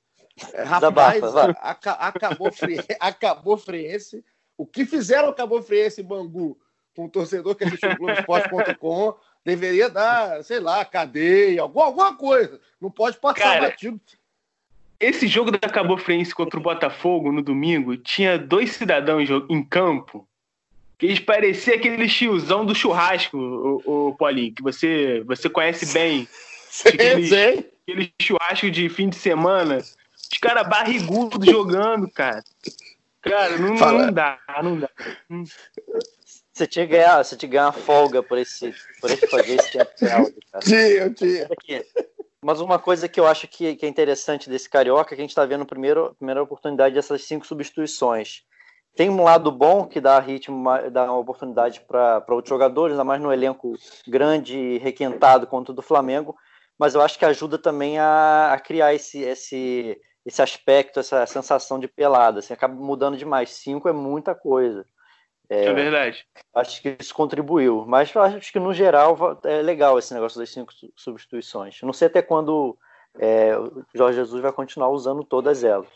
É, 0.54 0.64
rapaz, 0.64 1.22
desabafa, 1.22 1.60
acabou, 1.60 2.50
acabou 3.00 3.58
Friense 3.58 4.24
o 4.58 4.66
que 4.66 4.86
fizeram 4.86 5.30
o 5.30 5.34
Cabo 5.34 5.62
Friense 5.62 6.00
e 6.00 6.04
Bangu 6.04 6.58
com 6.96 7.06
o 7.06 7.10
torcedor 7.10 7.56
que 7.56 7.64
assistiu 7.64 7.92
o 7.92 7.98
Globoesporte.com 7.98 9.16
deveria 9.46 9.90
dar, 9.90 10.44
sei 10.44 10.60
lá, 10.60 10.84
cadeia, 10.86 11.62
alguma, 11.62 11.86
alguma 11.86 12.16
coisa. 12.16 12.60
Não 12.80 12.92
pode 12.92 13.18
passar 13.18 13.40
Cara, 13.40 13.62
batido. 13.70 14.00
Esse 15.00 15.28
jogo 15.28 15.52
da 15.52 15.70
Cabo 15.70 15.98
Friense 15.98 16.36
contra 16.36 16.60
o 16.60 16.64
Botafogo 16.64 17.32
no 17.32 17.42
domingo 17.42 17.96
tinha 17.96 18.38
dois 18.38 18.72
cidadãos 18.72 19.30
em 19.50 19.64
campo 19.64 20.28
que 21.00 21.06
eles 21.06 21.20
pareciam 21.20 21.78
aquele 21.78 22.10
tiozão 22.10 22.66
do 22.66 22.76
churrasco, 22.76 23.38
o, 23.38 24.10
o 24.10 24.16
Paulinho, 24.18 24.54
que 24.54 24.62
você, 24.62 25.24
você 25.26 25.50
conhece 25.50 25.94
bem. 25.94 26.28
Sim, 26.70 26.90
aquele, 26.90 27.70
aquele 27.88 28.14
churrasco 28.22 28.70
de 28.70 28.90
fim 28.90 29.08
de 29.08 29.16
semana. 29.16 29.78
Os 29.78 30.38
caras 30.40 30.68
barrigudos 30.68 31.44
jogando, 31.50 32.12
cara. 32.12 32.44
Cara, 33.22 33.58
não, 33.58 33.76
não 33.76 34.12
dá, 34.12 34.40
não 34.62 34.80
dá. 34.80 34.90
Você 36.60 36.68
tinha 36.68 36.86
que 36.86 36.92
ganhar, 36.92 37.24
você 37.24 37.38
tinha 37.38 37.50
que 37.50 37.56
ganhar 37.56 37.68
uma 37.68 37.72
folga 37.72 38.22
por 38.22 38.38
esse, 38.38 38.76
por 39.00 39.10
esse 39.10 39.26
fazer 39.28 39.56
esse 39.56 39.72
tempo 39.72 39.92
de 39.96 40.10
áudio, 40.10 40.36
cara. 40.52 40.60
Tinha, 41.16 41.48
tinha. 41.56 41.86
Mas 42.44 42.60
uma 42.60 42.78
coisa 42.78 43.08
que 43.08 43.18
eu 43.18 43.26
acho 43.26 43.48
que, 43.48 43.78
que 43.78 43.86
é 43.86 43.90
interessante 43.90 44.50
desse 44.50 44.70
Carioca 44.70 45.14
é 45.14 45.16
que 45.16 45.22
a 45.22 45.24
gente 45.24 45.30
está 45.30 45.46
vendo 45.46 45.62
a 45.62 45.66
primeira, 45.66 46.44
oportunidade 46.44 46.96
dessas 46.96 47.24
cinco 47.24 47.48
substituições. 47.48 48.44
Tem 48.94 49.10
um 49.10 49.24
lado 49.24 49.54
bom 49.54 49.86
que 49.86 50.02
dá 50.02 50.20
ritmo, 50.20 50.66
dá 50.92 51.06
uma 51.06 51.18
oportunidade 51.18 51.80
para 51.80 52.26
outros 52.28 52.50
jogadores, 52.50 52.92
ainda 52.92 53.06
mais 53.06 53.22
no 53.22 53.32
elenco 53.32 53.74
grande 54.06 54.58
e 54.58 54.78
requentado 54.80 55.48
quanto 55.48 55.70
o 55.70 55.74
do 55.74 55.82
Flamengo, 55.82 56.36
mas 56.78 56.94
eu 56.94 57.02
acho 57.02 57.18
que 57.18 57.24
ajuda 57.24 57.58
também 57.58 57.98
a, 58.00 58.52
a 58.52 58.60
criar 58.60 58.94
esse, 58.94 59.22
esse, 59.22 59.98
esse 60.26 60.42
aspecto, 60.42 61.00
essa 61.00 61.26
sensação 61.26 61.80
de 61.80 61.88
pelada. 61.88 62.40
Assim, 62.40 62.54
acaba 62.54 62.74
mudando 62.74 63.16
demais. 63.16 63.52
Cinco 63.52 63.88
é 63.88 63.94
muita 63.94 64.36
coisa. 64.36 64.86
É, 65.50 65.66
é, 65.66 65.74
verdade. 65.74 66.26
Acho 66.54 66.82
que 66.82 66.96
isso 67.00 67.14
contribuiu. 67.14 67.84
Mas 67.88 68.16
acho 68.16 68.52
que, 68.52 68.60
no 68.60 68.74
geral, 68.74 69.40
é 69.44 69.62
legal 69.62 69.98
esse 69.98 70.14
negócio 70.14 70.40
das 70.40 70.52
cinco 70.52 70.72
substituições. 70.96 71.82
Não 71.82 71.92
sei 71.92 72.08
até 72.08 72.22
quando 72.22 72.78
é, 73.18 73.58
o 73.58 73.84
Jorge 73.94 74.20
Jesus 74.20 74.42
vai 74.42 74.52
continuar 74.52 74.90
usando 74.90 75.24
todas 75.24 75.64
elas. 75.64 75.90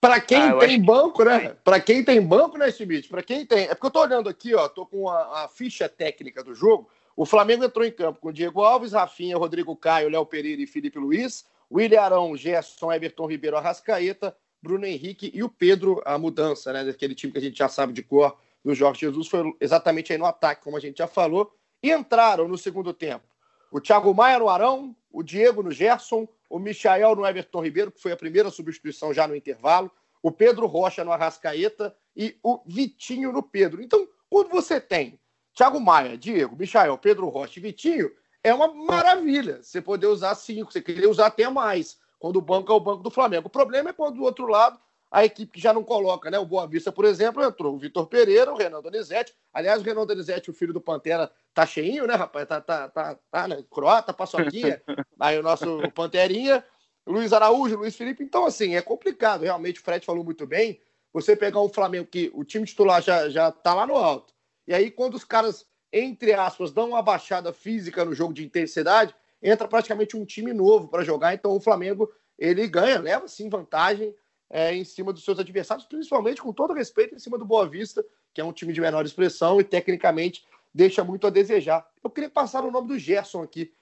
Para 0.00 0.20
quem 0.20 0.38
ah, 0.38 0.58
tem 0.58 0.80
banco, 0.80 1.18
que... 1.18 1.24
né? 1.24 1.56
Para 1.64 1.80
quem 1.80 2.04
tem 2.04 2.20
banco, 2.20 2.56
né, 2.56 2.70
Schmidt? 2.70 3.08
Para 3.08 3.22
quem 3.22 3.44
tem. 3.44 3.64
É 3.64 3.74
porque 3.74 3.86
eu 3.86 3.90
tô 3.90 4.00
olhando 4.00 4.28
aqui, 4.28 4.54
ó, 4.54 4.68
tô 4.68 4.86
com 4.86 5.08
a, 5.08 5.44
a, 5.44 5.48
ficha 5.48 5.88
técnica 5.88 6.42
do 6.42 6.54
jogo. 6.54 6.88
O 7.16 7.26
Flamengo 7.26 7.64
entrou 7.64 7.84
em 7.84 7.90
campo 7.90 8.20
com 8.20 8.32
Diego 8.32 8.62
Alves, 8.62 8.92
Rafinha, 8.92 9.36
Rodrigo 9.36 9.74
Caio, 9.74 10.08
Léo 10.08 10.24
Pereira 10.24 10.62
e 10.62 10.66
Felipe 10.66 10.98
Luiz. 10.98 11.46
William 11.72 12.00
Arão, 12.00 12.36
Gerson, 12.36 12.92
Everton 12.92 13.26
Ribeiro, 13.26 13.56
Arrascaeta, 13.56 14.36
Bruno 14.62 14.86
Henrique 14.86 15.32
e 15.34 15.42
o 15.42 15.48
Pedro, 15.48 16.00
a 16.04 16.16
mudança, 16.16 16.72
né? 16.72 16.84
Daquele 16.84 17.14
time 17.14 17.32
que 17.32 17.38
a 17.38 17.42
gente 17.42 17.58
já 17.58 17.68
sabe 17.68 17.92
de 17.92 18.02
cor 18.02 18.36
do 18.66 18.74
Jorge 18.74 19.02
Jesus, 19.02 19.28
foi 19.28 19.54
exatamente 19.60 20.12
aí 20.12 20.18
no 20.18 20.26
ataque, 20.26 20.64
como 20.64 20.76
a 20.76 20.80
gente 20.80 20.98
já 20.98 21.06
falou. 21.06 21.54
E 21.80 21.92
entraram 21.92 22.48
no 22.48 22.58
segundo 22.58 22.92
tempo 22.92 23.24
o 23.70 23.80
Thiago 23.80 24.12
Maia 24.12 24.40
no 24.40 24.48
Arão, 24.48 24.96
o 25.12 25.22
Diego 25.22 25.62
no 25.62 25.70
Gerson, 25.70 26.26
o 26.50 26.58
Michael 26.58 27.14
no 27.14 27.24
Everton 27.24 27.62
Ribeiro, 27.62 27.92
que 27.92 28.02
foi 28.02 28.10
a 28.10 28.16
primeira 28.16 28.50
substituição 28.50 29.14
já 29.14 29.28
no 29.28 29.36
intervalo, 29.36 29.88
o 30.20 30.32
Pedro 30.32 30.66
Rocha 30.66 31.04
no 31.04 31.12
Arrascaeta 31.12 31.96
e 32.16 32.36
o 32.42 32.60
Vitinho 32.66 33.32
no 33.32 33.40
Pedro. 33.40 33.80
Então, 33.80 34.08
quando 34.28 34.50
você 34.50 34.80
tem 34.80 35.20
Thiago 35.54 35.80
Maia, 35.80 36.18
Diego, 36.18 36.56
Michael, 36.58 36.98
Pedro 36.98 37.28
Rocha 37.28 37.60
e 37.60 37.62
Vitinho, 37.62 38.10
é 38.42 38.52
uma 38.52 38.72
maravilha 38.74 39.62
você 39.62 39.80
poder 39.80 40.08
usar 40.08 40.34
cinco, 40.34 40.72
você 40.72 40.82
queria 40.82 41.08
usar 41.08 41.26
até 41.26 41.48
mais, 41.48 41.98
quando 42.18 42.36
o 42.36 42.42
banco 42.42 42.72
é 42.72 42.74
o 42.74 42.80
banco 42.80 43.02
do 43.04 43.10
Flamengo. 43.10 43.46
O 43.46 43.50
problema 43.50 43.90
é 43.90 43.92
quando 43.92 44.16
do 44.16 44.24
outro 44.24 44.46
lado 44.48 44.80
a 45.16 45.24
equipe 45.24 45.54
que 45.54 45.60
já 45.62 45.72
não 45.72 45.82
coloca, 45.82 46.30
né? 46.30 46.38
O 46.38 46.44
Boa 46.44 46.66
Vista, 46.66 46.92
por 46.92 47.06
exemplo, 47.06 47.42
entrou 47.42 47.74
o 47.74 47.78
Vitor 47.78 48.06
Pereira, 48.06 48.52
o 48.52 48.56
Renan 48.56 48.82
Donizete. 48.82 49.34
Aliás, 49.50 49.80
o 49.80 49.82
Renan 49.82 50.04
Donizete, 50.04 50.50
o 50.50 50.52
filho 50.52 50.74
do 50.74 50.80
Pantera, 50.80 51.32
tá 51.54 51.64
cheinho, 51.64 52.06
né, 52.06 52.14
rapaz? 52.14 52.46
Tá, 52.46 52.60
tá, 52.60 52.86
tá, 52.90 53.18
tá 53.30 53.48
né? 53.48 53.64
Croata, 53.70 54.12
paçoquinha. 54.12 54.82
Aí 55.18 55.38
o 55.38 55.42
nosso 55.42 55.80
Panterinha, 55.94 56.62
Luiz 57.06 57.32
Araújo, 57.32 57.78
Luiz 57.78 57.96
Felipe. 57.96 58.22
Então, 58.22 58.44
assim, 58.44 58.76
é 58.76 58.82
complicado. 58.82 59.40
Realmente, 59.40 59.80
o 59.80 59.82
Fred 59.82 60.04
falou 60.04 60.22
muito 60.22 60.46
bem. 60.46 60.82
Você 61.14 61.34
pegar 61.34 61.62
um 61.62 61.70
Flamengo 61.70 62.06
que 62.06 62.30
o 62.34 62.44
time 62.44 62.66
titular 62.66 63.00
já, 63.00 63.30
já 63.30 63.50
tá 63.50 63.72
lá 63.72 63.86
no 63.86 63.96
alto. 63.96 64.34
E 64.68 64.74
aí, 64.74 64.90
quando 64.90 65.14
os 65.14 65.24
caras 65.24 65.64
entre 65.90 66.34
aspas, 66.34 66.72
dão 66.72 66.90
uma 66.90 67.00
baixada 67.00 67.54
física 67.54 68.04
no 68.04 68.12
jogo 68.12 68.34
de 68.34 68.44
intensidade, 68.44 69.14
entra 69.42 69.66
praticamente 69.66 70.14
um 70.14 70.26
time 70.26 70.52
novo 70.52 70.88
para 70.88 71.04
jogar. 71.04 71.32
Então 71.32 71.52
o 71.52 71.60
Flamengo 71.60 72.12
ele 72.38 72.68
ganha, 72.68 73.00
leva 73.00 73.26
sim 73.26 73.48
vantagem 73.48 74.14
é, 74.50 74.74
em 74.74 74.84
cima 74.84 75.12
dos 75.12 75.24
seus 75.24 75.38
adversários, 75.38 75.86
principalmente 75.86 76.40
com 76.40 76.52
todo 76.52 76.72
respeito 76.72 77.14
em 77.14 77.18
cima 77.18 77.38
do 77.38 77.44
Boa 77.44 77.68
Vista, 77.68 78.04
que 78.32 78.40
é 78.40 78.44
um 78.44 78.52
time 78.52 78.72
de 78.72 78.80
menor 78.80 79.04
expressão 79.04 79.60
e 79.60 79.64
tecnicamente 79.64 80.44
deixa 80.72 81.02
muito 81.02 81.26
a 81.26 81.30
desejar. 81.30 81.86
Eu 82.02 82.10
queria 82.10 82.30
passar 82.30 82.64
o 82.64 82.70
nome 82.70 82.88
do 82.88 82.98
Gerson 82.98 83.42
aqui, 83.42 83.72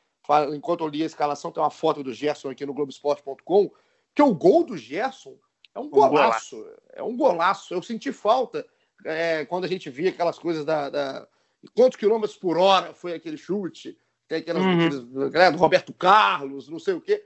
enquanto 0.55 0.83
eu 0.83 0.89
li 0.89 1.03
a 1.03 1.07
escalação, 1.07 1.51
tem 1.51 1.63
uma 1.63 1.71
foto 1.71 2.03
do 2.03 2.15
Gerson 2.15 2.51
aqui 2.51 2.65
no 2.65 2.73
Globoesporte.com, 2.73 3.71
que 4.15 4.23
o 4.23 4.35
gol 4.35 4.65
do 4.65 4.77
Gerson 4.77 5.37
é 5.75 5.81
um 5.81 5.91
golaço, 5.91 6.57
um 6.57 6.61
golaço. 6.61 6.81
é 6.93 7.03
um 7.03 7.17
golaço. 7.17 7.75
Eu 7.75 7.83
senti 7.83 8.13
falta 8.13 8.65
é, 9.05 9.45
quando 9.45 9.65
a 9.65 9.69
gente 9.69 9.91
via 9.91 10.11
aquelas 10.11 10.39
coisas 10.39 10.65
da, 10.65 10.89
da 10.89 11.29
quantos 11.75 11.99
quilômetros 11.99 12.37
por 12.37 12.57
hora 12.57 12.95
foi 12.95 13.15
aquele 13.15 13.37
chute, 13.37 13.99
tem 14.29 14.39
aquelas 14.39 14.63
uhum. 14.63 15.31
né, 15.31 15.51
do 15.51 15.59
Roberto 15.59 15.93
Carlos, 15.93 16.69
não 16.69 16.79
sei 16.79 16.95
o 16.95 17.01
quê. 17.01 17.25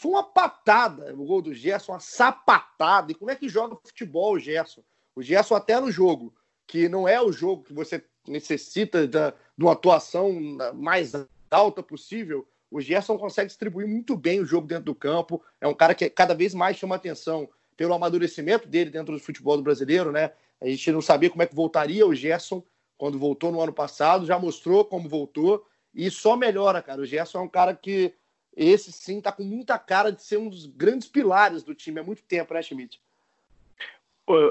Foi 0.00 0.12
uma 0.12 0.22
patada 0.22 1.12
o 1.14 1.26
gol 1.26 1.42
do 1.42 1.52
Gerson, 1.52 1.92
uma 1.92 2.00
sapatada. 2.00 3.12
E 3.12 3.14
como 3.14 3.30
é 3.30 3.36
que 3.36 3.50
joga 3.50 3.76
futebol 3.84 4.32
o 4.32 4.38
Gerson? 4.38 4.82
O 5.14 5.22
Gerson, 5.22 5.54
até 5.54 5.78
no 5.78 5.92
jogo, 5.92 6.34
que 6.66 6.88
não 6.88 7.06
é 7.06 7.20
o 7.20 7.30
jogo 7.30 7.64
que 7.64 7.74
você 7.74 8.02
necessita 8.26 9.06
da, 9.06 9.28
de 9.30 9.62
uma 9.62 9.72
atuação 9.72 10.32
mais 10.72 11.12
alta 11.50 11.82
possível, 11.82 12.48
o 12.70 12.80
Gerson 12.80 13.18
consegue 13.18 13.48
distribuir 13.48 13.86
muito 13.86 14.16
bem 14.16 14.40
o 14.40 14.46
jogo 14.46 14.66
dentro 14.66 14.84
do 14.84 14.94
campo. 14.94 15.44
É 15.60 15.68
um 15.68 15.74
cara 15.74 15.94
que 15.94 16.08
cada 16.08 16.34
vez 16.34 16.54
mais 16.54 16.78
chama 16.78 16.96
atenção 16.96 17.46
pelo 17.76 17.92
amadurecimento 17.92 18.66
dele 18.66 18.88
dentro 18.88 19.12
do 19.12 19.22
futebol 19.22 19.58
do 19.58 19.62
brasileiro, 19.62 20.10
né? 20.10 20.32
A 20.62 20.66
gente 20.66 20.90
não 20.92 21.02
sabia 21.02 21.28
como 21.28 21.42
é 21.42 21.46
que 21.46 21.54
voltaria 21.54 22.06
o 22.06 22.14
Gerson 22.14 22.64
quando 22.96 23.18
voltou 23.18 23.52
no 23.52 23.60
ano 23.60 23.72
passado, 23.72 24.24
já 24.24 24.38
mostrou 24.38 24.82
como 24.82 25.10
voltou 25.10 25.66
e 25.92 26.10
só 26.10 26.38
melhora, 26.38 26.80
cara. 26.80 27.02
O 27.02 27.06
Gerson 27.06 27.40
é 27.40 27.42
um 27.42 27.48
cara 27.48 27.74
que 27.74 28.14
esse 28.56 28.92
sim 28.92 29.20
tá 29.20 29.32
com 29.32 29.42
muita 29.42 29.78
cara 29.78 30.10
de 30.12 30.22
ser 30.22 30.38
um 30.38 30.48
dos 30.48 30.66
grandes 30.66 31.08
pilares 31.08 31.62
do 31.62 31.74
time 31.74 32.00
há 32.00 32.02
muito 32.02 32.22
tempo, 32.22 32.54
né, 32.54 32.62
Schmidt? 32.62 33.00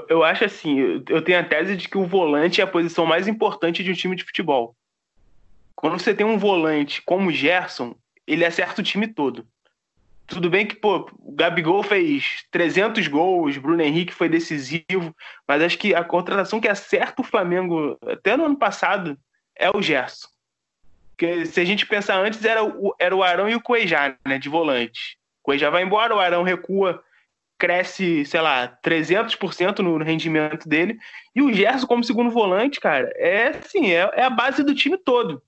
Eu 0.08 0.22
acho 0.22 0.44
assim, 0.44 1.02
eu 1.08 1.22
tenho 1.22 1.38
a 1.38 1.44
tese 1.44 1.74
de 1.76 1.88
que 1.88 1.96
o 1.96 2.06
volante 2.06 2.60
é 2.60 2.64
a 2.64 2.66
posição 2.66 3.06
mais 3.06 3.26
importante 3.26 3.82
de 3.82 3.90
um 3.90 3.94
time 3.94 4.14
de 4.14 4.24
futebol. 4.24 4.76
Quando 5.74 5.98
você 5.98 6.12
tem 6.12 6.26
um 6.26 6.36
volante 6.36 7.00
como 7.02 7.30
o 7.30 7.32
Gerson, 7.32 7.94
ele 8.26 8.44
acerta 8.44 8.82
o 8.82 8.84
time 8.84 9.08
todo. 9.08 9.46
Tudo 10.26 10.50
bem 10.50 10.66
que, 10.66 10.76
pô, 10.76 11.10
o 11.18 11.32
Gabigol 11.32 11.82
fez 11.82 12.44
300 12.50 13.08
gols, 13.08 13.56
Bruno 13.56 13.82
Henrique 13.82 14.12
foi 14.12 14.28
decisivo, 14.28 15.16
mas 15.48 15.62
acho 15.62 15.78
que 15.78 15.94
a 15.94 16.04
contratação 16.04 16.60
que 16.60 16.68
acerta 16.68 17.22
o 17.22 17.24
Flamengo 17.24 17.98
até 18.06 18.36
no 18.36 18.44
ano 18.44 18.56
passado 18.56 19.18
é 19.56 19.70
o 19.70 19.80
Gerson. 19.80 20.28
Porque 21.20 21.44
se 21.44 21.60
a 21.60 21.64
gente 21.66 21.84
pensar 21.84 22.16
antes, 22.16 22.42
era 22.42 22.64
o, 22.64 22.94
era 22.98 23.14
o 23.14 23.22
Arão 23.22 23.46
e 23.46 23.54
o 23.54 23.60
Cuejá, 23.60 24.16
né, 24.26 24.38
de 24.38 24.48
volante. 24.48 25.18
O 25.42 25.44
Cuejá 25.44 25.68
vai 25.68 25.82
embora, 25.82 26.16
o 26.16 26.18
Arão 26.18 26.42
recua, 26.42 27.04
cresce, 27.58 28.24
sei 28.24 28.40
lá, 28.40 28.74
300% 28.82 29.80
no 29.80 29.98
rendimento 29.98 30.66
dele. 30.66 30.98
E 31.36 31.42
o 31.42 31.52
Gerson, 31.52 31.86
como 31.86 32.02
segundo 32.02 32.30
volante, 32.30 32.80
cara, 32.80 33.12
é 33.16 33.48
assim, 33.48 33.90
é, 33.90 34.10
é 34.14 34.22
a 34.22 34.30
base 34.30 34.64
do 34.64 34.74
time 34.74 34.96
todo. 34.96 35.42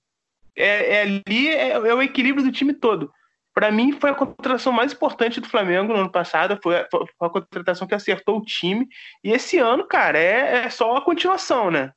É, 0.55 0.97
é 0.97 1.01
ali, 1.01 1.47
é, 1.49 1.69
é 1.71 1.93
o 1.95 2.03
equilíbrio 2.03 2.45
do 2.45 2.51
time 2.51 2.75
todo 2.75 3.11
para 3.55 3.71
mim 3.71 3.91
foi 3.91 4.09
a 4.09 4.15
contratação 4.15 4.73
mais 4.73 4.93
importante 4.93 5.39
do 5.39 5.47
Flamengo 5.47 5.93
no 5.93 5.99
ano 5.99 6.11
passado, 6.11 6.59
foi 6.63 6.75
a, 6.75 6.87
foi 6.89 7.07
a 7.19 7.29
contratação 7.29 7.85
que 7.85 7.93
acertou 7.93 8.39
o 8.39 8.43
time, 8.43 8.87
e 9.23 9.31
esse 9.31 9.59
ano, 9.59 9.85
cara, 9.87 10.17
é, 10.17 10.65
é 10.65 10.69
só 10.71 10.95
a 10.95 11.01
continuação, 11.01 11.69
né? 11.69 11.93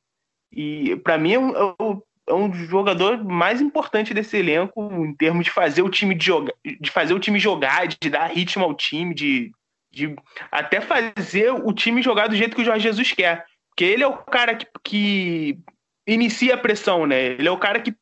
E 0.53 0.97
para 0.97 1.17
mim 1.17 1.33
é 1.33 1.39
um, 1.39 2.03
é, 2.29 2.35
um, 2.35 2.53
jogador 2.53 3.23
mais 3.25 3.61
importante 3.61 4.13
desse 4.13 4.37
elenco 4.37 4.91
em 5.05 5.15
termos 5.15 5.45
de 5.45 5.51
fazer 5.51 5.83
o 5.83 5.91
time 5.91 6.15
de 6.15 6.27
jogar, 6.27 6.55
de 6.65 6.91
fazer 6.91 7.15
o 7.15 7.21
time 7.21 7.39
jogar, 7.39 7.87
de 7.87 8.11
dar 8.11 8.27
ritmo 8.27 8.65
ao 8.65 8.75
time, 8.75 9.15
de, 9.15 9.53
de 9.91 10.15
até 10.51 10.81
fazer 10.81 11.51
o 11.53 11.73
time 11.73 12.03
jogar 12.03 12.29
do 12.29 12.37
jeito 12.37 12.57
que 12.57 12.63
o 12.63 12.65
Jorge 12.65 12.83
Jesus 12.83 13.13
quer. 13.13 13.45
Porque 13.71 13.85
ele 13.85 14.03
é 14.03 14.07
o 14.07 14.17
cara 14.17 14.55
que, 14.55 14.67
que 14.83 15.59
inicia 16.07 16.55
a 16.55 16.59
pressão, 16.59 17.07
né? 17.07 17.25
Ele 17.25 17.47
é 17.49 17.51
o 17.51 17.59
cara 17.59 17.81
que 17.81 17.95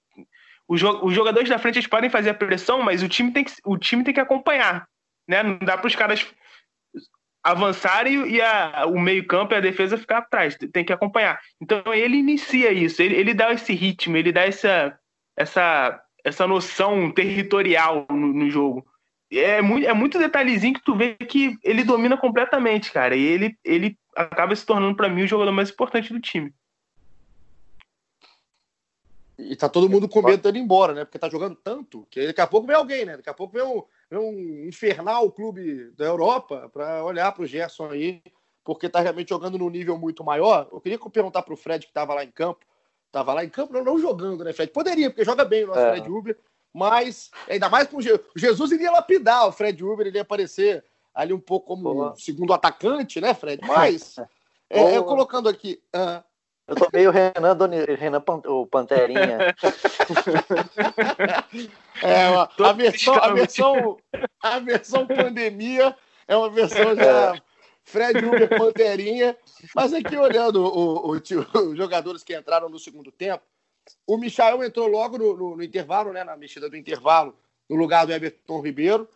os, 0.67 0.81
jogadores 0.81 1.49
da 1.49 1.59
frente 1.59 1.77
eles 1.77 1.87
podem 1.87 2.09
fazer 2.09 2.31
a 2.31 2.35
pressão, 2.35 2.83
mas 2.83 3.03
o 3.03 3.09
time 3.09 3.33
tem 3.33 3.45
que, 3.45 3.53
o 3.65 3.77
time 3.77 4.03
tem 4.03 4.15
que 4.15 4.21
acompanhar. 4.21 4.87
Né? 5.29 5.43
Não 5.43 5.59
dá 5.59 5.77
para 5.77 5.87
os 5.87 5.95
caras 5.95 6.27
avançarem 7.45 8.27
e 8.27 8.41
a, 8.41 8.87
o 8.87 8.99
meio-campo 8.99 9.53
e 9.53 9.57
a 9.59 9.61
defesa 9.61 9.99
ficar 9.99 10.19
atrás. 10.19 10.57
Tem 10.73 10.83
que 10.83 10.93
acompanhar. 10.93 11.39
Então 11.61 11.93
ele 11.93 12.17
inicia 12.17 12.73
isso, 12.73 13.03
ele, 13.03 13.15
ele 13.15 13.35
dá 13.35 13.53
esse 13.53 13.75
ritmo, 13.75 14.17
ele 14.17 14.33
dá 14.33 14.43
essa, 14.43 14.99
essa, 15.37 16.03
essa 16.25 16.47
noção 16.47 17.13
territorial 17.13 18.07
no, 18.11 18.33
no 18.33 18.51
jogo. 18.51 18.87
É 19.31 19.61
muito, 19.61 19.87
é 19.87 19.93
muito 19.93 20.19
detalhezinho 20.19 20.75
que 20.75 20.85
tu 20.85 20.97
vê 20.97 21.15
que 21.15 21.59
ele 21.63 21.85
domina 21.85 22.17
completamente, 22.17 22.91
cara. 22.91 23.15
E 23.15 23.23
ele, 23.23 23.59
ele 23.63 23.99
acaba 24.17 24.55
se 24.55 24.65
tornando, 24.65 24.97
para 24.97 25.09
mim, 25.09 25.25
o 25.25 25.27
jogador 25.27 25.53
mais 25.53 25.71
importante 25.71 26.13
do 26.13 26.21
time. 26.21 26.55
E 29.37 29.57
tá 29.57 29.69
todo 29.69 29.91
mundo 29.91 30.09
com 30.09 30.23
medo 30.23 30.43
dele 30.43 30.61
ir 30.61 30.63
embora, 30.63 30.95
né? 30.95 31.05
Porque 31.05 31.19
tá 31.19 31.29
jogando 31.29 31.57
tanto 31.57 32.07
que 32.09 32.29
daqui 32.29 32.41
a 32.41 32.47
pouco 32.47 32.67
vem 32.67 32.77
alguém, 32.77 33.05
né? 33.05 33.17
Daqui 33.17 33.29
a 33.29 33.35
pouco 33.35 33.53
vem 33.53 33.65
um, 33.65 33.73
vem 33.73 33.85
um 34.19 34.67
infernal 34.67 35.31
clube 35.31 35.91
da 35.93 36.05
Europa 36.05 36.71
para 36.73 37.05
olhar 37.05 37.33
pro 37.33 37.47
Gerson 37.47 37.91
aí, 37.91 38.23
porque 38.65 38.89
tá 38.89 39.01
realmente 39.01 39.29
jogando 39.29 39.59
num 39.59 39.71
nível 39.71 39.99
muito 39.99 40.25
maior. 40.25 40.69
Eu 40.73 40.81
queria 40.81 40.99
perguntar 40.99 41.43
pro 41.43 41.57
Fred 41.57 41.87
que 41.87 41.93
tava 41.93 42.15
lá 42.15 42.25
em 42.25 42.31
campo. 42.31 42.65
Tava 43.13 43.33
lá 43.33 43.45
em 43.45 43.49
campo, 43.49 43.73
não, 43.73 43.85
não 43.85 43.99
jogando, 43.99 44.43
né, 44.43 44.53
Fred? 44.53 44.73
Poderia, 44.73 45.09
porque 45.09 45.25
joga 45.25 45.45
bem 45.45 45.65
o 45.65 45.69
nosso 45.69 45.79
é. 45.79 45.91
Fred 45.93 46.11
Uber, 46.11 46.37
mas 46.73 47.31
ainda 47.49 47.69
mais 47.69 47.87
com 47.87 47.99
o 47.99 48.03
Jesus 48.37 48.73
iria 48.73 48.91
lapidar 48.91 49.47
o 49.47 49.53
Fred 49.53 49.85
Uber, 49.85 50.07
ele 50.07 50.19
ia 50.19 50.23
aparecer 50.23 50.85
ali 51.15 51.33
um 51.33 51.39
pouco 51.39 51.69
como 51.69 52.17
segundo 52.17 52.53
atacante, 52.53 53.21
né, 53.21 53.33
Fred? 53.33 53.63
Mas, 53.65 54.19
é, 54.69 54.97
eu 54.97 55.05
colocando 55.05 55.49
aqui. 55.49 55.81
Uh, 55.95 56.25
eu 56.67 56.77
tô 56.77 56.89
meio 56.93 57.11
Renan, 57.11 57.57
Doni, 57.57 57.85
Renan 57.85 58.23
o 58.47 58.67
Panterinha. 58.67 59.55
é, 62.03 62.25
a, 62.25 62.73
versão, 62.73 63.15
a, 63.15 63.33
versão, 63.33 63.99
a 64.43 64.59
versão 64.61 65.07
pandemia 65.07 65.95
é 66.27 66.37
uma 66.37 66.49
versão 66.49 66.97
já 66.97 67.35
Fred 67.85 68.25
Uber 68.25 68.49
Panterinha. 68.49 69.37
Mas 69.75 69.93
aqui 69.93 70.17
olhando 70.17 70.65
o, 70.65 71.11
o, 71.11 71.13
os 71.13 71.77
jogadores 71.77 72.25
que 72.25 72.37
entraram 72.37 72.69
no 72.69 72.79
segundo 72.79 73.13
tempo, 73.13 73.45
o 74.07 74.17
Michael 74.17 74.65
entrou 74.65 74.87
logo 74.87 75.19
no, 75.19 75.37
no, 75.37 75.57
no, 75.57 75.63
intervalo, 75.63 76.13
né, 76.13 76.25
na 76.25 76.37
mexida 76.37 76.71
do 76.71 76.77
intervalo, 76.77 77.37
no 77.69 77.77
lugar 77.77 78.07
do 78.07 78.13
Everton 78.13 78.63
Ribeiro. 78.63 79.09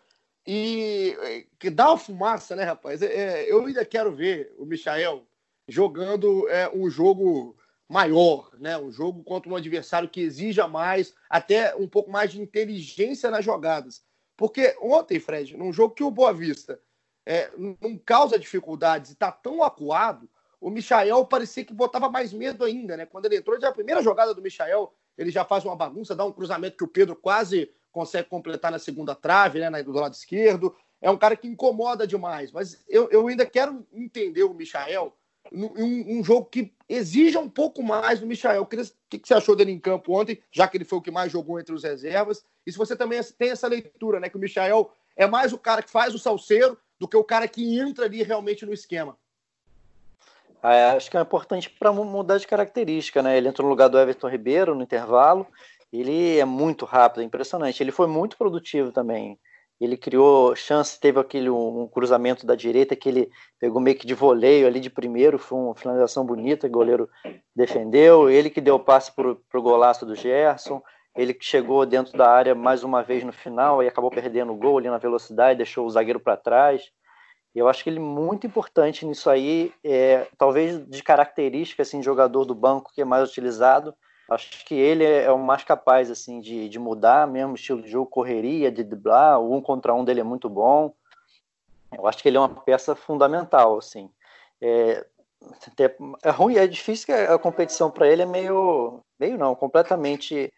E 0.46 1.46
que 1.58 1.68
dá 1.68 1.88
uma 1.88 1.98
fumaça, 1.98 2.56
né, 2.56 2.64
rapaz? 2.64 3.02
É, 3.02 3.50
eu 3.50 3.64
ainda 3.64 3.84
quero 3.84 4.14
ver 4.14 4.54
o 4.58 4.64
Michael 4.64 5.26
jogando 5.68 6.48
é, 6.48 6.68
um 6.74 6.88
jogo 6.88 7.54
maior, 7.88 8.50
né? 8.59 8.76
um 8.78 8.90
jogo 8.90 9.22
contra 9.22 9.50
um 9.50 9.57
adversário 9.57 10.09
que 10.09 10.20
exija 10.20 10.66
mais, 10.66 11.14
até 11.28 11.74
um 11.76 11.87
pouco 11.87 12.11
mais 12.11 12.33
de 12.33 12.40
inteligência 12.40 13.31
nas 13.31 13.44
jogadas. 13.44 14.02
Porque 14.37 14.76
ontem, 14.81 15.20
Fred, 15.20 15.57
num 15.57 15.72
jogo 15.72 15.94
que 15.94 16.02
o 16.02 16.11
Boa 16.11 16.33
Vista 16.33 16.81
é, 17.26 17.50
não 17.57 17.98
causa 17.98 18.38
dificuldades 18.38 19.11
e 19.11 19.14
está 19.14 19.31
tão 19.31 19.62
acuado, 19.62 20.28
o 20.61 20.70
Michael 20.70 21.24
parecia 21.26 21.64
que 21.64 21.72
botava 21.72 22.09
mais 22.09 22.33
medo 22.33 22.64
ainda, 22.64 22.96
né? 22.96 23.07
Quando 23.07 23.26
ele 23.26 23.37
entrou, 23.37 23.61
já 23.61 23.68
a 23.68 23.72
primeira 23.72 24.02
jogada 24.02 24.35
do 24.35 24.42
Michael, 24.42 24.92
ele 25.16 25.31
já 25.31 25.44
faz 25.44 25.64
uma 25.64 25.76
bagunça, 25.76 26.16
dá 26.16 26.24
um 26.24 26.33
cruzamento 26.33 26.76
que 26.76 26.85
o 26.85 26.88
Pedro 26.88 27.14
quase 27.14 27.70
consegue 27.92 28.28
completar 28.28 28.70
na 28.70 28.78
segunda 28.78 29.14
trave, 29.14 29.61
né? 29.61 29.83
Do 29.83 29.92
lado 29.92 30.14
esquerdo. 30.14 30.74
É 31.00 31.11
um 31.11 31.18
cara 31.18 31.37
que 31.37 31.46
incomoda 31.46 32.07
demais. 32.07 32.50
Mas 32.50 32.85
eu, 32.88 33.09
eu 33.11 33.26
ainda 33.28 33.46
quero 33.46 33.87
entender 33.92 34.42
o 34.42 34.54
Michael 34.54 35.16
um, 35.52 36.18
um, 36.18 36.24
jogo 36.24 36.46
que 36.46 36.72
exija 36.88 37.38
um 37.38 37.48
pouco 37.48 37.82
mais 37.82 38.20
do 38.20 38.26
Michael. 38.26 38.62
O 38.62 38.66
que, 38.66 38.84
que 39.18 39.26
você 39.28 39.34
achou 39.34 39.56
dele 39.56 39.72
em 39.72 39.78
campo 39.78 40.18
ontem, 40.18 40.42
já 40.50 40.66
que 40.66 40.76
ele 40.76 40.84
foi 40.84 40.98
o 40.98 41.02
que 41.02 41.11
mais 41.11 41.32
jogou 41.32 41.58
entre 41.58 41.74
os 41.74 41.84
reservas? 41.84 42.44
E 42.66 42.72
se 42.72 42.78
você 42.78 42.96
também 42.96 43.20
tem 43.38 43.50
essa 43.50 43.66
leitura, 43.66 44.20
né? 44.20 44.28
Que 44.28 44.37
o 44.37 44.40
Michael 44.40 44.90
é 45.16 45.26
mais 45.26 45.52
o 45.52 45.58
cara 45.58 45.82
que 45.82 45.90
faz 45.90 46.14
o 46.14 46.18
salseiro 46.18 46.78
do 46.98 47.08
que 47.08 47.16
o 47.16 47.24
cara 47.24 47.46
que 47.48 47.78
entra 47.78 48.04
ali 48.04 48.22
realmente 48.22 48.66
no 48.66 48.72
esquema. 48.72 49.16
Ah, 50.62 50.92
acho 50.92 51.11
que 51.11 51.16
é 51.16 51.20
importante 51.20 51.70
para 51.70 51.92
mudar 51.92 52.38
de 52.38 52.46
característica, 52.46 53.22
né? 53.22 53.37
Ele 53.37 53.48
entrou 53.48 53.64
no 53.64 53.70
lugar 53.70 53.88
do 53.88 53.98
Everton 53.98 54.28
Ribeiro 54.28 54.74
no 54.74 54.82
intervalo. 54.82 55.46
Ele 55.92 56.38
é 56.38 56.44
muito 56.44 56.84
rápido, 56.84 57.22
é 57.22 57.24
impressionante. 57.24 57.82
Ele 57.82 57.92
foi 57.92 58.06
muito 58.06 58.37
produtivo 58.37 58.90
também. 58.90 59.38
Ele 59.80 59.96
criou 59.96 60.56
chance, 60.56 60.98
teve 60.98 61.20
aquele 61.20 61.48
um, 61.48 61.86
cruzamento 61.86 62.44
da 62.44 62.56
direita 62.56 62.96
que 62.96 63.08
ele 63.08 63.30
pegou 63.60 63.80
meio 63.80 63.96
que 63.96 64.06
de 64.06 64.14
voleio 64.14 64.66
ali 64.66 64.80
de 64.80 64.90
primeiro, 64.90 65.38
foi 65.38 65.58
uma 65.58 65.74
finalização 65.74 66.26
bonita, 66.26 66.66
o 66.66 66.70
goleiro 66.70 67.08
defendeu. 67.54 68.28
Ele 68.28 68.50
que 68.50 68.60
deu 68.60 68.74
o 68.74 68.80
passe 68.80 69.12
para 69.14 69.30
o 69.30 69.62
golaço 69.62 70.04
do 70.04 70.16
Gerson, 70.16 70.82
ele 71.16 71.32
que 71.32 71.44
chegou 71.44 71.86
dentro 71.86 72.16
da 72.18 72.28
área 72.28 72.54
mais 72.54 72.82
uma 72.82 73.02
vez 73.02 73.22
no 73.22 73.32
final 73.32 73.82
e 73.82 73.88
acabou 73.88 74.10
perdendo 74.10 74.52
o 74.52 74.56
gol 74.56 74.78
ali 74.78 74.88
na 74.88 74.98
velocidade, 74.98 75.58
deixou 75.58 75.86
o 75.86 75.90
zagueiro 75.90 76.20
para 76.20 76.36
trás. 76.36 76.90
Eu 77.54 77.68
acho 77.68 77.82
que 77.82 77.90
ele 77.90 77.98
é 77.98 78.02
muito 78.02 78.46
importante 78.46 79.06
nisso 79.06 79.30
aí, 79.30 79.72
é, 79.82 80.26
talvez 80.36 80.84
de 80.86 81.02
característica 81.02 81.82
assim, 81.82 82.00
de 82.00 82.04
jogador 82.04 82.44
do 82.44 82.54
banco 82.54 82.92
que 82.94 83.00
é 83.00 83.04
mais 83.04 83.28
utilizado, 83.28 83.94
Acho 84.30 84.64
que 84.64 84.74
ele 84.74 85.04
é, 85.04 85.24
é 85.24 85.32
o 85.32 85.38
mais 85.38 85.64
capaz 85.64 86.10
assim 86.10 86.40
de, 86.40 86.68
de 86.68 86.78
mudar 86.78 87.26
mesmo 87.26 87.54
estilo 87.54 87.80
de 87.80 87.88
jogo, 87.90 88.10
correria, 88.10 88.70
de 88.70 88.84
driblar. 88.84 89.40
O 89.40 89.54
um 89.54 89.60
contra 89.60 89.94
um 89.94 90.04
dele 90.04 90.20
é 90.20 90.24
muito 90.24 90.48
bom. 90.50 90.92
Eu 91.96 92.06
acho 92.06 92.22
que 92.22 92.28
ele 92.28 92.36
é 92.36 92.40
uma 92.40 92.48
peça 92.48 92.94
fundamental, 92.94 93.78
assim. 93.78 94.10
É, 94.60 95.06
é 96.22 96.30
ruim, 96.30 96.56
é 96.56 96.66
difícil 96.66 97.06
que 97.06 97.12
a 97.12 97.38
competição 97.38 97.90
para 97.90 98.06
ele 98.06 98.22
é 98.22 98.26
meio, 98.26 99.00
meio 99.18 99.38
não, 99.38 99.54
completamente 99.54 100.52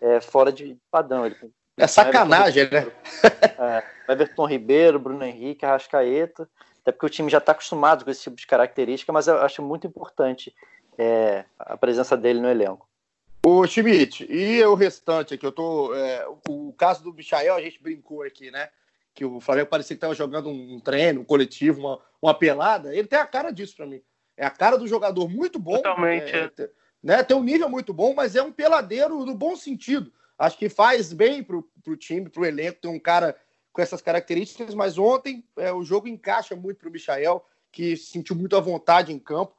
é, 0.00 0.20
fora 0.20 0.52
de 0.52 0.78
padrão. 0.90 1.26
Ele, 1.26 1.36
é 1.78 1.86
sacanagem, 1.86 2.62
Everton, 2.62 2.90
né? 2.90 3.82
É, 4.08 4.12
Everton 4.12 4.46
Ribeiro, 4.46 4.98
Bruno 4.98 5.24
Henrique, 5.24 5.66
Arrascaeta, 5.66 6.48
até 6.80 6.92
porque 6.92 7.06
o 7.06 7.10
time 7.10 7.28
já 7.28 7.38
está 7.38 7.52
acostumado 7.52 8.04
com 8.04 8.10
esse 8.10 8.22
tipo 8.22 8.36
de 8.36 8.46
característica, 8.46 9.12
mas 9.12 9.26
eu 9.26 9.38
acho 9.40 9.60
muito 9.62 9.86
importante 9.86 10.54
é, 10.96 11.44
a 11.58 11.76
presença 11.76 12.16
dele 12.16 12.40
no 12.40 12.48
elenco. 12.48 12.88
O 13.48 13.64
Schmidt, 13.64 14.26
e 14.28 14.60
o 14.64 14.74
restante 14.74 15.34
aqui? 15.34 15.46
Eu 15.46 15.52
tô. 15.52 15.94
É, 15.94 16.26
o, 16.48 16.72
caso 16.72 17.04
do 17.04 17.14
Michael, 17.14 17.54
a 17.54 17.62
gente 17.62 17.80
brincou 17.80 18.24
aqui, 18.24 18.50
né? 18.50 18.68
Que 19.14 19.24
o 19.24 19.38
Flamengo 19.38 19.68
parecia 19.68 19.94
que 19.94 19.98
estava 19.98 20.16
jogando 20.16 20.48
um 20.48 20.80
treino, 20.80 21.20
um 21.20 21.24
coletivo, 21.24 21.78
uma, 21.78 22.00
uma 22.20 22.34
pelada. 22.34 22.92
Ele 22.92 23.06
tem 23.06 23.20
a 23.20 23.24
cara 23.24 23.52
disso 23.52 23.76
para 23.76 23.86
mim. 23.86 24.02
É 24.36 24.44
a 24.44 24.50
cara 24.50 24.76
do 24.76 24.88
jogador 24.88 25.28
muito 25.28 25.60
bom. 25.60 25.76
Totalmente. 25.76 26.34
É, 26.34 26.50
é. 26.58 26.70
né, 27.00 27.22
tem 27.22 27.36
um 27.36 27.44
nível 27.44 27.68
muito 27.68 27.94
bom, 27.94 28.14
mas 28.14 28.34
é 28.34 28.42
um 28.42 28.50
peladeiro 28.50 29.24
no 29.24 29.36
bom 29.36 29.54
sentido. 29.54 30.12
Acho 30.36 30.58
que 30.58 30.68
faz 30.68 31.12
bem 31.12 31.44
pro, 31.44 31.62
pro 31.84 31.96
time, 31.96 32.28
pro 32.28 32.44
elenco, 32.44 32.80
ter 32.80 32.88
um 32.88 32.98
cara 32.98 33.36
com 33.72 33.80
essas 33.80 34.02
características, 34.02 34.74
mas 34.74 34.98
ontem 34.98 35.44
é, 35.56 35.72
o 35.72 35.84
jogo 35.84 36.08
encaixa 36.08 36.56
muito 36.56 36.78
pro 36.78 36.90
Michael, 36.90 37.46
que 37.70 37.96
se 37.96 38.06
sentiu 38.06 38.34
muito 38.34 38.56
à 38.56 38.60
vontade 38.60 39.12
em 39.12 39.20
campo. 39.20 39.54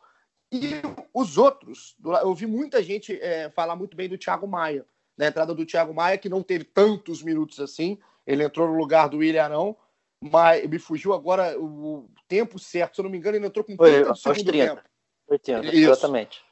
E 0.51 0.81
os 1.13 1.37
outros, 1.37 1.95
eu 2.21 2.33
vi 2.33 2.45
muita 2.45 2.81
gente 2.81 3.19
é, 3.21 3.49
falar 3.49 3.75
muito 3.75 3.97
bem 3.97 4.07
do 4.07 4.17
Thiago 4.17 4.47
Maia. 4.47 4.85
Na 5.17 5.25
né? 5.25 5.29
entrada 5.29 5.53
do 5.53 5.65
Thiago 5.65 5.93
Maia, 5.93 6.17
que 6.17 6.29
não 6.29 6.41
teve 6.41 6.63
tantos 6.63 7.21
minutos 7.21 7.59
assim. 7.59 7.97
Ele 8.25 8.43
entrou 8.43 8.67
no 8.67 8.77
lugar 8.77 9.09
do 9.09 9.17
William 9.17 9.43
Arão, 9.43 9.77
mas 10.23 10.67
me 10.69 10.79
fugiu 10.79 11.13
agora 11.13 11.59
o 11.59 12.09
tempo 12.27 12.59
certo. 12.59 12.95
Se 12.95 13.01
eu 13.01 13.03
não 13.03 13.09
me 13.09 13.17
engano, 13.17 13.37
ele 13.37 13.47
entrou 13.47 13.63
com 13.63 13.75
30 13.75 14.03
do 14.09 14.15
segundo 14.15 14.45
30. 14.45 14.75
tempo. 14.75 14.89
80, 15.29 15.75
exatamente. 15.75 16.45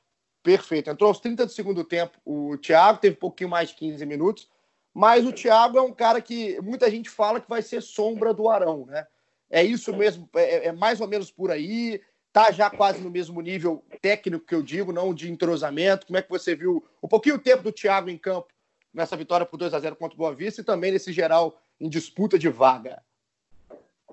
Perfeito. 0.44 0.90
Entrou 0.90 1.08
aos 1.08 1.20
30 1.20 1.46
do 1.46 1.52
segundo 1.52 1.84
tempo. 1.84 2.18
O 2.26 2.58
Thiago 2.58 3.00
teve 3.00 3.16
um 3.16 3.20
pouquinho 3.20 3.50
mais 3.50 3.70
de 3.70 3.76
15 3.76 4.06
minutos, 4.06 4.50
Mas 4.94 5.26
o 5.26 5.34
Thiago 5.34 5.78
é 5.78 5.82
um 5.82 5.92
cara 5.92 6.22
que 6.22 6.60
muita 6.62 6.90
gente 6.90 7.10
fala 7.10 7.42
que 7.42 7.50
vai 7.50 7.62
ser 7.62 7.82
sombra 7.82 8.34
do 8.34 8.50
Arão, 8.50 8.86
né? 8.86 9.06
É 9.50 9.64
isso 9.64 9.96
mesmo, 9.96 10.30
é, 10.36 10.68
é 10.68 10.72
mais 10.72 11.02
ou 11.02 11.08
menos 11.08 11.30
por 11.30 11.52
aí. 11.52 12.02
Tá 12.36 12.52
já 12.52 12.70
quase 12.70 13.00
no 13.02 13.10
mesmo 13.10 13.40
nível 13.40 13.82
técnico 14.02 14.46
que 14.46 14.54
eu 14.54 14.62
digo, 14.62 14.92
não 14.92 15.14
de 15.14 15.32
entrosamento. 15.32 16.06
Como 16.06 16.18
é 16.18 16.22
que 16.22 16.30
você 16.30 16.54
viu 16.54 16.86
um 17.02 17.08
pouquinho 17.08 17.36
o 17.36 17.40
tempo 17.40 17.64
do 17.64 17.72
Thiago 17.72 18.10
em 18.10 18.18
campo 18.18 18.50
nessa 18.94 19.16
vitória 19.16 19.46
por 19.46 19.56
2 19.56 19.74
a 19.74 19.80
0 19.80 19.96
contra 19.96 20.16
o 20.16 20.18
Boa 20.18 20.36
Vista 20.36 20.60
e 20.60 20.66
também 20.66 20.92
nesse 20.92 21.14
geral 21.14 21.58
em 21.80 21.88
disputa 21.88 22.38
de 22.38 22.50
vaga? 22.50 23.02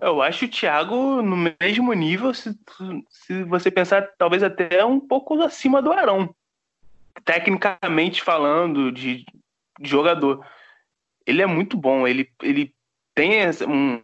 Eu 0.00 0.22
acho 0.22 0.44
o 0.44 0.48
Thiago 0.48 1.20
no 1.20 1.36
mesmo 1.60 1.92
nível, 1.94 2.32
se, 2.32 2.56
se 3.10 3.42
você 3.42 3.72
pensar, 3.72 4.08
talvez 4.16 4.44
até 4.44 4.84
um 4.84 5.00
pouco 5.00 5.42
acima 5.42 5.82
do 5.82 5.90
Arão. 5.90 6.32
Tecnicamente 7.24 8.22
falando, 8.22 8.92
de, 8.92 9.24
de 9.80 9.90
jogador. 9.90 10.46
Ele 11.26 11.42
é 11.42 11.46
muito 11.46 11.76
bom, 11.76 12.06
ele, 12.06 12.32
ele 12.40 12.72
tem 13.16 13.40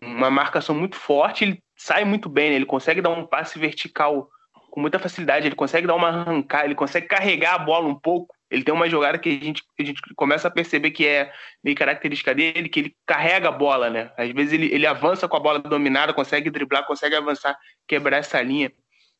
uma 0.02 0.28
marcação 0.28 0.74
muito 0.74 0.96
forte, 0.96 1.44
ele 1.44 1.62
sai 1.78 2.04
muito 2.04 2.28
bem, 2.28 2.50
né? 2.50 2.56
ele 2.56 2.66
consegue 2.66 3.00
dar 3.00 3.10
um 3.10 3.26
passe 3.26 3.58
vertical 3.58 4.28
com 4.70 4.80
muita 4.80 4.98
facilidade, 4.98 5.46
ele 5.46 5.54
consegue 5.54 5.86
dar 5.86 5.94
uma 5.94 6.08
arrancada, 6.08 6.66
ele 6.66 6.74
consegue 6.74 7.06
carregar 7.06 7.54
a 7.54 7.58
bola 7.58 7.88
um 7.88 7.94
pouco 7.94 8.34
ele 8.50 8.62
tem 8.62 8.74
uma 8.74 8.88
jogada 8.88 9.18
que 9.18 9.28
a 9.28 9.44
gente, 9.44 9.62
a 9.78 9.82
gente 9.82 10.00
começa 10.16 10.48
a 10.48 10.50
perceber 10.50 10.90
que 10.90 11.06
é 11.06 11.30
meio 11.62 11.76
característica 11.76 12.34
dele, 12.34 12.68
que 12.68 12.80
ele 12.80 12.96
carrega 13.06 13.48
a 13.48 13.52
bola, 13.52 13.90
né? 13.90 14.10
Às 14.16 14.30
vezes 14.30 14.52
ele, 14.54 14.72
ele 14.72 14.86
avança 14.86 15.28
com 15.28 15.36
a 15.36 15.40
bola 15.40 15.58
dominada, 15.58 16.14
consegue 16.14 16.50
driblar, 16.50 16.86
consegue 16.86 17.14
avançar, 17.14 17.56
quebrar 17.86 18.18
essa 18.18 18.40
linha. 18.40 18.72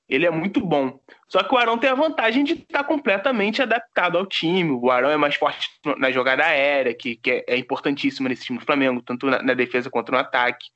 Ele 0.08 0.24
é 0.24 0.30
muito 0.30 0.62
bom. 0.62 0.98
Só 1.28 1.42
que 1.42 1.54
o 1.54 1.58
Arão 1.58 1.76
tem 1.76 1.90
a 1.90 1.94
vantagem 1.94 2.42
de 2.42 2.54
estar 2.54 2.82
completamente 2.84 3.60
adaptado 3.60 4.16
ao 4.16 4.24
time. 4.24 4.70
O 4.70 4.90
Arão 4.90 5.10
é 5.10 5.18
mais 5.18 5.34
forte 5.34 5.68
na 5.98 6.10
jogada 6.10 6.46
aérea, 6.46 6.94
que, 6.94 7.16
que 7.16 7.30
é, 7.30 7.44
é 7.46 7.58
importantíssima 7.58 8.30
nesse 8.30 8.46
time 8.46 8.58
do 8.58 8.64
Flamengo, 8.64 9.02
tanto 9.02 9.26
na, 9.26 9.42
na 9.42 9.52
defesa 9.52 9.90
quanto 9.90 10.10
no 10.10 10.16
ataque. 10.16 10.68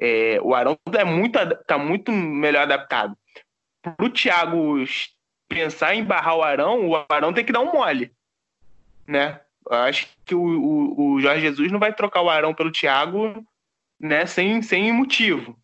É, 0.00 0.40
o 0.42 0.54
Arão 0.54 0.78
é 0.96 1.04
muito, 1.04 1.38
tá 1.66 1.76
muito 1.76 2.10
melhor 2.10 2.62
adaptado. 2.62 3.16
Para 3.82 4.06
o 4.06 4.10
Thiago 4.10 4.76
pensar 5.48 5.94
em 5.94 6.04
barrar 6.04 6.36
o 6.36 6.42
Arão, 6.42 6.88
o 6.88 7.04
Arão 7.08 7.32
tem 7.32 7.44
que 7.44 7.52
dar 7.52 7.60
um 7.60 7.72
mole, 7.72 8.10
né? 9.06 9.40
Eu 9.68 9.76
acho 9.76 10.08
que 10.24 10.34
o, 10.34 10.40
o, 10.40 11.12
o, 11.12 11.20
Jorge 11.20 11.42
Jesus 11.42 11.70
não 11.70 11.78
vai 11.78 11.92
trocar 11.92 12.22
o 12.22 12.30
Arão 12.30 12.54
pelo 12.54 12.72
Thiago, 12.72 13.44
né, 13.98 14.24
sem, 14.24 14.62
sem 14.62 14.92
motivo. 14.92 15.58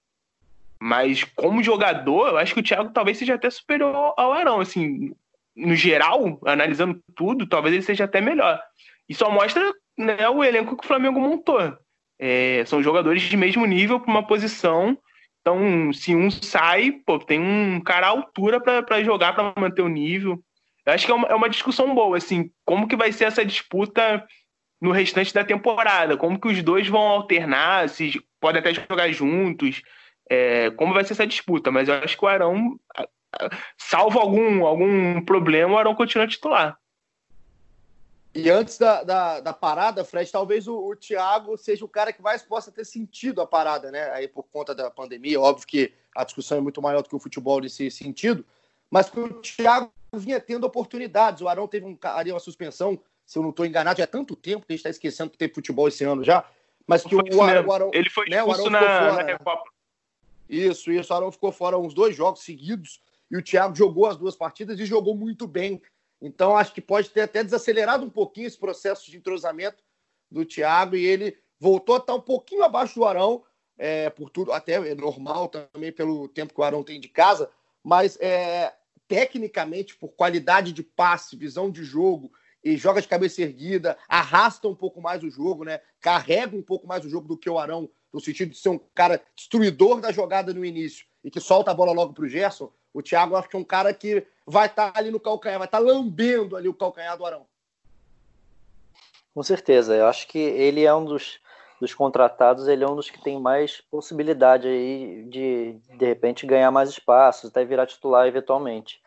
Mas 0.79 1.25
como 1.25 1.63
jogador, 1.63 2.29
eu 2.29 2.39
acho 2.39 2.53
que 2.53 2.61
o 2.61 2.63
Thiago 2.63 2.91
talvez 2.93 3.17
seja 3.17 3.35
até 3.35 3.49
superior 3.49 4.13
ao 4.17 4.33
Arão, 4.33 4.61
assim, 4.61 5.15
no 5.57 5.75
geral, 5.75 6.39
analisando 6.45 7.03
tudo, 7.15 7.47
talvez 7.47 7.75
ele 7.75 7.83
seja 7.83 8.05
até 8.05 8.21
melhor. 8.21 8.61
E 9.09 9.15
só 9.15 9.31
mostra 9.31 9.73
né, 9.97 10.29
o 10.29 10.45
elenco 10.45 10.77
que 10.77 10.85
o 10.85 10.87
Flamengo 10.87 11.19
montou. 11.19 11.77
É, 12.19 12.65
são 12.67 12.83
jogadores 12.83 13.23
de 13.23 13.37
mesmo 13.37 13.65
nível 13.67 14.01
para 14.01 14.11
uma 14.11 14.27
posição 14.27 14.99
então, 15.47 15.93
se 15.93 16.13
um 16.13 16.29
sai, 16.29 16.91
pô, 17.07 17.21
tem 17.21 17.39
um 17.39 17.81
cara 17.81 18.09
à 18.09 18.11
altura 18.11 18.61
para 18.61 19.05
jogar, 19.05 19.33
para 19.33 19.55
manter 19.57 19.81
o 19.81 19.89
nível. 19.89 20.43
Eu 20.85 20.93
acho 20.93 21.07
que 21.07 21.13
é 21.13 21.15
uma, 21.15 21.29
é 21.29 21.35
uma, 21.37 21.49
discussão 21.49 21.95
boa, 21.95 22.17
assim, 22.17 22.51
como 22.65 22.89
que 22.89 22.97
vai 22.97 23.13
ser 23.13 23.27
essa 23.27 23.45
disputa 23.45 24.27
no 24.81 24.91
restante 24.91 25.33
da 25.33 25.45
temporada? 25.45 26.17
Como 26.17 26.41
que 26.41 26.49
os 26.49 26.61
dois 26.65 26.89
vão 26.89 27.01
alternar, 27.01 27.89
se 27.89 28.21
podem 28.41 28.59
até 28.59 28.75
jogar 28.75 29.13
juntos, 29.13 29.83
é, 30.29 30.73
como 30.73 30.93
vai 30.93 31.05
ser 31.05 31.13
essa 31.13 31.27
disputa? 31.27 31.71
Mas 31.71 31.87
eu 31.89 31.95
acho 31.95 32.19
que 32.19 32.25
o 32.25 32.29
Arão, 32.29 32.77
salvo 33.79 34.19
algum, 34.19 34.67
algum 34.67 35.25
problema, 35.25 35.75
o 35.75 35.79
Arão 35.79 35.95
continua 35.95 36.27
titular. 36.27 36.77
E 38.37 38.51
antes 38.51 38.77
da, 38.77 39.03
da, 39.03 39.41
da, 39.41 39.53
parada, 39.53 40.05
Fred, 40.05 40.31
talvez 40.31 40.69
o, 40.69 40.77
o 40.77 40.95
Thiago 40.95 41.57
seja 41.57 41.85
o 41.85 41.89
cara 41.89 42.13
que 42.13 42.21
mais 42.21 42.43
possa 42.43 42.71
ter 42.71 42.85
sentido 42.85 43.41
a 43.41 43.47
parada, 43.47 43.91
né? 43.91 44.11
Aí 44.11 44.29
por 44.29 44.43
conta 44.45 44.75
da 44.75 44.91
pandemia, 44.91 45.41
óbvio 45.41 45.67
que 45.67 45.93
a 46.15 46.23
discussão 46.23 46.59
é 46.59 46.61
muito 46.61 46.83
maior 46.83 47.03
do 47.03 47.09
que 47.09 47.17
o 47.17 47.19
futebol 47.19 47.61
nesse 47.61 47.91
sentido, 47.91 48.45
mas 48.91 49.09
que 49.09 49.19
o 49.19 49.41
Thiago 49.41 49.91
vinha 50.13 50.39
tendo 50.39 50.65
oportunidades. 50.65 51.41
O 51.41 51.49
Arão 51.49 51.67
teve 51.67 51.87
um, 51.87 51.97
ali 52.03 52.31
uma 52.31 52.39
suspensão, 52.39 53.01
se 53.25 53.39
eu 53.39 53.43
não 53.43 53.51
estou 53.51 53.65
enganado, 53.65 53.99
já 53.99 54.05
é 54.05 54.07
tanto 54.07 54.37
tempo 54.37 54.67
que 54.67 54.73
a 54.73 54.77
gente 54.77 54.81
está 54.81 54.91
esquecendo 54.91 55.31
que 55.31 55.39
teve 55.39 55.55
futebol 55.55 55.89
esse 55.89 56.05
ano 56.05 56.23
já, 56.23 56.45
mas 56.87 57.03
que 57.03 57.17
o, 57.17 57.21
o, 57.21 57.37
o, 57.37 57.43
Arão. 57.43 57.91
Ele 57.95 58.11
foi 58.11 58.29
né, 58.29 58.39
expulso 58.39 58.71
né, 58.71 58.81
na, 58.81 59.11
fora, 59.11 59.13
na 59.13 59.23
Recopa. 59.23 59.71
Isso, 60.49 60.93
isso. 60.93 61.13
O 61.13 61.17
Arão 61.17 61.33
ficou 61.33 61.51
fora 61.51 61.79
uns 61.79 61.95
dois 61.95 62.15
jogos 62.15 62.43
seguidos 62.43 63.01
e 63.31 63.37
o 63.37 63.43
Thiago 63.43 63.75
jogou 63.75 64.07
as 64.07 64.17
duas 64.17 64.37
partidas 64.37 64.79
e 64.79 64.85
jogou 64.85 65.15
muito 65.15 65.47
bem. 65.47 65.81
Então, 66.21 66.57
acho 66.57 66.73
que 66.73 66.81
pode 66.81 67.11
ter 67.11 67.23
até 67.23 67.45
desacelerado 67.45 68.05
um 68.05 68.11
pouquinho 68.11 68.47
esse 68.47 68.59
processo 68.59 69.11
de 69.11 69.17
entrosamento 69.17 69.83
do 70.31 70.45
Thiago 70.45 70.97
e 70.97 71.05
ele 71.05 71.37
voltou 71.59 71.97
a 71.97 71.99
estar 71.99 72.15
um 72.15 72.21
pouquinho 72.21 72.63
abaixo 72.63 72.95
do 72.95 73.05
Arão, 73.05 73.45
é, 73.79 74.09
por 74.11 74.31
tudo, 74.31 74.53
até 74.53 74.75
é 74.75 74.95
normal 74.95 75.49
também 75.49 75.93
pelo 75.93 76.29
tempo 76.29 76.55
que 76.55 76.61
o 76.61 76.65
Arão 76.65 76.83
tem 76.83 76.99
de 76.99 77.09
casa, 77.09 77.51
mas 77.83 78.19
é, 78.21 78.75
tecnicamente, 79.07 79.97
por 79.97 80.09
qualidade 80.09 80.73
de 80.73 80.83
passe, 80.83 81.37
visão 81.37 81.71
de 81.71 81.85
jogo 81.85 82.33
e 82.67 82.77
joga 82.77 83.01
de 83.01 83.07
cabeça 83.07 83.43
erguida, 83.43 83.97
arrasta 84.09 84.67
um 84.67 84.75
pouco 84.75 85.01
mais 85.01 85.23
o 85.23 85.31
jogo, 85.31 85.63
né? 85.63 85.81
Carrega 86.01 86.57
um 86.57 86.63
pouco 86.63 86.85
mais 86.85 87.05
o 87.05 87.09
jogo 87.09 87.29
do 87.29 87.37
que 87.37 87.49
o 87.49 87.61
Arão, 87.61 87.89
no 88.13 88.21
sentido 88.21 88.51
de 88.51 88.59
ser 88.59 88.71
um 88.71 88.81
cara 88.93 89.23
destruidor 89.37 90.01
da 90.01 90.11
jogada 90.11 90.53
no 90.53 90.65
início 90.65 91.07
e 91.23 91.31
que 91.31 91.39
solta 91.39 91.71
a 91.71 91.75
bola 91.75 91.93
logo 91.93 92.13
para 92.13 92.25
o 92.25 92.29
Gerson. 92.29 92.73
O 92.93 93.01
Thiago 93.01 93.37
acho 93.37 93.49
que 93.49 93.55
é 93.55 93.59
um 93.61 93.65
cara 93.65 93.95
que 93.95 94.27
vai 94.45 94.67
estar 94.67 94.91
tá 94.91 94.99
ali 94.99 95.13
no 95.13 95.21
calcanhar, 95.21 95.61
vai 95.61 95.69
estar 95.69 95.79
tá 95.79 95.85
lambendo 95.85 96.57
ali 96.57 96.67
o 96.69 96.75
calcanhar 96.75 97.17
do 97.17 97.25
Arão. 97.25 97.47
Com 99.33 99.45
certeza, 99.45 99.95
eu 99.95 100.07
acho 100.09 100.27
que 100.27 100.39
ele 100.39 100.85
é 100.85 100.93
um 100.93 101.05
dos, 101.05 101.39
dos 101.81 101.95
contratados, 101.95 102.67
ele 102.67 102.83
é 102.83 102.89
um 102.89 102.97
dos 102.97 103.11
que 103.11 103.23
tem 103.23 103.41
mais 103.41 103.81
possibilidade 103.81 104.67
aí 104.67 105.23
de, 105.29 105.79
de 105.97 106.05
repente, 106.05 106.45
ganhar 106.45 106.73
mais 106.73 106.89
espaço, 106.89 107.47
até 107.47 107.65
virar 107.65 107.87
titular 107.87 108.27
eventualmente. 108.27 109.01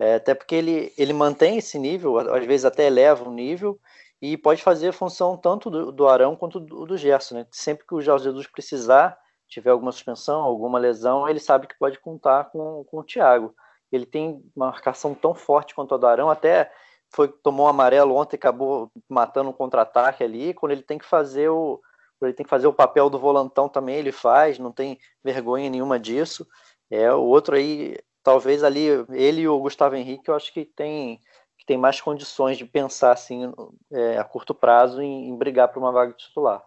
É, 0.00 0.14
até 0.14 0.34
porque 0.34 0.54
ele, 0.54 0.92
ele 0.96 1.12
mantém 1.12 1.58
esse 1.58 1.78
nível, 1.78 2.18
às 2.18 2.46
vezes 2.46 2.64
até 2.64 2.86
eleva 2.86 3.28
o 3.28 3.32
nível, 3.32 3.78
e 4.20 4.36
pode 4.36 4.62
fazer 4.62 4.88
a 4.88 4.92
função 4.92 5.36
tanto 5.36 5.70
do, 5.70 5.92
do 5.92 6.08
Arão 6.08 6.34
quanto 6.34 6.58
do, 6.58 6.86
do 6.86 6.96
Gerson. 6.96 7.36
Né? 7.36 7.46
Sempre 7.50 7.86
que 7.86 7.94
o 7.94 8.00
Jorge 8.00 8.24
Jesus 8.24 8.46
precisar, 8.46 9.18
tiver 9.48 9.70
alguma 9.70 9.92
suspensão, 9.92 10.40
alguma 10.40 10.78
lesão, 10.78 11.28
ele 11.28 11.40
sabe 11.40 11.66
que 11.66 11.78
pode 11.78 11.98
contar 11.98 12.44
com, 12.50 12.84
com 12.84 12.98
o 12.98 13.04
Thiago 13.04 13.54
ele 13.92 14.06
tem 14.06 14.42
uma 14.54 14.66
marcação 14.66 15.14
tão 15.14 15.34
forte 15.34 15.74
quanto 15.74 15.94
a 15.94 15.98
do 15.98 16.06
Arão, 16.06 16.30
até 16.30 16.70
foi 17.12 17.28
tomou 17.28 17.66
um 17.66 17.68
amarelo 17.68 18.14
ontem, 18.14 18.36
acabou 18.36 18.90
matando 19.08 19.50
um 19.50 19.52
contra-ataque 19.52 20.22
ali, 20.22 20.54
quando 20.54 20.72
ele 20.72 20.82
tem 20.82 20.98
que 20.98 21.04
fazer 21.04 21.48
o 21.48 21.80
ele 22.22 22.34
tem 22.34 22.44
que 22.44 22.50
fazer 22.50 22.66
o 22.66 22.72
papel 22.72 23.08
do 23.08 23.18
volantão 23.18 23.66
também, 23.66 23.96
ele 23.96 24.12
faz, 24.12 24.58
não 24.58 24.70
tem 24.70 24.98
vergonha 25.24 25.70
nenhuma 25.70 25.98
disso. 25.98 26.46
É, 26.90 27.10
o 27.14 27.22
outro 27.22 27.56
aí, 27.56 27.96
talvez 28.22 28.62
ali, 28.62 28.86
ele 29.10 29.42
e 29.42 29.48
o 29.48 29.58
Gustavo 29.58 29.96
Henrique, 29.96 30.28
eu 30.28 30.34
acho 30.34 30.52
que 30.52 30.64
tem, 30.64 31.20
que 31.58 31.64
tem 31.64 31.78
mais 31.78 32.00
condições 32.00 32.58
de 32.58 32.64
pensar 32.64 33.12
assim, 33.12 33.52
é, 33.90 34.18
a 34.18 34.24
curto 34.24 34.54
prazo 34.54 35.00
em, 35.02 35.28
em 35.28 35.36
brigar 35.36 35.68
por 35.68 35.80
uma 35.80 35.92
vaga 35.92 36.12
titular. 36.12 36.64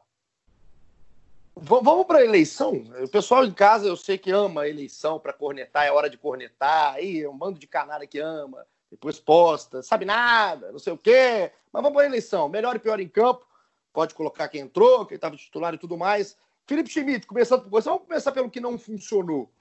Vamos 1.55 2.07
para 2.07 2.19
a 2.19 2.25
eleição? 2.25 2.73
O 3.03 3.07
pessoal 3.07 3.45
em 3.45 3.51
casa 3.51 3.87
eu 3.87 3.95
sei 3.95 4.17
que 4.17 4.31
ama 4.31 4.61
a 4.61 4.69
eleição 4.69 5.19
para 5.19 5.31
cornetar, 5.31 5.85
é 5.85 5.91
hora 5.91 6.09
de 6.09 6.17
cornetar. 6.17 6.95
Aí 6.95 7.21
é 7.21 7.29
um 7.29 7.37
bando 7.37 7.59
de 7.59 7.67
canalha 7.67 8.07
que 8.07 8.17
ama, 8.17 8.65
depois 8.89 9.19
posta, 9.19 9.83
sabe 9.83 10.03
nada, 10.03 10.71
não 10.71 10.79
sei 10.79 10.93
o 10.93 10.97
quê. 10.97 11.51
Mas 11.71 11.83
vamos 11.83 11.95
para 11.95 12.05
a 12.05 12.09
eleição. 12.09 12.49
Melhor 12.49 12.75
e 12.75 12.79
pior 12.79 12.99
em 12.99 13.07
campo. 13.07 13.45
Pode 13.93 14.15
colocar 14.15 14.47
quem 14.47 14.61
entrou, 14.61 15.05
quem 15.05 15.15
estava 15.15 15.35
titular 15.35 15.73
e 15.75 15.77
tudo 15.77 15.95
mais. 15.95 16.35
Felipe 16.65 16.89
Schmidt, 16.89 17.27
começando 17.27 17.61
por 17.61 17.69
você, 17.69 17.87
vamos 17.87 18.07
começar 18.07 18.31
pelo 18.31 18.49
que 18.49 18.59
não 18.59 18.79
funcionou. 18.79 19.51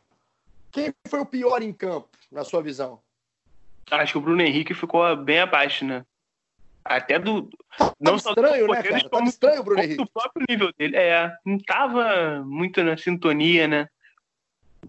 Quem 0.72 0.92
foi 1.06 1.20
o 1.20 1.26
pior 1.26 1.62
em 1.62 1.72
campo, 1.72 2.08
na 2.30 2.42
sua 2.42 2.62
visão? 2.62 3.00
Acho 3.90 4.12
que 4.12 4.18
o 4.18 4.22
Bruno 4.22 4.40
Henrique 4.40 4.72
ficou 4.72 5.14
bem 5.16 5.40
abaixo, 5.40 5.84
né? 5.84 6.04
Até 6.82 7.18
do. 7.18 7.48
Tá 7.78 7.92
não 8.00 8.18
só 8.18 8.30
estranho, 8.30 8.66
né, 8.66 8.82
cara? 8.82 9.08
Tá 9.08 9.22
estranho 9.24 9.60
o 9.60 9.64
Bruno 9.64 9.82
Henrique. 9.82 10.02
do 10.02 10.10
próprio 10.10 10.46
nível 10.48 10.72
dele. 10.76 10.96
É, 10.96 11.30
não 11.44 11.58
tava 11.58 12.42
muito 12.44 12.82
na 12.82 12.96
sintonia, 12.96 13.68
né? 13.68 13.88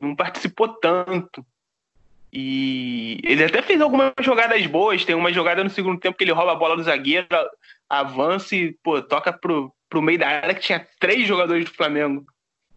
Não 0.02 0.16
participou 0.16 0.70
tanto. 0.70 1.46
E 2.32 3.20
ele 3.24 3.44
até 3.44 3.62
fez 3.62 3.80
algumas 3.80 4.14
jogadas 4.22 4.66
boas. 4.66 5.06
Tem 5.06 5.14
uma 5.14 5.32
jogada 5.32 5.64
no 5.64 5.70
segundo 5.70 6.00
tempo 6.00 6.18
que 6.18 6.24
ele 6.24 6.32
rouba 6.32 6.54
a 6.54 6.56
bola 6.56 6.76
do 6.76 6.84
zagueiro, 6.84 7.28
avança 7.88 8.56
e, 8.56 8.74
pô, 8.82 9.02
toca 9.02 9.32
pro, 9.32 9.72
pro 9.88 10.02
meio 10.02 10.18
da 10.18 10.28
área 10.28 10.56
que 10.56 10.62
tinha 10.62 10.88
três 11.00 11.28
jogadores 11.28 11.66
do 11.66 11.72
Flamengo 11.72 12.26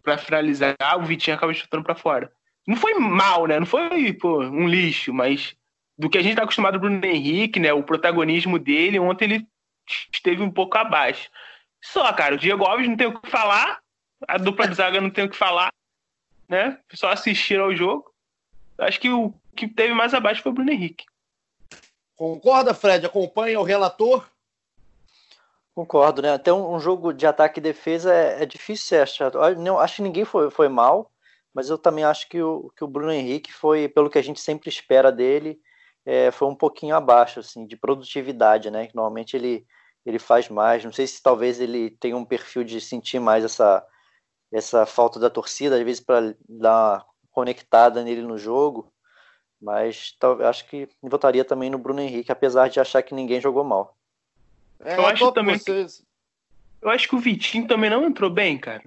para 0.03 0.17
finalizar. 0.17 0.75
O 0.97 1.05
Vitinho 1.05 1.35
acaba 1.35 1.53
chutando 1.53 1.83
para 1.83 1.95
fora. 1.95 2.31
Não 2.67 2.75
foi 2.75 2.93
mal, 2.95 3.47
né? 3.47 3.57
Não 3.57 3.65
foi, 3.65 4.11
pô, 4.11 4.41
um 4.41 4.67
lixo, 4.67 5.13
mas 5.13 5.55
do 5.97 6.09
que 6.09 6.17
a 6.17 6.21
gente 6.21 6.31
está 6.31 6.43
acostumado 6.43 6.73
do 6.73 6.81
Bruno 6.81 7.03
Henrique, 7.03 7.61
né? 7.61 7.71
O 7.71 7.81
protagonismo 7.81 8.59
dele, 8.59 8.99
ontem 8.99 9.25
ele 9.25 9.47
esteve 10.11 10.43
um 10.43 10.51
pouco 10.51 10.77
abaixo. 10.77 11.29
Só, 11.81 12.11
cara, 12.11 12.35
o 12.35 12.37
Diego 12.37 12.65
Alves 12.65 12.89
não 12.89 12.97
tem 12.97 13.07
o 13.07 13.19
que 13.19 13.29
falar, 13.29 13.79
a 14.27 14.37
dupla 14.37 14.67
de 14.67 14.75
zaga 14.75 14.99
não 14.99 15.09
tem 15.09 15.23
o 15.23 15.29
que 15.29 15.37
falar, 15.37 15.71
né? 16.49 16.77
Só 16.93 17.09
assistir 17.09 17.57
ao 17.57 17.73
jogo. 17.73 18.13
Acho 18.77 18.99
que 18.99 19.09
o 19.09 19.33
que 19.55 19.67
teve 19.67 19.93
mais 19.93 20.13
abaixo 20.13 20.43
foi 20.43 20.51
o 20.51 20.55
Bruno 20.55 20.71
Henrique. 20.71 21.05
Concorda, 22.17 22.73
Fred? 22.73 23.05
Acompanha 23.05 23.59
o 23.59 23.63
relator? 23.63 24.27
Concordo, 25.73 26.21
né? 26.21 26.33
Até 26.33 26.51
um, 26.51 26.75
um 26.75 26.79
jogo 26.79 27.13
de 27.13 27.25
ataque 27.25 27.59
e 27.59 27.63
defesa 27.63 28.13
é, 28.13 28.43
é 28.43 28.45
difícil. 28.45 28.97
Não, 29.57 29.79
acho 29.79 29.97
que 29.97 30.01
ninguém 30.01 30.25
foi, 30.25 30.49
foi 30.49 30.67
mal, 30.67 31.11
mas 31.57 31.71
eu 31.71 31.77
também 31.79 32.03
acho 32.03 32.29
que 32.29 32.39
o, 32.39 32.71
que 32.77 32.83
o 32.83 32.87
Bruno 32.87 33.11
Henrique 33.11 33.51
foi, 33.51 33.89
pelo 33.89 34.11
que 34.11 34.19
a 34.19 34.21
gente 34.21 34.39
sempre 34.39 34.69
espera 34.69 35.11
dele, 35.11 35.59
é, 36.05 36.29
foi 36.29 36.47
um 36.47 36.53
pouquinho 36.53 36.95
abaixo, 36.95 37.39
assim, 37.39 37.65
de 37.65 37.75
produtividade, 37.75 38.69
né? 38.69 38.87
Normalmente 38.93 39.35
ele, 39.35 39.65
ele 40.05 40.19
faz 40.19 40.49
mais. 40.49 40.85
Não 40.85 40.93
sei 40.93 41.07
se 41.07 41.19
talvez 41.19 41.59
ele 41.59 41.89
tenha 41.89 42.15
um 42.15 42.23
perfil 42.23 42.63
de 42.63 42.79
sentir 42.79 43.19
mais 43.19 43.43
essa, 43.43 43.83
essa 44.53 44.85
falta 44.85 45.19
da 45.19 45.31
torcida, 45.31 45.77
às 45.77 45.81
vezes 45.81 45.99
para 45.99 46.35
dar 46.47 46.97
uma 46.97 47.05
conectada 47.31 48.03
nele 48.03 48.21
no 48.21 48.37
jogo. 48.37 48.93
Mas 49.59 50.15
acho 50.47 50.63
que 50.67 50.87
votaria 51.01 51.43
também 51.43 51.71
no 51.71 51.79
Bruno 51.79 52.01
Henrique, 52.01 52.31
apesar 52.31 52.67
de 52.67 52.79
achar 52.79 53.01
que 53.01 53.15
ninguém 53.15 53.41
jogou 53.41 53.63
mal. 53.63 53.97
É, 54.81 54.95
eu 54.95 55.07
acho 55.07 55.31
também. 55.31 55.57
Vocês... 55.57 56.05
Eu 56.79 56.91
acho 56.91 57.09
que 57.09 57.15
o 57.15 57.19
Vitinho 57.19 57.67
também 57.67 57.89
não 57.89 58.05
entrou 58.05 58.29
bem, 58.29 58.59
cara. 58.59 58.83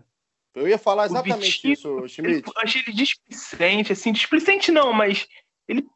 Eu 0.55 0.69
ia 0.69 0.79
falar 0.79 1.07
exatamente 1.07 1.63
Vitinho, 1.63 1.73
isso, 1.73 2.09
Schmidt. 2.09 2.43
Eu 2.47 2.63
achei 2.63 2.83
ele 2.83 2.93
displicente, 2.93 3.93
assim, 3.93 4.13
displicente 4.13 4.73
não, 4.73 4.93
mas 4.93 5.29
ele 5.69 5.87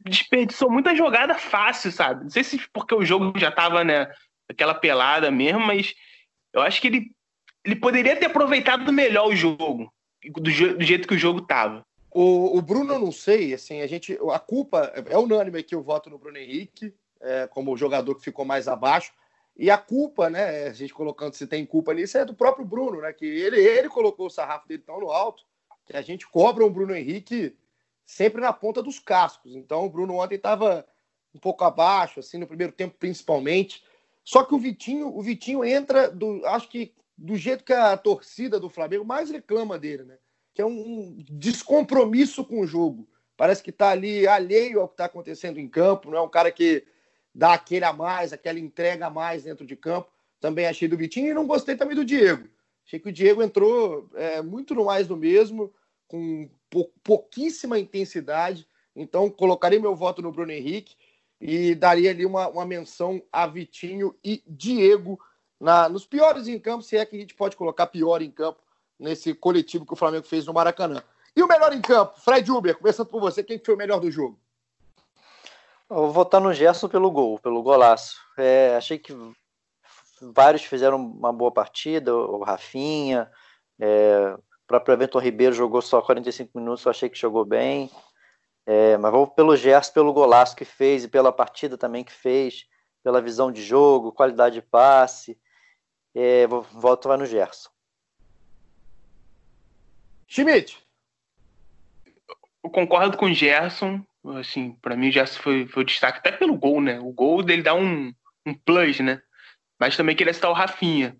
desperdiçou 0.00 0.70
muita 0.70 0.94
jogada 0.94 1.34
fácil, 1.34 1.90
sabe? 1.90 2.24
Não 2.24 2.30
sei 2.30 2.44
se 2.44 2.60
porque 2.72 2.94
o 2.94 3.04
jogo 3.04 3.38
já 3.38 3.50
tava, 3.50 3.82
né, 3.82 4.12
aquela 4.48 4.74
pelada 4.74 5.30
mesmo, 5.30 5.60
mas 5.60 5.94
eu 6.52 6.60
acho 6.60 6.80
que 6.80 6.88
ele, 6.88 7.10
ele 7.64 7.76
poderia 7.76 8.16
ter 8.16 8.26
aproveitado 8.26 8.92
melhor 8.92 9.28
o 9.28 9.36
jogo, 9.36 9.92
do, 10.24 10.40
do 10.40 10.84
jeito 10.84 11.08
que 11.08 11.14
o 11.14 11.18
jogo 11.18 11.40
tava. 11.42 11.84
O, 12.10 12.58
o 12.58 12.60
Bruno, 12.60 12.92
eu 12.92 12.98
não 12.98 13.12
sei, 13.12 13.54
assim, 13.54 13.80
a 13.80 13.86
gente, 13.86 14.18
a 14.30 14.38
culpa 14.38 14.92
é 14.94 15.16
unânime 15.16 15.60
aqui 15.60 15.74
o 15.74 15.82
voto 15.82 16.10
no 16.10 16.18
Bruno 16.18 16.36
Henrique 16.36 16.94
é, 17.22 17.46
como 17.46 17.72
o 17.72 17.76
jogador 17.76 18.14
que 18.16 18.24
ficou 18.24 18.44
mais 18.44 18.68
abaixo. 18.68 19.12
E 19.56 19.70
a 19.70 19.78
culpa, 19.78 20.30
né, 20.30 20.66
a 20.66 20.72
gente 20.72 20.94
colocando 20.94 21.34
se 21.34 21.46
tem 21.46 21.64
culpa 21.66 21.92
nisso, 21.92 22.16
é 22.16 22.24
do 22.24 22.34
próprio 22.34 22.64
Bruno, 22.64 23.00
né, 23.00 23.12
que 23.12 23.26
ele, 23.26 23.60
ele 23.60 23.88
colocou 23.88 24.26
o 24.26 24.30
sarrafo 24.30 24.66
dele 24.66 24.82
tão 24.84 25.00
no 25.00 25.10
alto 25.10 25.44
que 25.84 25.96
a 25.96 26.02
gente 26.02 26.26
cobra 26.28 26.64
o 26.64 26.70
Bruno 26.70 26.94
Henrique 26.94 27.56
sempre 28.04 28.40
na 28.40 28.52
ponta 28.52 28.82
dos 28.82 28.98
cascos. 28.98 29.54
Então 29.54 29.84
o 29.84 29.90
Bruno 29.90 30.16
ontem 30.16 30.36
estava 30.36 30.86
um 31.34 31.38
pouco 31.38 31.64
abaixo, 31.64 32.20
assim, 32.20 32.38
no 32.38 32.46
primeiro 32.46 32.72
tempo 32.72 32.96
principalmente. 32.98 33.82
Só 34.24 34.44
que 34.44 34.54
o 34.54 34.58
Vitinho, 34.58 35.08
o 35.08 35.22
Vitinho 35.22 35.64
entra 35.64 36.10
do, 36.10 36.44
acho 36.46 36.68
que 36.68 36.94
do 37.16 37.36
jeito 37.36 37.64
que 37.64 37.72
a 37.72 37.96
torcida 37.96 38.58
do 38.58 38.68
Flamengo 38.68 39.04
mais 39.04 39.30
reclama 39.30 39.78
dele, 39.78 40.04
né? 40.04 40.18
Que 40.54 40.62
é 40.62 40.66
um 40.66 41.16
descompromisso 41.30 42.44
com 42.44 42.60
o 42.60 42.66
jogo. 42.66 43.08
Parece 43.36 43.62
que 43.62 43.70
está 43.70 43.90
ali 43.90 44.26
alheio 44.26 44.80
ao 44.80 44.88
que 44.88 44.94
está 44.94 45.06
acontecendo 45.06 45.58
em 45.58 45.68
campo, 45.68 46.10
não 46.10 46.18
é 46.18 46.22
um 46.22 46.28
cara 46.28 46.52
que 46.52 46.84
dá 47.34 47.54
aquele 47.54 47.84
a 47.84 47.92
mais, 47.92 48.32
aquela 48.32 48.58
entrega 48.58 49.06
a 49.06 49.10
mais 49.10 49.44
dentro 49.44 49.66
de 49.66 49.76
campo. 49.76 50.10
Também 50.40 50.66
achei 50.66 50.88
do 50.88 50.96
Vitinho 50.96 51.30
e 51.30 51.34
não 51.34 51.46
gostei 51.46 51.76
também 51.76 51.96
do 51.96 52.04
Diego. 52.04 52.48
Achei 52.86 52.98
que 52.98 53.08
o 53.08 53.12
Diego 53.12 53.42
entrou 53.42 54.08
é, 54.14 54.42
muito 54.42 54.74
no 54.74 54.84
mais 54.84 55.06
do 55.06 55.16
mesmo, 55.16 55.72
com 56.08 56.50
pou, 56.68 56.92
pouquíssima 57.02 57.78
intensidade. 57.78 58.66
Então, 58.94 59.30
colocaria 59.30 59.80
meu 59.80 59.94
voto 59.94 60.20
no 60.20 60.32
Bruno 60.32 60.52
Henrique 60.52 60.96
e 61.40 61.74
daria 61.74 62.10
ali 62.10 62.26
uma, 62.26 62.48
uma 62.48 62.66
menção 62.66 63.22
a 63.32 63.46
Vitinho 63.46 64.14
e 64.22 64.42
Diego 64.46 65.18
na, 65.58 65.88
nos 65.88 66.04
piores 66.04 66.48
em 66.48 66.58
campo, 66.58 66.82
se 66.82 66.96
é 66.96 67.06
que 67.06 67.16
a 67.16 67.18
gente 67.20 67.34
pode 67.34 67.56
colocar 67.56 67.86
pior 67.86 68.20
em 68.20 68.30
campo 68.30 68.60
nesse 68.98 69.32
coletivo 69.32 69.86
que 69.86 69.92
o 69.92 69.96
Flamengo 69.96 70.26
fez 70.26 70.44
no 70.44 70.52
Maracanã. 70.52 71.02
E 71.34 71.42
o 71.42 71.48
melhor 71.48 71.72
em 71.72 71.80
campo, 71.80 72.20
Fred 72.20 72.50
Uber, 72.50 72.76
começando 72.76 73.06
por 73.06 73.20
você, 73.20 73.42
quem 73.42 73.58
foi 73.58 73.74
o 73.74 73.78
melhor 73.78 74.00
do 74.00 74.10
jogo? 74.10 74.38
Eu 75.92 76.04
vou 76.04 76.10
votar 76.10 76.40
no 76.40 76.54
Gerson 76.54 76.88
pelo 76.88 77.10
gol, 77.10 77.38
pelo 77.38 77.62
golaço. 77.62 78.18
É, 78.38 78.74
achei 78.76 78.98
que 78.98 79.12
vários 80.22 80.64
fizeram 80.64 80.96
uma 80.96 81.30
boa 81.30 81.52
partida, 81.52 82.16
o 82.16 82.42
Rafinha, 82.42 83.30
é, 83.78 84.34
o 84.34 84.66
próprio 84.66 84.94
Everton 84.94 85.18
Ribeiro 85.18 85.54
jogou 85.54 85.82
só 85.82 86.00
45 86.00 86.58
minutos, 86.58 86.82
eu 86.82 86.90
achei 86.90 87.10
que 87.10 87.18
jogou 87.18 87.44
bem. 87.44 87.90
É, 88.64 88.96
mas 88.96 89.12
vou 89.12 89.26
pelo 89.26 89.54
Gerson, 89.54 89.92
pelo 89.92 90.14
golaço 90.14 90.56
que 90.56 90.64
fez 90.64 91.04
e 91.04 91.08
pela 91.08 91.30
partida 91.30 91.76
também 91.76 92.02
que 92.02 92.12
fez, 92.12 92.64
pela 93.04 93.20
visão 93.20 93.52
de 93.52 93.62
jogo, 93.62 94.12
qualidade 94.12 94.54
de 94.54 94.62
passe. 94.62 95.38
É, 96.14 96.46
vou, 96.46 96.62
voto 96.62 97.06
vai 97.06 97.18
no 97.18 97.26
Gerson. 97.26 97.68
Schmidt. 100.26 100.82
Eu 102.64 102.70
concordo 102.70 103.18
com 103.18 103.26
o 103.26 103.34
Gerson 103.34 104.02
assim, 104.38 104.72
para 104.80 104.96
mim 104.96 105.10
já 105.10 105.26
foi, 105.26 105.66
foi 105.66 105.82
o 105.82 105.86
destaque 105.86 106.18
até 106.18 106.32
pelo 106.32 106.56
gol, 106.56 106.80
né? 106.80 107.00
O 107.00 107.12
gol 107.12 107.42
dele 107.42 107.62
dá 107.62 107.74
um, 107.74 108.12
um 108.46 108.54
plus, 108.54 109.00
né? 109.00 109.20
Mas 109.78 109.96
também 109.96 110.14
queria 110.14 110.32
citar 110.32 110.50
o 110.50 110.54
Rafinha, 110.54 111.16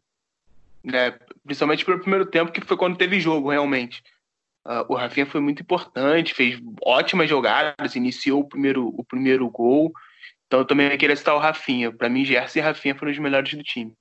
né? 0.84 1.12
Principalmente 1.44 1.84
pelo 1.84 2.00
primeiro 2.00 2.26
tempo, 2.26 2.52
que 2.52 2.60
foi 2.60 2.76
quando 2.76 2.96
teve 2.96 3.18
jogo, 3.18 3.50
realmente. 3.50 4.02
Uh, 4.64 4.86
o 4.92 4.94
Rafinha 4.94 5.26
foi 5.26 5.40
muito 5.40 5.62
importante, 5.62 6.34
fez 6.34 6.60
ótimas 6.84 7.28
jogadas, 7.28 7.96
iniciou 7.96 8.42
o 8.42 8.48
primeiro, 8.48 8.88
o 8.96 9.04
primeiro 9.04 9.48
gol. 9.50 9.92
Então 10.46 10.60
eu 10.60 10.64
também 10.64 10.96
queria 10.96 11.16
citar 11.16 11.34
o 11.34 11.40
Rafinha. 11.40 11.90
Para 11.90 12.08
mim, 12.08 12.24
Gerson 12.24 12.60
e 12.60 12.62
Rafinha 12.62 12.94
foram 12.94 13.10
os 13.10 13.18
melhores 13.18 13.52
do 13.54 13.62
time. 13.64 13.96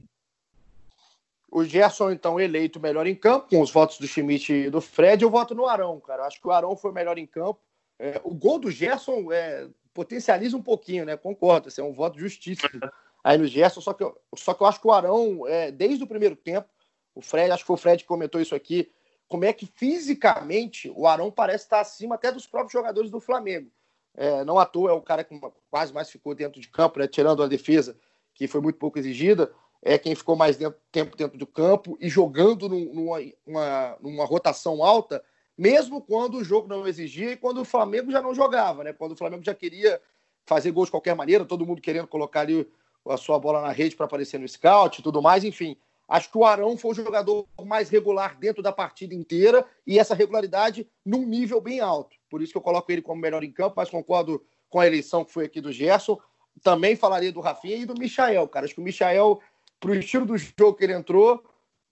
O 1.49 1.65
Gerson, 1.65 2.11
então, 2.11 2.39
eleito 2.39 2.79
melhor 2.79 3.07
em 3.07 3.15
campo, 3.15 3.49
com 3.49 3.59
os 3.59 3.71
votos 3.71 3.97
do 3.97 4.07
Schmidt 4.07 4.53
e 4.53 4.69
do 4.69 4.79
Fred. 4.79 5.23
Eu 5.23 5.29
voto 5.29 5.55
no 5.55 5.67
Arão, 5.67 5.99
cara. 5.99 6.25
Acho 6.25 6.39
que 6.39 6.47
o 6.47 6.51
Arão 6.51 6.77
foi 6.77 6.91
melhor 6.91 7.17
em 7.17 7.25
campo. 7.25 7.59
É, 8.01 8.19
o 8.23 8.33
gol 8.33 8.57
do 8.57 8.71
Gerson 8.71 9.31
é, 9.31 9.67
potencializa 9.93 10.57
um 10.57 10.61
pouquinho, 10.63 11.05
né? 11.05 11.15
Concordo, 11.15 11.67
esse 11.67 11.79
é 11.79 11.83
um 11.83 11.93
voto 11.93 12.17
justíssimo 12.17 12.81
aí 13.23 13.37
no 13.37 13.45
Gerson, 13.45 13.79
só 13.79 13.93
que, 13.93 14.03
eu, 14.03 14.19
só 14.35 14.55
que 14.55 14.63
eu 14.63 14.65
acho 14.65 14.81
que 14.81 14.87
o 14.87 14.91
Arão, 14.91 15.47
é, 15.47 15.69
desde 15.71 16.03
o 16.03 16.07
primeiro 16.07 16.35
tempo, 16.35 16.67
o 17.13 17.21
Fred, 17.21 17.51
acho 17.51 17.61
que 17.61 17.67
foi 17.67 17.75
o 17.75 17.77
Fred 17.77 18.01
que 18.01 18.07
comentou 18.07 18.41
isso 18.41 18.55
aqui, 18.55 18.91
como 19.27 19.45
é 19.45 19.53
que 19.53 19.67
fisicamente 19.67 20.91
o 20.95 21.05
Arão 21.05 21.29
parece 21.29 21.65
estar 21.65 21.79
acima 21.79 22.15
até 22.15 22.31
dos 22.31 22.47
próprios 22.47 22.73
jogadores 22.73 23.11
do 23.11 23.19
Flamengo. 23.19 23.69
É, 24.15 24.43
não 24.43 24.57
à 24.57 24.65
toa 24.65 24.89
é 24.89 24.93
o 24.93 25.01
cara 25.01 25.23
que 25.23 25.39
quase 25.69 25.93
mais 25.93 26.09
ficou 26.09 26.33
dentro 26.33 26.59
de 26.59 26.69
campo, 26.69 26.97
né, 26.97 27.07
tirando 27.07 27.43
a 27.43 27.47
defesa, 27.47 27.95
que 28.33 28.47
foi 28.47 28.61
muito 28.61 28.79
pouco 28.79 28.97
exigida, 28.97 29.53
é 29.79 29.99
quem 29.99 30.15
ficou 30.15 30.35
mais 30.35 30.57
dentro, 30.57 30.79
tempo 30.91 31.15
dentro 31.15 31.37
do 31.37 31.45
campo 31.45 31.95
e 32.01 32.09
jogando 32.09 32.67
num, 32.67 32.91
numa, 32.91 33.19
uma, 33.45 33.97
numa 34.01 34.25
rotação 34.25 34.83
alta 34.83 35.23
mesmo 35.57 36.01
quando 36.01 36.37
o 36.37 36.43
jogo 36.43 36.67
não 36.67 36.87
exigia 36.87 37.31
e 37.31 37.37
quando 37.37 37.61
o 37.61 37.65
Flamengo 37.65 38.11
já 38.11 38.21
não 38.21 38.33
jogava, 38.33 38.83
né? 38.83 38.93
Quando 38.93 39.13
o 39.13 39.15
Flamengo 39.15 39.43
já 39.43 39.53
queria 39.53 40.01
fazer 40.45 40.71
gols 40.71 40.87
de 40.87 40.91
qualquer 40.91 41.15
maneira, 41.15 41.45
todo 41.45 41.65
mundo 41.65 41.81
querendo 41.81 42.07
colocar 42.07 42.41
ali 42.41 42.67
a 43.07 43.17
sua 43.17 43.39
bola 43.39 43.61
na 43.61 43.71
rede 43.71 43.95
para 43.95 44.05
aparecer 44.05 44.39
no 44.39 44.47
scout 44.47 44.99
e 44.99 45.03
tudo 45.03 45.21
mais, 45.21 45.43
enfim. 45.43 45.77
Acho 46.07 46.29
que 46.29 46.37
o 46.37 46.43
Arão 46.43 46.75
foi 46.75 46.91
o 46.91 46.93
jogador 46.93 47.47
mais 47.63 47.89
regular 47.89 48.37
dentro 48.37 48.61
da 48.61 48.71
partida 48.71 49.15
inteira 49.15 49.65
e 49.87 49.97
essa 49.97 50.13
regularidade 50.13 50.85
num 51.05 51.25
nível 51.25 51.61
bem 51.61 51.79
alto. 51.79 52.17
Por 52.29 52.41
isso 52.41 52.51
que 52.51 52.57
eu 52.57 52.61
coloco 52.61 52.91
ele 52.91 53.01
como 53.01 53.21
melhor 53.21 53.43
em 53.43 53.51
campo, 53.51 53.75
mas 53.77 53.89
concordo 53.89 54.43
com 54.69 54.79
a 54.79 54.85
eleição 54.85 55.23
que 55.23 55.31
foi 55.31 55.45
aqui 55.45 55.61
do 55.61 55.71
Gerson. 55.71 56.19
Também 56.61 56.97
falaria 56.97 57.31
do 57.31 57.39
Rafinha 57.39 57.77
e 57.77 57.85
do 57.85 57.93
Michael, 57.97 58.45
cara. 58.49 58.65
Acho 58.65 58.75
que 58.75 58.81
o 58.81 58.83
Michael, 58.83 59.39
pro 59.79 59.95
estilo 59.95 60.25
do 60.25 60.37
jogo 60.37 60.73
que 60.73 60.83
ele 60.83 60.93
entrou, 60.93 61.41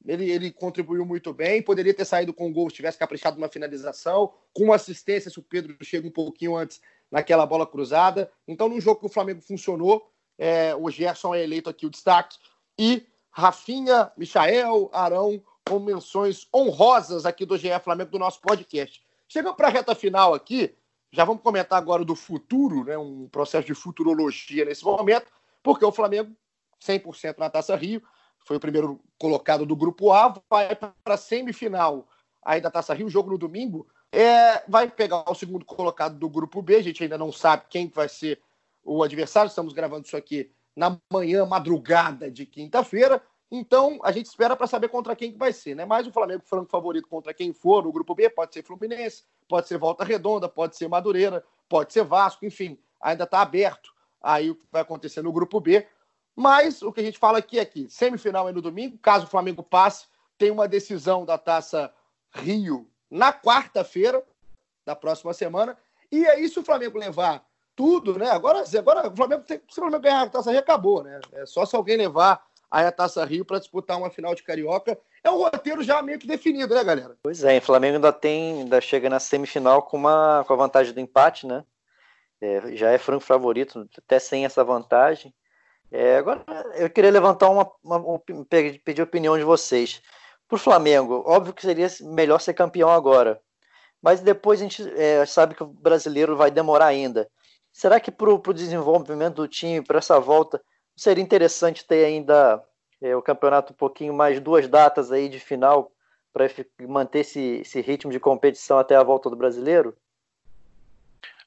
ele, 0.06 0.30
ele 0.30 0.52
contribuiu 0.52 1.06
muito 1.06 1.34
bem, 1.34 1.62
poderia 1.62 1.94
ter 1.94 2.06
saído 2.06 2.34
com 2.34 2.50
o 2.50 2.54
gol 2.54 2.70
se 2.70 2.78
tivesse 2.78 2.98
caprichado 2.98 3.38
numa 3.38 3.50
finalização, 3.50 4.34
com 4.54 4.66
uma 4.66 4.76
assistência 4.76 5.30
se 5.30 5.40
o 5.40 5.44
Pedro 5.44 5.76
chega 5.84 6.08
um 6.08 6.12
pouquinho 6.12 6.56
antes 6.56 6.82
naquela 7.12 7.46
bola 7.46 7.68
cruzada. 7.68 8.32
Então, 8.48 8.70
num 8.70 8.80
jogo 8.80 9.00
que 9.00 9.06
o 9.06 9.10
Flamengo 9.10 9.42
funcionou, 9.42 10.10
é, 10.38 10.74
o 10.76 10.90
Gerson 10.90 11.36
é 11.36 11.44
eleito 11.44 11.70
aqui 11.70 11.86
o 11.86 11.90
destaque. 11.90 12.38
E 12.78 13.06
Rafinha, 13.30 14.12
Michael, 14.18 14.90
Arão, 14.94 15.44
com 15.68 15.80
menções 15.80 16.48
honrosas 16.54 17.26
aqui 17.26 17.46
do 17.46 17.58
GE 17.58 17.70
Flamengo 17.84 18.12
do 18.12 18.20
nosso 18.20 18.42
podcast. 18.42 19.04
Chegando 19.28 19.56
para 19.56 19.68
a 19.68 19.72
reta 19.72 19.94
final 19.94 20.34
aqui, 20.34 20.76
já 21.12 21.24
vamos 21.24 21.44
comentar 21.44 21.78
agora 21.78 22.06
do 22.06 22.16
futuro, 22.16 22.84
né, 22.84 22.98
um 22.98 23.28
processo 23.28 23.68
de 23.68 23.76
futurologia 23.76 24.66
nesse 24.66 24.84
momento, 24.84 25.28
porque 25.62 25.86
o 25.86 25.92
Flamengo 25.92 26.36
100% 26.82 27.38
na 27.38 27.50
Taça 27.50 27.76
Rio, 27.76 28.02
foi 28.50 28.58
o 28.58 28.60
primeiro 28.60 29.00
colocado 29.20 29.64
do 29.64 29.76
grupo 29.76 30.12
A, 30.12 30.34
vai 30.50 30.76
para 30.76 30.92
a 31.06 31.16
semifinal 31.16 32.08
aí 32.44 32.60
da 32.60 32.72
Taça 32.72 32.96
Rio, 32.96 33.08
jogo 33.08 33.30
no 33.30 33.38
domingo, 33.38 33.88
é, 34.12 34.64
vai 34.68 34.90
pegar 34.90 35.24
o 35.30 35.36
segundo 35.36 35.64
colocado 35.64 36.18
do 36.18 36.28
grupo 36.28 36.60
B, 36.60 36.78
a 36.78 36.82
gente 36.82 37.04
ainda 37.04 37.16
não 37.16 37.32
sabe 37.32 37.66
quem 37.70 37.88
vai 37.88 38.10
ser 38.10 38.42
o 38.84 39.04
adversário, 39.04 39.50
estamos 39.50 39.72
gravando 39.72 40.08
isso 40.08 40.18
aqui 40.18 40.52
na 40.76 40.98
manhã, 41.14 41.46
madrugada 41.46 42.32
de 42.32 42.44
quinta-feira, 42.44 43.22
então 43.52 44.00
a 44.04 44.12
gente 44.12 44.26
espera 44.26 44.56
para 44.56 44.66
saber 44.66 44.90
contra 44.90 45.16
quem 45.16 45.32
que 45.32 45.38
vai 45.38 45.54
ser, 45.54 45.76
né? 45.76 45.86
Mas 45.86 46.08
o 46.08 46.12
Flamengo 46.12 46.42
franco 46.44 46.72
favorito 46.72 47.08
contra 47.08 47.32
quem 47.36 47.54
for 47.54 47.84
no 47.84 47.92
grupo 47.92 48.16
B, 48.16 48.32
pode 48.32 48.52
ser 48.52 48.64
Fluminense, 48.64 49.26
pode 49.48 49.68
ser 49.68 49.78
Volta 49.78 50.04
Redonda, 50.04 50.50
pode 50.50 50.76
ser 50.76 50.88
Madureira, 50.88 51.44
pode 51.70 51.94
ser 51.94 52.04
Vasco, 52.04 52.48
enfim, 52.48 52.80
ainda 53.00 53.26
está 53.26 53.44
aberto 53.44 53.94
aí 54.20 54.50
o 54.50 54.56
que 54.56 54.66
vai 54.72 54.82
acontecer 54.82 55.22
no 55.22 55.32
grupo 55.32 55.60
B. 55.60 55.86
Mas 56.40 56.82
o 56.82 56.94
que 56.94 57.02
a 57.02 57.04
gente 57.04 57.20
fala 57.20 57.40
aqui 57.40 57.60
é 57.60 57.66
que 57.66 57.90
semifinal 57.90 58.48
é 58.48 58.54
no 58.54 58.62
domingo, 58.62 58.98
caso 59.00 59.26
o 59.26 59.30
Flamengo 59.30 59.62
passe, 59.62 60.08
tem 60.38 60.50
uma 60.50 60.70
decisão 60.70 61.26
da 61.26 61.38
Taça 61.38 61.94
Rio 62.34 62.90
na 63.12 63.34
quarta-feira 63.34 64.24
da 64.86 64.96
próxima 64.96 65.34
semana. 65.34 65.78
E 66.10 66.26
aí, 66.26 66.48
se 66.48 66.58
o 66.58 66.64
Flamengo 66.64 66.98
levar 66.98 67.46
tudo, 67.76 68.18
né? 68.18 68.30
Agora, 68.30 68.64
agora 68.78 69.10
o 69.10 69.16
Flamengo 69.18 69.44
tem, 69.44 69.58
se 69.70 69.80
o 69.80 69.82
Flamengo 69.82 70.02
ganhar 70.02 70.22
a 70.22 70.30
Taça 70.30 70.50
Rio, 70.50 70.62
acabou, 70.62 71.04
né? 71.04 71.20
É 71.34 71.46
só 71.46 71.66
se 71.66 71.76
alguém 71.76 71.98
levar 71.98 72.42
aí 72.72 72.86
a 72.86 72.92
Taça 72.94 73.26
Rio 73.26 73.44
para 73.44 73.60
disputar 73.60 73.98
uma 73.98 74.10
final 74.10 74.34
de 74.34 74.42
Carioca. 74.42 74.98
É 75.22 75.30
um 75.30 75.40
roteiro 75.40 75.84
já 75.84 76.02
meio 76.02 76.20
que 76.20 76.26
definido, 76.26 76.74
né, 76.74 76.82
galera? 76.86 77.18
Pois 77.22 77.44
é, 77.44 77.58
o 77.58 77.62
Flamengo 77.62 77.96
ainda 77.96 78.14
tem, 78.14 78.62
ainda 78.62 78.80
chega 78.80 79.10
na 79.10 79.20
semifinal 79.20 79.82
com, 79.82 79.98
uma, 79.98 80.46
com 80.48 80.54
a 80.54 80.56
vantagem 80.56 80.94
do 80.94 81.02
empate, 81.02 81.46
né? 81.46 81.66
É, 82.40 82.78
já 82.78 82.92
é 82.92 82.98
franco 82.98 83.26
favorito, 83.26 83.90
até 83.98 84.20
sem 84.20 84.46
essa 84.46 84.64
vantagem. 84.64 85.34
É, 85.92 86.18
agora, 86.18 86.44
eu 86.76 86.90
queria 86.90 87.12
levantar 87.12 87.50
uma, 87.50 87.70
uma, 87.84 88.20
pedir 88.84 89.02
a 89.02 89.04
opinião 89.04 89.38
de 89.38 89.44
vocês. 89.44 90.02
Para 90.48 90.56
o 90.56 90.60
Flamengo, 90.60 91.24
óbvio 91.26 91.54
que 91.54 91.62
seria 91.62 91.88
melhor 92.02 92.40
ser 92.40 92.54
campeão 92.54 92.90
agora, 92.90 93.40
mas 94.02 94.20
depois 94.22 94.60
a 94.60 94.64
gente 94.64 94.84
é, 95.00 95.26
sabe 95.26 95.54
que 95.56 95.64
o 95.64 95.68
brasileiro 95.68 96.36
vai 96.36 96.50
demorar 96.50 96.88
ainda. 96.88 97.30
Será 97.72 98.00
que 98.00 98.12
para 98.12 98.30
o 98.32 98.54
desenvolvimento 98.54 99.36
do 99.36 99.48
time, 99.48 99.82
para 99.82 100.00
essa 100.00 100.20
volta, 100.20 100.62
seria 100.96 101.24
interessante 101.24 101.86
ter 101.86 102.06
ainda 102.06 102.64
é, 103.02 103.16
o 103.16 103.22
campeonato 103.22 103.74
um 103.74 103.76
pouquinho 103.76 104.14
mais 104.14 104.40
duas 104.40 104.68
datas 104.68 105.12
aí 105.12 105.30
de 105.30 105.40
final 105.40 105.92
para 106.34 106.46
manter 106.88 107.20
esse, 107.20 107.62
esse 107.62 107.82
ritmo 107.82 108.12
de 108.12 108.20
competição 108.20 108.80
até 108.80 108.96
a 108.96 109.04
volta 109.04 109.30
do 109.30 109.36
brasileiro? 109.36 109.96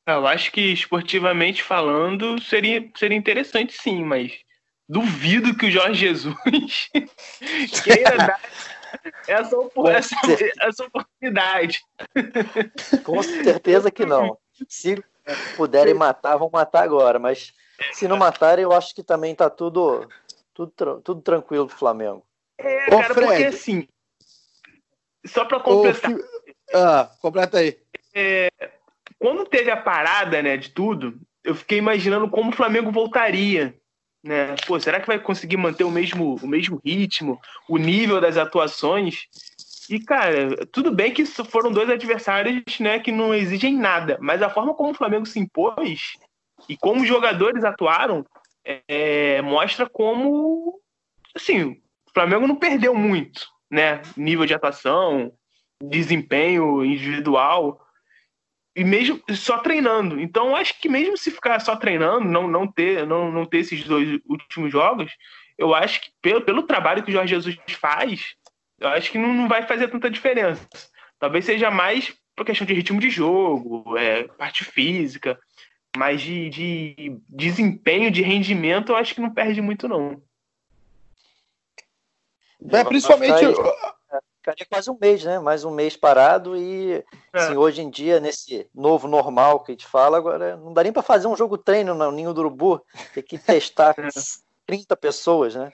Eu 0.06 0.26
acho 0.26 0.50
que 0.50 0.72
esportivamente 0.72 1.62
falando 1.62 2.40
seria, 2.42 2.90
seria 2.96 3.16
interessante 3.16 3.72
sim, 3.80 4.04
mas 4.04 4.32
duvido 4.88 5.56
que 5.56 5.66
o 5.66 5.70
Jorge 5.70 6.00
Jesus 6.00 6.36
queira 7.84 8.16
dar 8.16 8.40
essa, 9.26 9.56
essa, 9.84 10.52
essa 10.60 10.84
oportunidade. 10.84 11.82
Com 13.04 13.22
certeza 13.22 13.90
que 13.90 14.04
não. 14.04 14.36
Se 14.68 15.02
puderem 15.56 15.94
matar, 15.94 16.36
vão 16.36 16.50
matar 16.52 16.82
agora, 16.82 17.18
mas 17.18 17.52
se 17.92 18.06
não 18.06 18.16
matarem, 18.16 18.64
eu 18.64 18.72
acho 18.72 18.94
que 18.94 19.02
também 19.02 19.34
tá 19.34 19.48
tudo, 19.48 20.08
tudo, 20.52 21.00
tudo 21.00 21.22
tranquilo 21.22 21.66
pro 21.66 21.76
Flamengo. 21.76 22.24
É, 22.58 22.86
Ô, 22.86 23.00
cara, 23.00 23.14
Fred. 23.14 23.26
porque 23.26 23.44
assim, 23.44 23.88
só 25.24 25.44
para 25.44 25.60
completar. 25.60 26.12
Ô, 26.12 26.18
ah, 26.74 27.10
completa 27.20 27.58
aí. 27.58 27.78
É, 28.14 28.50
quando 29.22 29.46
teve 29.46 29.70
a 29.70 29.76
parada, 29.76 30.42
né, 30.42 30.56
de 30.56 30.70
tudo, 30.70 31.16
eu 31.44 31.54
fiquei 31.54 31.78
imaginando 31.78 32.28
como 32.28 32.50
o 32.50 32.54
Flamengo 32.54 32.90
voltaria, 32.90 33.72
né? 34.20 34.56
Pô, 34.66 34.80
será 34.80 34.98
que 34.98 35.06
vai 35.06 35.16
conseguir 35.16 35.56
manter 35.56 35.84
o 35.84 35.92
mesmo, 35.92 36.34
o 36.42 36.48
mesmo 36.48 36.80
ritmo, 36.84 37.40
o 37.68 37.78
nível 37.78 38.20
das 38.20 38.36
atuações? 38.36 39.28
E, 39.88 40.00
cara, 40.00 40.66
tudo 40.72 40.90
bem 40.90 41.14
que 41.14 41.24
foram 41.24 41.70
dois 41.70 41.88
adversários, 41.88 42.80
né, 42.80 42.98
que 42.98 43.12
não 43.12 43.32
exigem 43.32 43.76
nada, 43.76 44.18
mas 44.20 44.42
a 44.42 44.50
forma 44.50 44.74
como 44.74 44.90
o 44.90 44.94
Flamengo 44.94 45.24
se 45.24 45.38
impôs 45.38 46.14
e 46.68 46.76
como 46.76 47.02
os 47.02 47.06
jogadores 47.06 47.62
atuaram 47.62 48.26
é, 48.88 49.40
mostra 49.40 49.88
como, 49.88 50.80
assim, 51.32 51.80
o 52.08 52.12
Flamengo 52.12 52.48
não 52.48 52.56
perdeu 52.56 52.92
muito, 52.92 53.46
né? 53.70 54.02
Nível 54.16 54.46
de 54.46 54.54
atuação, 54.54 55.32
desempenho 55.80 56.84
individual 56.84 57.81
e 58.74 58.84
mesmo 58.84 59.22
só 59.34 59.58
treinando. 59.58 60.20
Então, 60.20 60.56
acho 60.56 60.80
que 60.80 60.88
mesmo 60.88 61.16
se 61.16 61.30
ficar 61.30 61.60
só 61.60 61.76
treinando, 61.76 62.26
não, 62.26 62.48
não 62.48 62.66
ter 62.66 63.06
não, 63.06 63.30
não 63.30 63.44
ter 63.44 63.58
esses 63.58 63.84
dois 63.84 64.20
últimos 64.26 64.72
jogos, 64.72 65.12
eu 65.58 65.74
acho 65.74 66.00
que 66.00 66.10
pelo, 66.20 66.40
pelo 66.40 66.62
trabalho 66.62 67.02
que 67.02 67.10
o 67.10 67.12
Jorge 67.12 67.34
Jesus 67.34 67.58
faz, 67.78 68.34
eu 68.80 68.88
acho 68.88 69.10
que 69.10 69.18
não, 69.18 69.32
não 69.32 69.48
vai 69.48 69.62
fazer 69.62 69.88
tanta 69.88 70.10
diferença. 70.10 70.66
Talvez 71.18 71.44
seja 71.44 71.70
mais 71.70 72.14
por 72.34 72.46
questão 72.46 72.66
de 72.66 72.72
ritmo 72.72 72.98
de 72.98 73.10
jogo, 73.10 73.96
é, 73.96 74.24
parte 74.24 74.64
física, 74.64 75.38
mas 75.96 76.22
de, 76.22 76.48
de 76.48 77.20
desempenho, 77.28 78.10
de 78.10 78.22
rendimento, 78.22 78.92
eu 78.92 78.96
acho 78.96 79.14
que 79.14 79.20
não 79.20 79.30
perde 79.30 79.60
muito, 79.60 79.86
não. 79.86 80.22
É, 82.70 82.84
principalmente 82.84 83.44
ficaria 84.42 84.66
quase 84.68 84.90
um 84.90 84.98
mês, 85.00 85.22
né? 85.22 85.38
Mais 85.38 85.64
um 85.64 85.70
mês 85.70 85.96
parado 85.96 86.56
e 86.56 86.94
é. 86.94 87.04
assim, 87.32 87.56
hoje 87.56 87.80
em 87.80 87.88
dia, 87.88 88.18
nesse 88.18 88.68
novo 88.74 89.06
normal 89.06 89.60
que 89.60 89.70
a 89.70 89.74
gente 89.74 89.86
fala, 89.86 90.18
agora 90.18 90.56
não 90.56 90.74
dá 90.74 90.82
nem 90.82 90.92
para 90.92 91.02
fazer 91.02 91.28
um 91.28 91.36
jogo 91.36 91.56
treino 91.56 91.94
no 91.94 92.10
Ninho 92.10 92.34
do 92.34 92.40
Urubu, 92.40 92.84
tem 93.14 93.22
que 93.22 93.38
testar 93.38 93.94
30 94.66 94.96
pessoas, 94.96 95.54
né? 95.54 95.72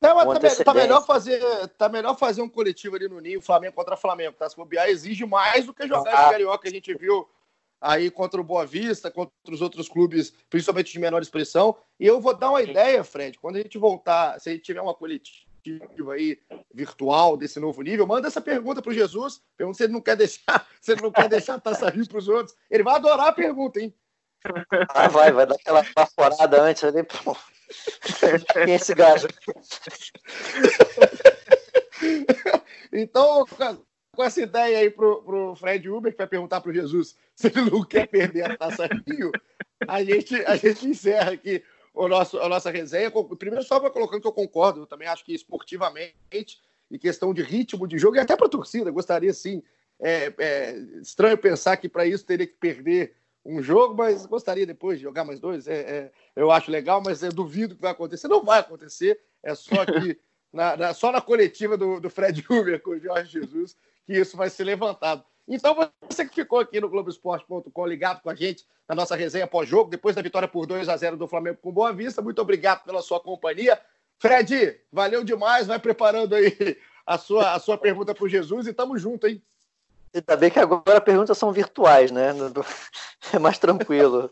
Não, 0.00 0.14
mas 0.14 0.56
tá, 0.56 0.64
tá, 0.64 0.74
melhor 0.74 1.06
fazer, 1.06 1.40
tá 1.78 1.88
melhor 1.88 2.18
fazer 2.18 2.42
um 2.42 2.48
coletivo 2.48 2.96
ali 2.96 3.08
no 3.08 3.20
Ninho, 3.20 3.40
Flamengo 3.40 3.74
contra 3.74 3.96
Flamengo, 3.96 4.36
tá? 4.36 4.48
Se 4.48 4.56
bobear, 4.56 4.88
exige 4.88 5.24
mais 5.24 5.64
do 5.64 5.72
que 5.72 5.86
jogar 5.86 6.10
ah. 6.10 6.22
esse 6.22 6.30
Carioca 6.32 6.62
que 6.62 6.68
a 6.68 6.72
gente 6.72 6.94
viu 6.94 7.26
aí 7.80 8.10
contra 8.10 8.40
o 8.40 8.44
Boa 8.44 8.66
Vista, 8.66 9.10
contra 9.10 9.32
os 9.48 9.62
outros 9.62 9.88
clubes, 9.88 10.34
principalmente 10.50 10.92
de 10.92 10.98
menor 10.98 11.22
expressão. 11.22 11.76
E 12.00 12.06
eu 12.06 12.20
vou 12.20 12.36
dar 12.36 12.50
uma 12.50 12.62
ideia, 12.62 13.04
Fred, 13.04 13.38
quando 13.38 13.56
a 13.56 13.62
gente 13.62 13.78
voltar, 13.78 14.38
se 14.40 14.50
a 14.50 14.52
gente 14.52 14.64
tiver 14.64 14.80
uma 14.80 14.94
coletiva 14.94 15.45
aí 16.12 16.38
virtual 16.72 17.36
desse 17.36 17.60
novo 17.60 17.82
nível, 17.82 18.06
manda 18.06 18.28
essa 18.28 18.40
pergunta 18.40 18.82
para 18.82 18.90
o 18.90 18.94
Jesus. 18.94 19.42
Pergunta 19.56 19.78
se 19.78 19.84
ele 19.84 19.92
não 19.92 20.00
quer 20.00 20.16
deixar, 20.16 20.66
se 20.80 20.92
ele 20.92 21.02
não 21.02 21.10
quer 21.10 21.28
deixar 21.28 21.54
a 21.54 21.60
taça 21.60 21.90
rir 21.90 22.08
para 22.08 22.18
os 22.18 22.28
outros. 22.28 22.56
Ele 22.70 22.82
vai 22.82 22.96
adorar 22.96 23.28
a 23.28 23.32
pergunta, 23.32 23.80
hein? 23.80 23.94
Ah, 24.90 25.08
vai, 25.08 25.32
vai 25.32 25.46
dar 25.46 25.54
aquela 25.54 25.84
baforada 25.94 26.62
antes 26.62 26.84
ali. 26.84 27.04
Quem 28.52 28.72
é 28.72 28.76
esse 28.76 28.94
gajo? 28.94 29.26
então, 32.92 33.44
com 34.14 34.24
essa 34.24 34.40
ideia 34.40 34.78
aí 34.78 34.90
pro, 34.90 35.22
pro 35.22 35.56
Fred 35.56 35.88
Uber, 35.88 36.12
que 36.12 36.18
vai 36.18 36.26
perguntar 36.26 36.60
pro 36.60 36.72
Jesus 36.72 37.16
se 37.34 37.48
ele 37.48 37.70
não 37.70 37.84
quer 37.84 38.06
perder 38.06 38.50
a 38.50 38.56
taça 38.56 38.88
Rio, 39.06 39.30
a 39.86 40.02
gente, 40.02 40.34
a 40.46 40.56
gente 40.56 40.86
encerra 40.86 41.32
aqui 41.32 41.62
o 41.96 42.08
nosso, 42.08 42.38
a 42.38 42.48
nossa 42.48 42.70
resenha. 42.70 43.10
Primeiro, 43.38 43.64
só 43.64 43.80
para 43.80 43.90
colocando 43.90 44.20
que 44.20 44.28
eu 44.28 44.32
concordo, 44.32 44.80
eu 44.80 44.86
também 44.86 45.08
acho 45.08 45.24
que 45.24 45.34
esportivamente, 45.34 46.60
e 46.90 46.98
questão 46.98 47.32
de 47.32 47.42
ritmo 47.42 47.88
de 47.88 47.98
jogo, 47.98 48.16
e 48.16 48.20
até 48.20 48.36
para 48.36 48.46
a 48.46 48.50
torcida, 48.50 48.90
gostaria 48.90 49.32
sim. 49.32 49.62
É, 49.98 50.32
é 50.38 50.78
estranho 51.00 51.38
pensar 51.38 51.78
que 51.78 51.88
para 51.88 52.04
isso 52.04 52.26
teria 52.26 52.46
que 52.46 52.52
perder 52.52 53.16
um 53.42 53.62
jogo, 53.62 53.94
mas 53.94 54.26
gostaria 54.26 54.66
depois 54.66 54.98
de 54.98 55.04
jogar 55.04 55.24
mais 55.24 55.40
dois. 55.40 55.66
É, 55.66 55.80
é, 55.80 56.12
eu 56.36 56.50
acho 56.50 56.70
legal, 56.70 57.02
mas 57.02 57.22
eu 57.22 57.32
duvido 57.32 57.74
que 57.74 57.80
vai 57.80 57.92
acontecer. 57.92 58.28
Não 58.28 58.44
vai 58.44 58.60
acontecer, 58.60 59.18
é 59.42 59.54
só 59.54 59.86
que 59.86 60.20
na, 60.52 60.76
na, 60.76 60.94
só 60.94 61.10
na 61.10 61.20
coletiva 61.20 61.78
do, 61.78 61.98
do 61.98 62.10
Fred 62.10 62.44
Uber 62.48 62.80
com 62.82 62.90
o 62.90 63.00
Jorge 63.00 63.32
Jesus 63.32 63.76
que 64.06 64.12
isso 64.12 64.36
vai 64.36 64.48
ser 64.48 64.64
levantado. 64.64 65.24
Então, 65.48 65.76
você 66.08 66.26
que 66.26 66.34
ficou 66.34 66.58
aqui 66.58 66.80
no 66.80 66.88
Globoesporte.com 66.88 67.86
ligado 67.86 68.20
com 68.20 68.30
a 68.30 68.34
gente 68.34 68.66
na 68.88 68.94
nossa 68.94 69.14
resenha 69.14 69.46
pós-jogo, 69.46 69.90
depois 69.90 70.16
da 70.16 70.22
vitória 70.22 70.48
por 70.48 70.66
2 70.66 70.88
a 70.88 70.96
0 70.96 71.16
do 71.16 71.28
Flamengo 71.28 71.58
com 71.62 71.70
Boa 71.70 71.92
Vista, 71.92 72.20
muito 72.20 72.40
obrigado 72.42 72.84
pela 72.84 73.00
sua 73.00 73.20
companhia. 73.20 73.80
Fred, 74.18 74.80
valeu 74.90 75.22
demais, 75.22 75.66
vai 75.66 75.78
preparando 75.78 76.34
aí 76.34 76.76
a 77.06 77.16
sua, 77.16 77.52
a 77.54 77.58
sua 77.60 77.78
pergunta 77.78 78.14
para 78.14 78.24
o 78.24 78.28
Jesus 78.28 78.66
e 78.66 78.72
tamo 78.72 78.98
junto, 78.98 79.26
hein? 79.26 79.42
Ainda 80.12 80.36
bem 80.36 80.50
que 80.50 80.58
agora 80.58 80.98
as 80.98 81.04
perguntas 81.04 81.38
são 81.38 81.52
virtuais, 81.52 82.10
né? 82.10 82.30
É 83.32 83.38
mais 83.38 83.58
tranquilo. 83.58 84.30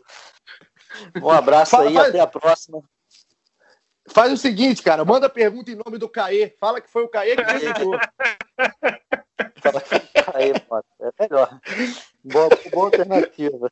Um 1.21 1.29
abraço 1.29 1.75
aí, 1.75 1.93
faz, 1.93 2.09
até 2.09 2.19
a 2.19 2.27
próxima. 2.27 2.81
Faz 4.07 4.31
o 4.31 4.37
seguinte, 4.37 4.81
cara, 4.81 5.03
manda 5.03 5.29
pergunta 5.29 5.69
em 5.69 5.75
nome 5.75 5.97
do 5.97 6.07
Caê. 6.07 6.55
Fala 6.59 6.79
que 6.79 6.89
foi 6.89 7.03
o 7.03 7.09
Caê 7.09 7.35
que 7.35 7.43
perguntou. 7.43 7.99
Aí, 10.53 10.81
é 11.01 11.23
melhor. 11.23 11.59
Boa, 12.23 12.49
boa 12.71 12.85
alternativa. 12.85 13.71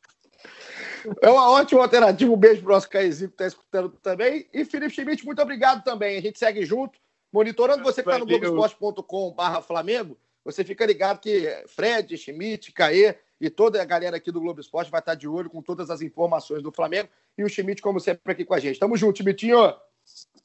É 1.20 1.30
uma 1.30 1.50
ótima 1.50 1.82
alternativa. 1.82 2.32
Um 2.32 2.36
beijo 2.36 2.62
para 2.62 2.70
o 2.70 2.74
nosso 2.74 2.88
Caezinho 2.88 3.28
que 3.28 3.34
está 3.34 3.46
escutando 3.46 3.90
também. 4.02 4.46
E 4.52 4.64
Felipe 4.64 4.94
Schmidt, 4.94 5.24
muito 5.24 5.42
obrigado 5.42 5.84
também. 5.84 6.18
A 6.18 6.20
gente 6.20 6.38
segue 6.38 6.64
junto, 6.64 6.98
monitorando 7.32 7.82
você 7.82 8.02
que 8.02 8.08
está 8.08 8.18
no 8.18 8.26
Globoesporte.com.br 8.26 9.60
Flamengo. 9.66 10.16
Você 10.44 10.62
fica 10.62 10.84
ligado 10.84 11.20
que 11.20 11.48
Fred, 11.66 12.16
Schmidt, 12.16 12.72
Caê 12.72 13.16
e 13.40 13.48
toda 13.48 13.80
a 13.80 13.84
galera 13.84 14.16
aqui 14.16 14.30
do 14.30 14.40
Globo 14.40 14.60
Esporte 14.60 14.90
vai 14.90 15.00
estar 15.00 15.14
de 15.14 15.26
olho 15.26 15.50
com 15.50 15.62
todas 15.62 15.90
as 15.90 16.02
informações 16.02 16.62
do 16.62 16.70
Flamengo. 16.70 17.08
E 17.36 17.42
o 17.42 17.48
Schmidt, 17.48 17.80
como 17.82 17.98
sempre, 17.98 18.32
aqui 18.32 18.44
com 18.44 18.54
a 18.54 18.60
gente. 18.60 18.78
Tamo 18.78 18.96
junto, 18.96 19.18
Schmidtinho. 19.18 19.74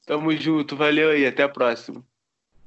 Tamo 0.06 0.32
junto. 0.36 0.76
Valeu 0.76 1.10
aí. 1.10 1.26
Até 1.26 1.44
a 1.44 1.50
próxima. 1.50 2.04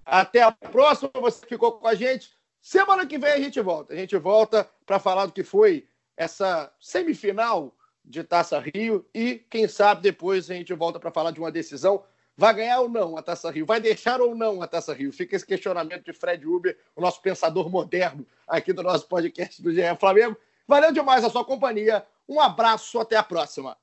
Até 0.05 0.43
a 0.43 0.53
próxima. 0.53 1.11
Você 1.15 1.47
ficou 1.47 1.73
com 1.73 1.89
a 1.89 1.95
gente. 1.95 2.31
Semana 2.63 3.05
que 3.05 3.19
vem 3.19 3.33
a 3.33 3.41
gente 3.41 3.61
volta. 3.61 3.93
A 3.93 3.97
gente 3.97 4.17
volta 4.17 4.71
para 4.87 5.01
falar 5.01 5.27
do 5.27 5.33
que 5.33 5.43
foi 5.43 5.85
essa 6.17 6.73
semifinal 6.81 7.75
de 8.05 8.23
Taça 8.23 8.61
Rio 8.61 9.05
e, 9.13 9.45
quem 9.51 9.67
sabe, 9.67 10.01
depois 10.01 10.49
a 10.49 10.55
gente 10.55 10.73
volta 10.73 11.01
para 11.01 11.11
falar 11.11 11.33
de 11.33 11.41
uma 11.41 11.51
decisão. 11.51 12.05
Vai 12.37 12.55
ganhar 12.55 12.81
ou 12.81 12.89
não 12.89 13.17
a 13.17 13.23
Taça 13.23 13.51
Rio? 13.51 13.67
Vai 13.67 13.81
deixar 13.81 14.21
ou 14.21 14.37
não 14.37 14.63
a 14.63 14.69
Taça 14.69 14.95
Rio? 14.95 15.13
Fica 15.13 15.35
esse 15.35 15.45
questionamento 15.45 16.05
de 16.05 16.13
Fred 16.13 16.47
Uber, 16.47 16.79
o 16.95 17.01
nosso 17.01 17.21
pensador 17.21 17.69
moderno 17.69 18.25
aqui 18.47 18.73
do 18.73 18.83
nosso 18.83 19.09
podcast 19.09 19.61
do 19.61 19.73
GE 19.73 19.83
Flamengo. 19.99 20.37
Valeu 20.67 20.93
demais 20.93 21.25
a 21.25 21.31
sua 21.31 21.45
companhia. 21.45 22.07
Um 22.29 22.41
abraço, 22.41 23.01
até 23.01 23.17
a 23.17 23.25
próxima. 23.25 23.77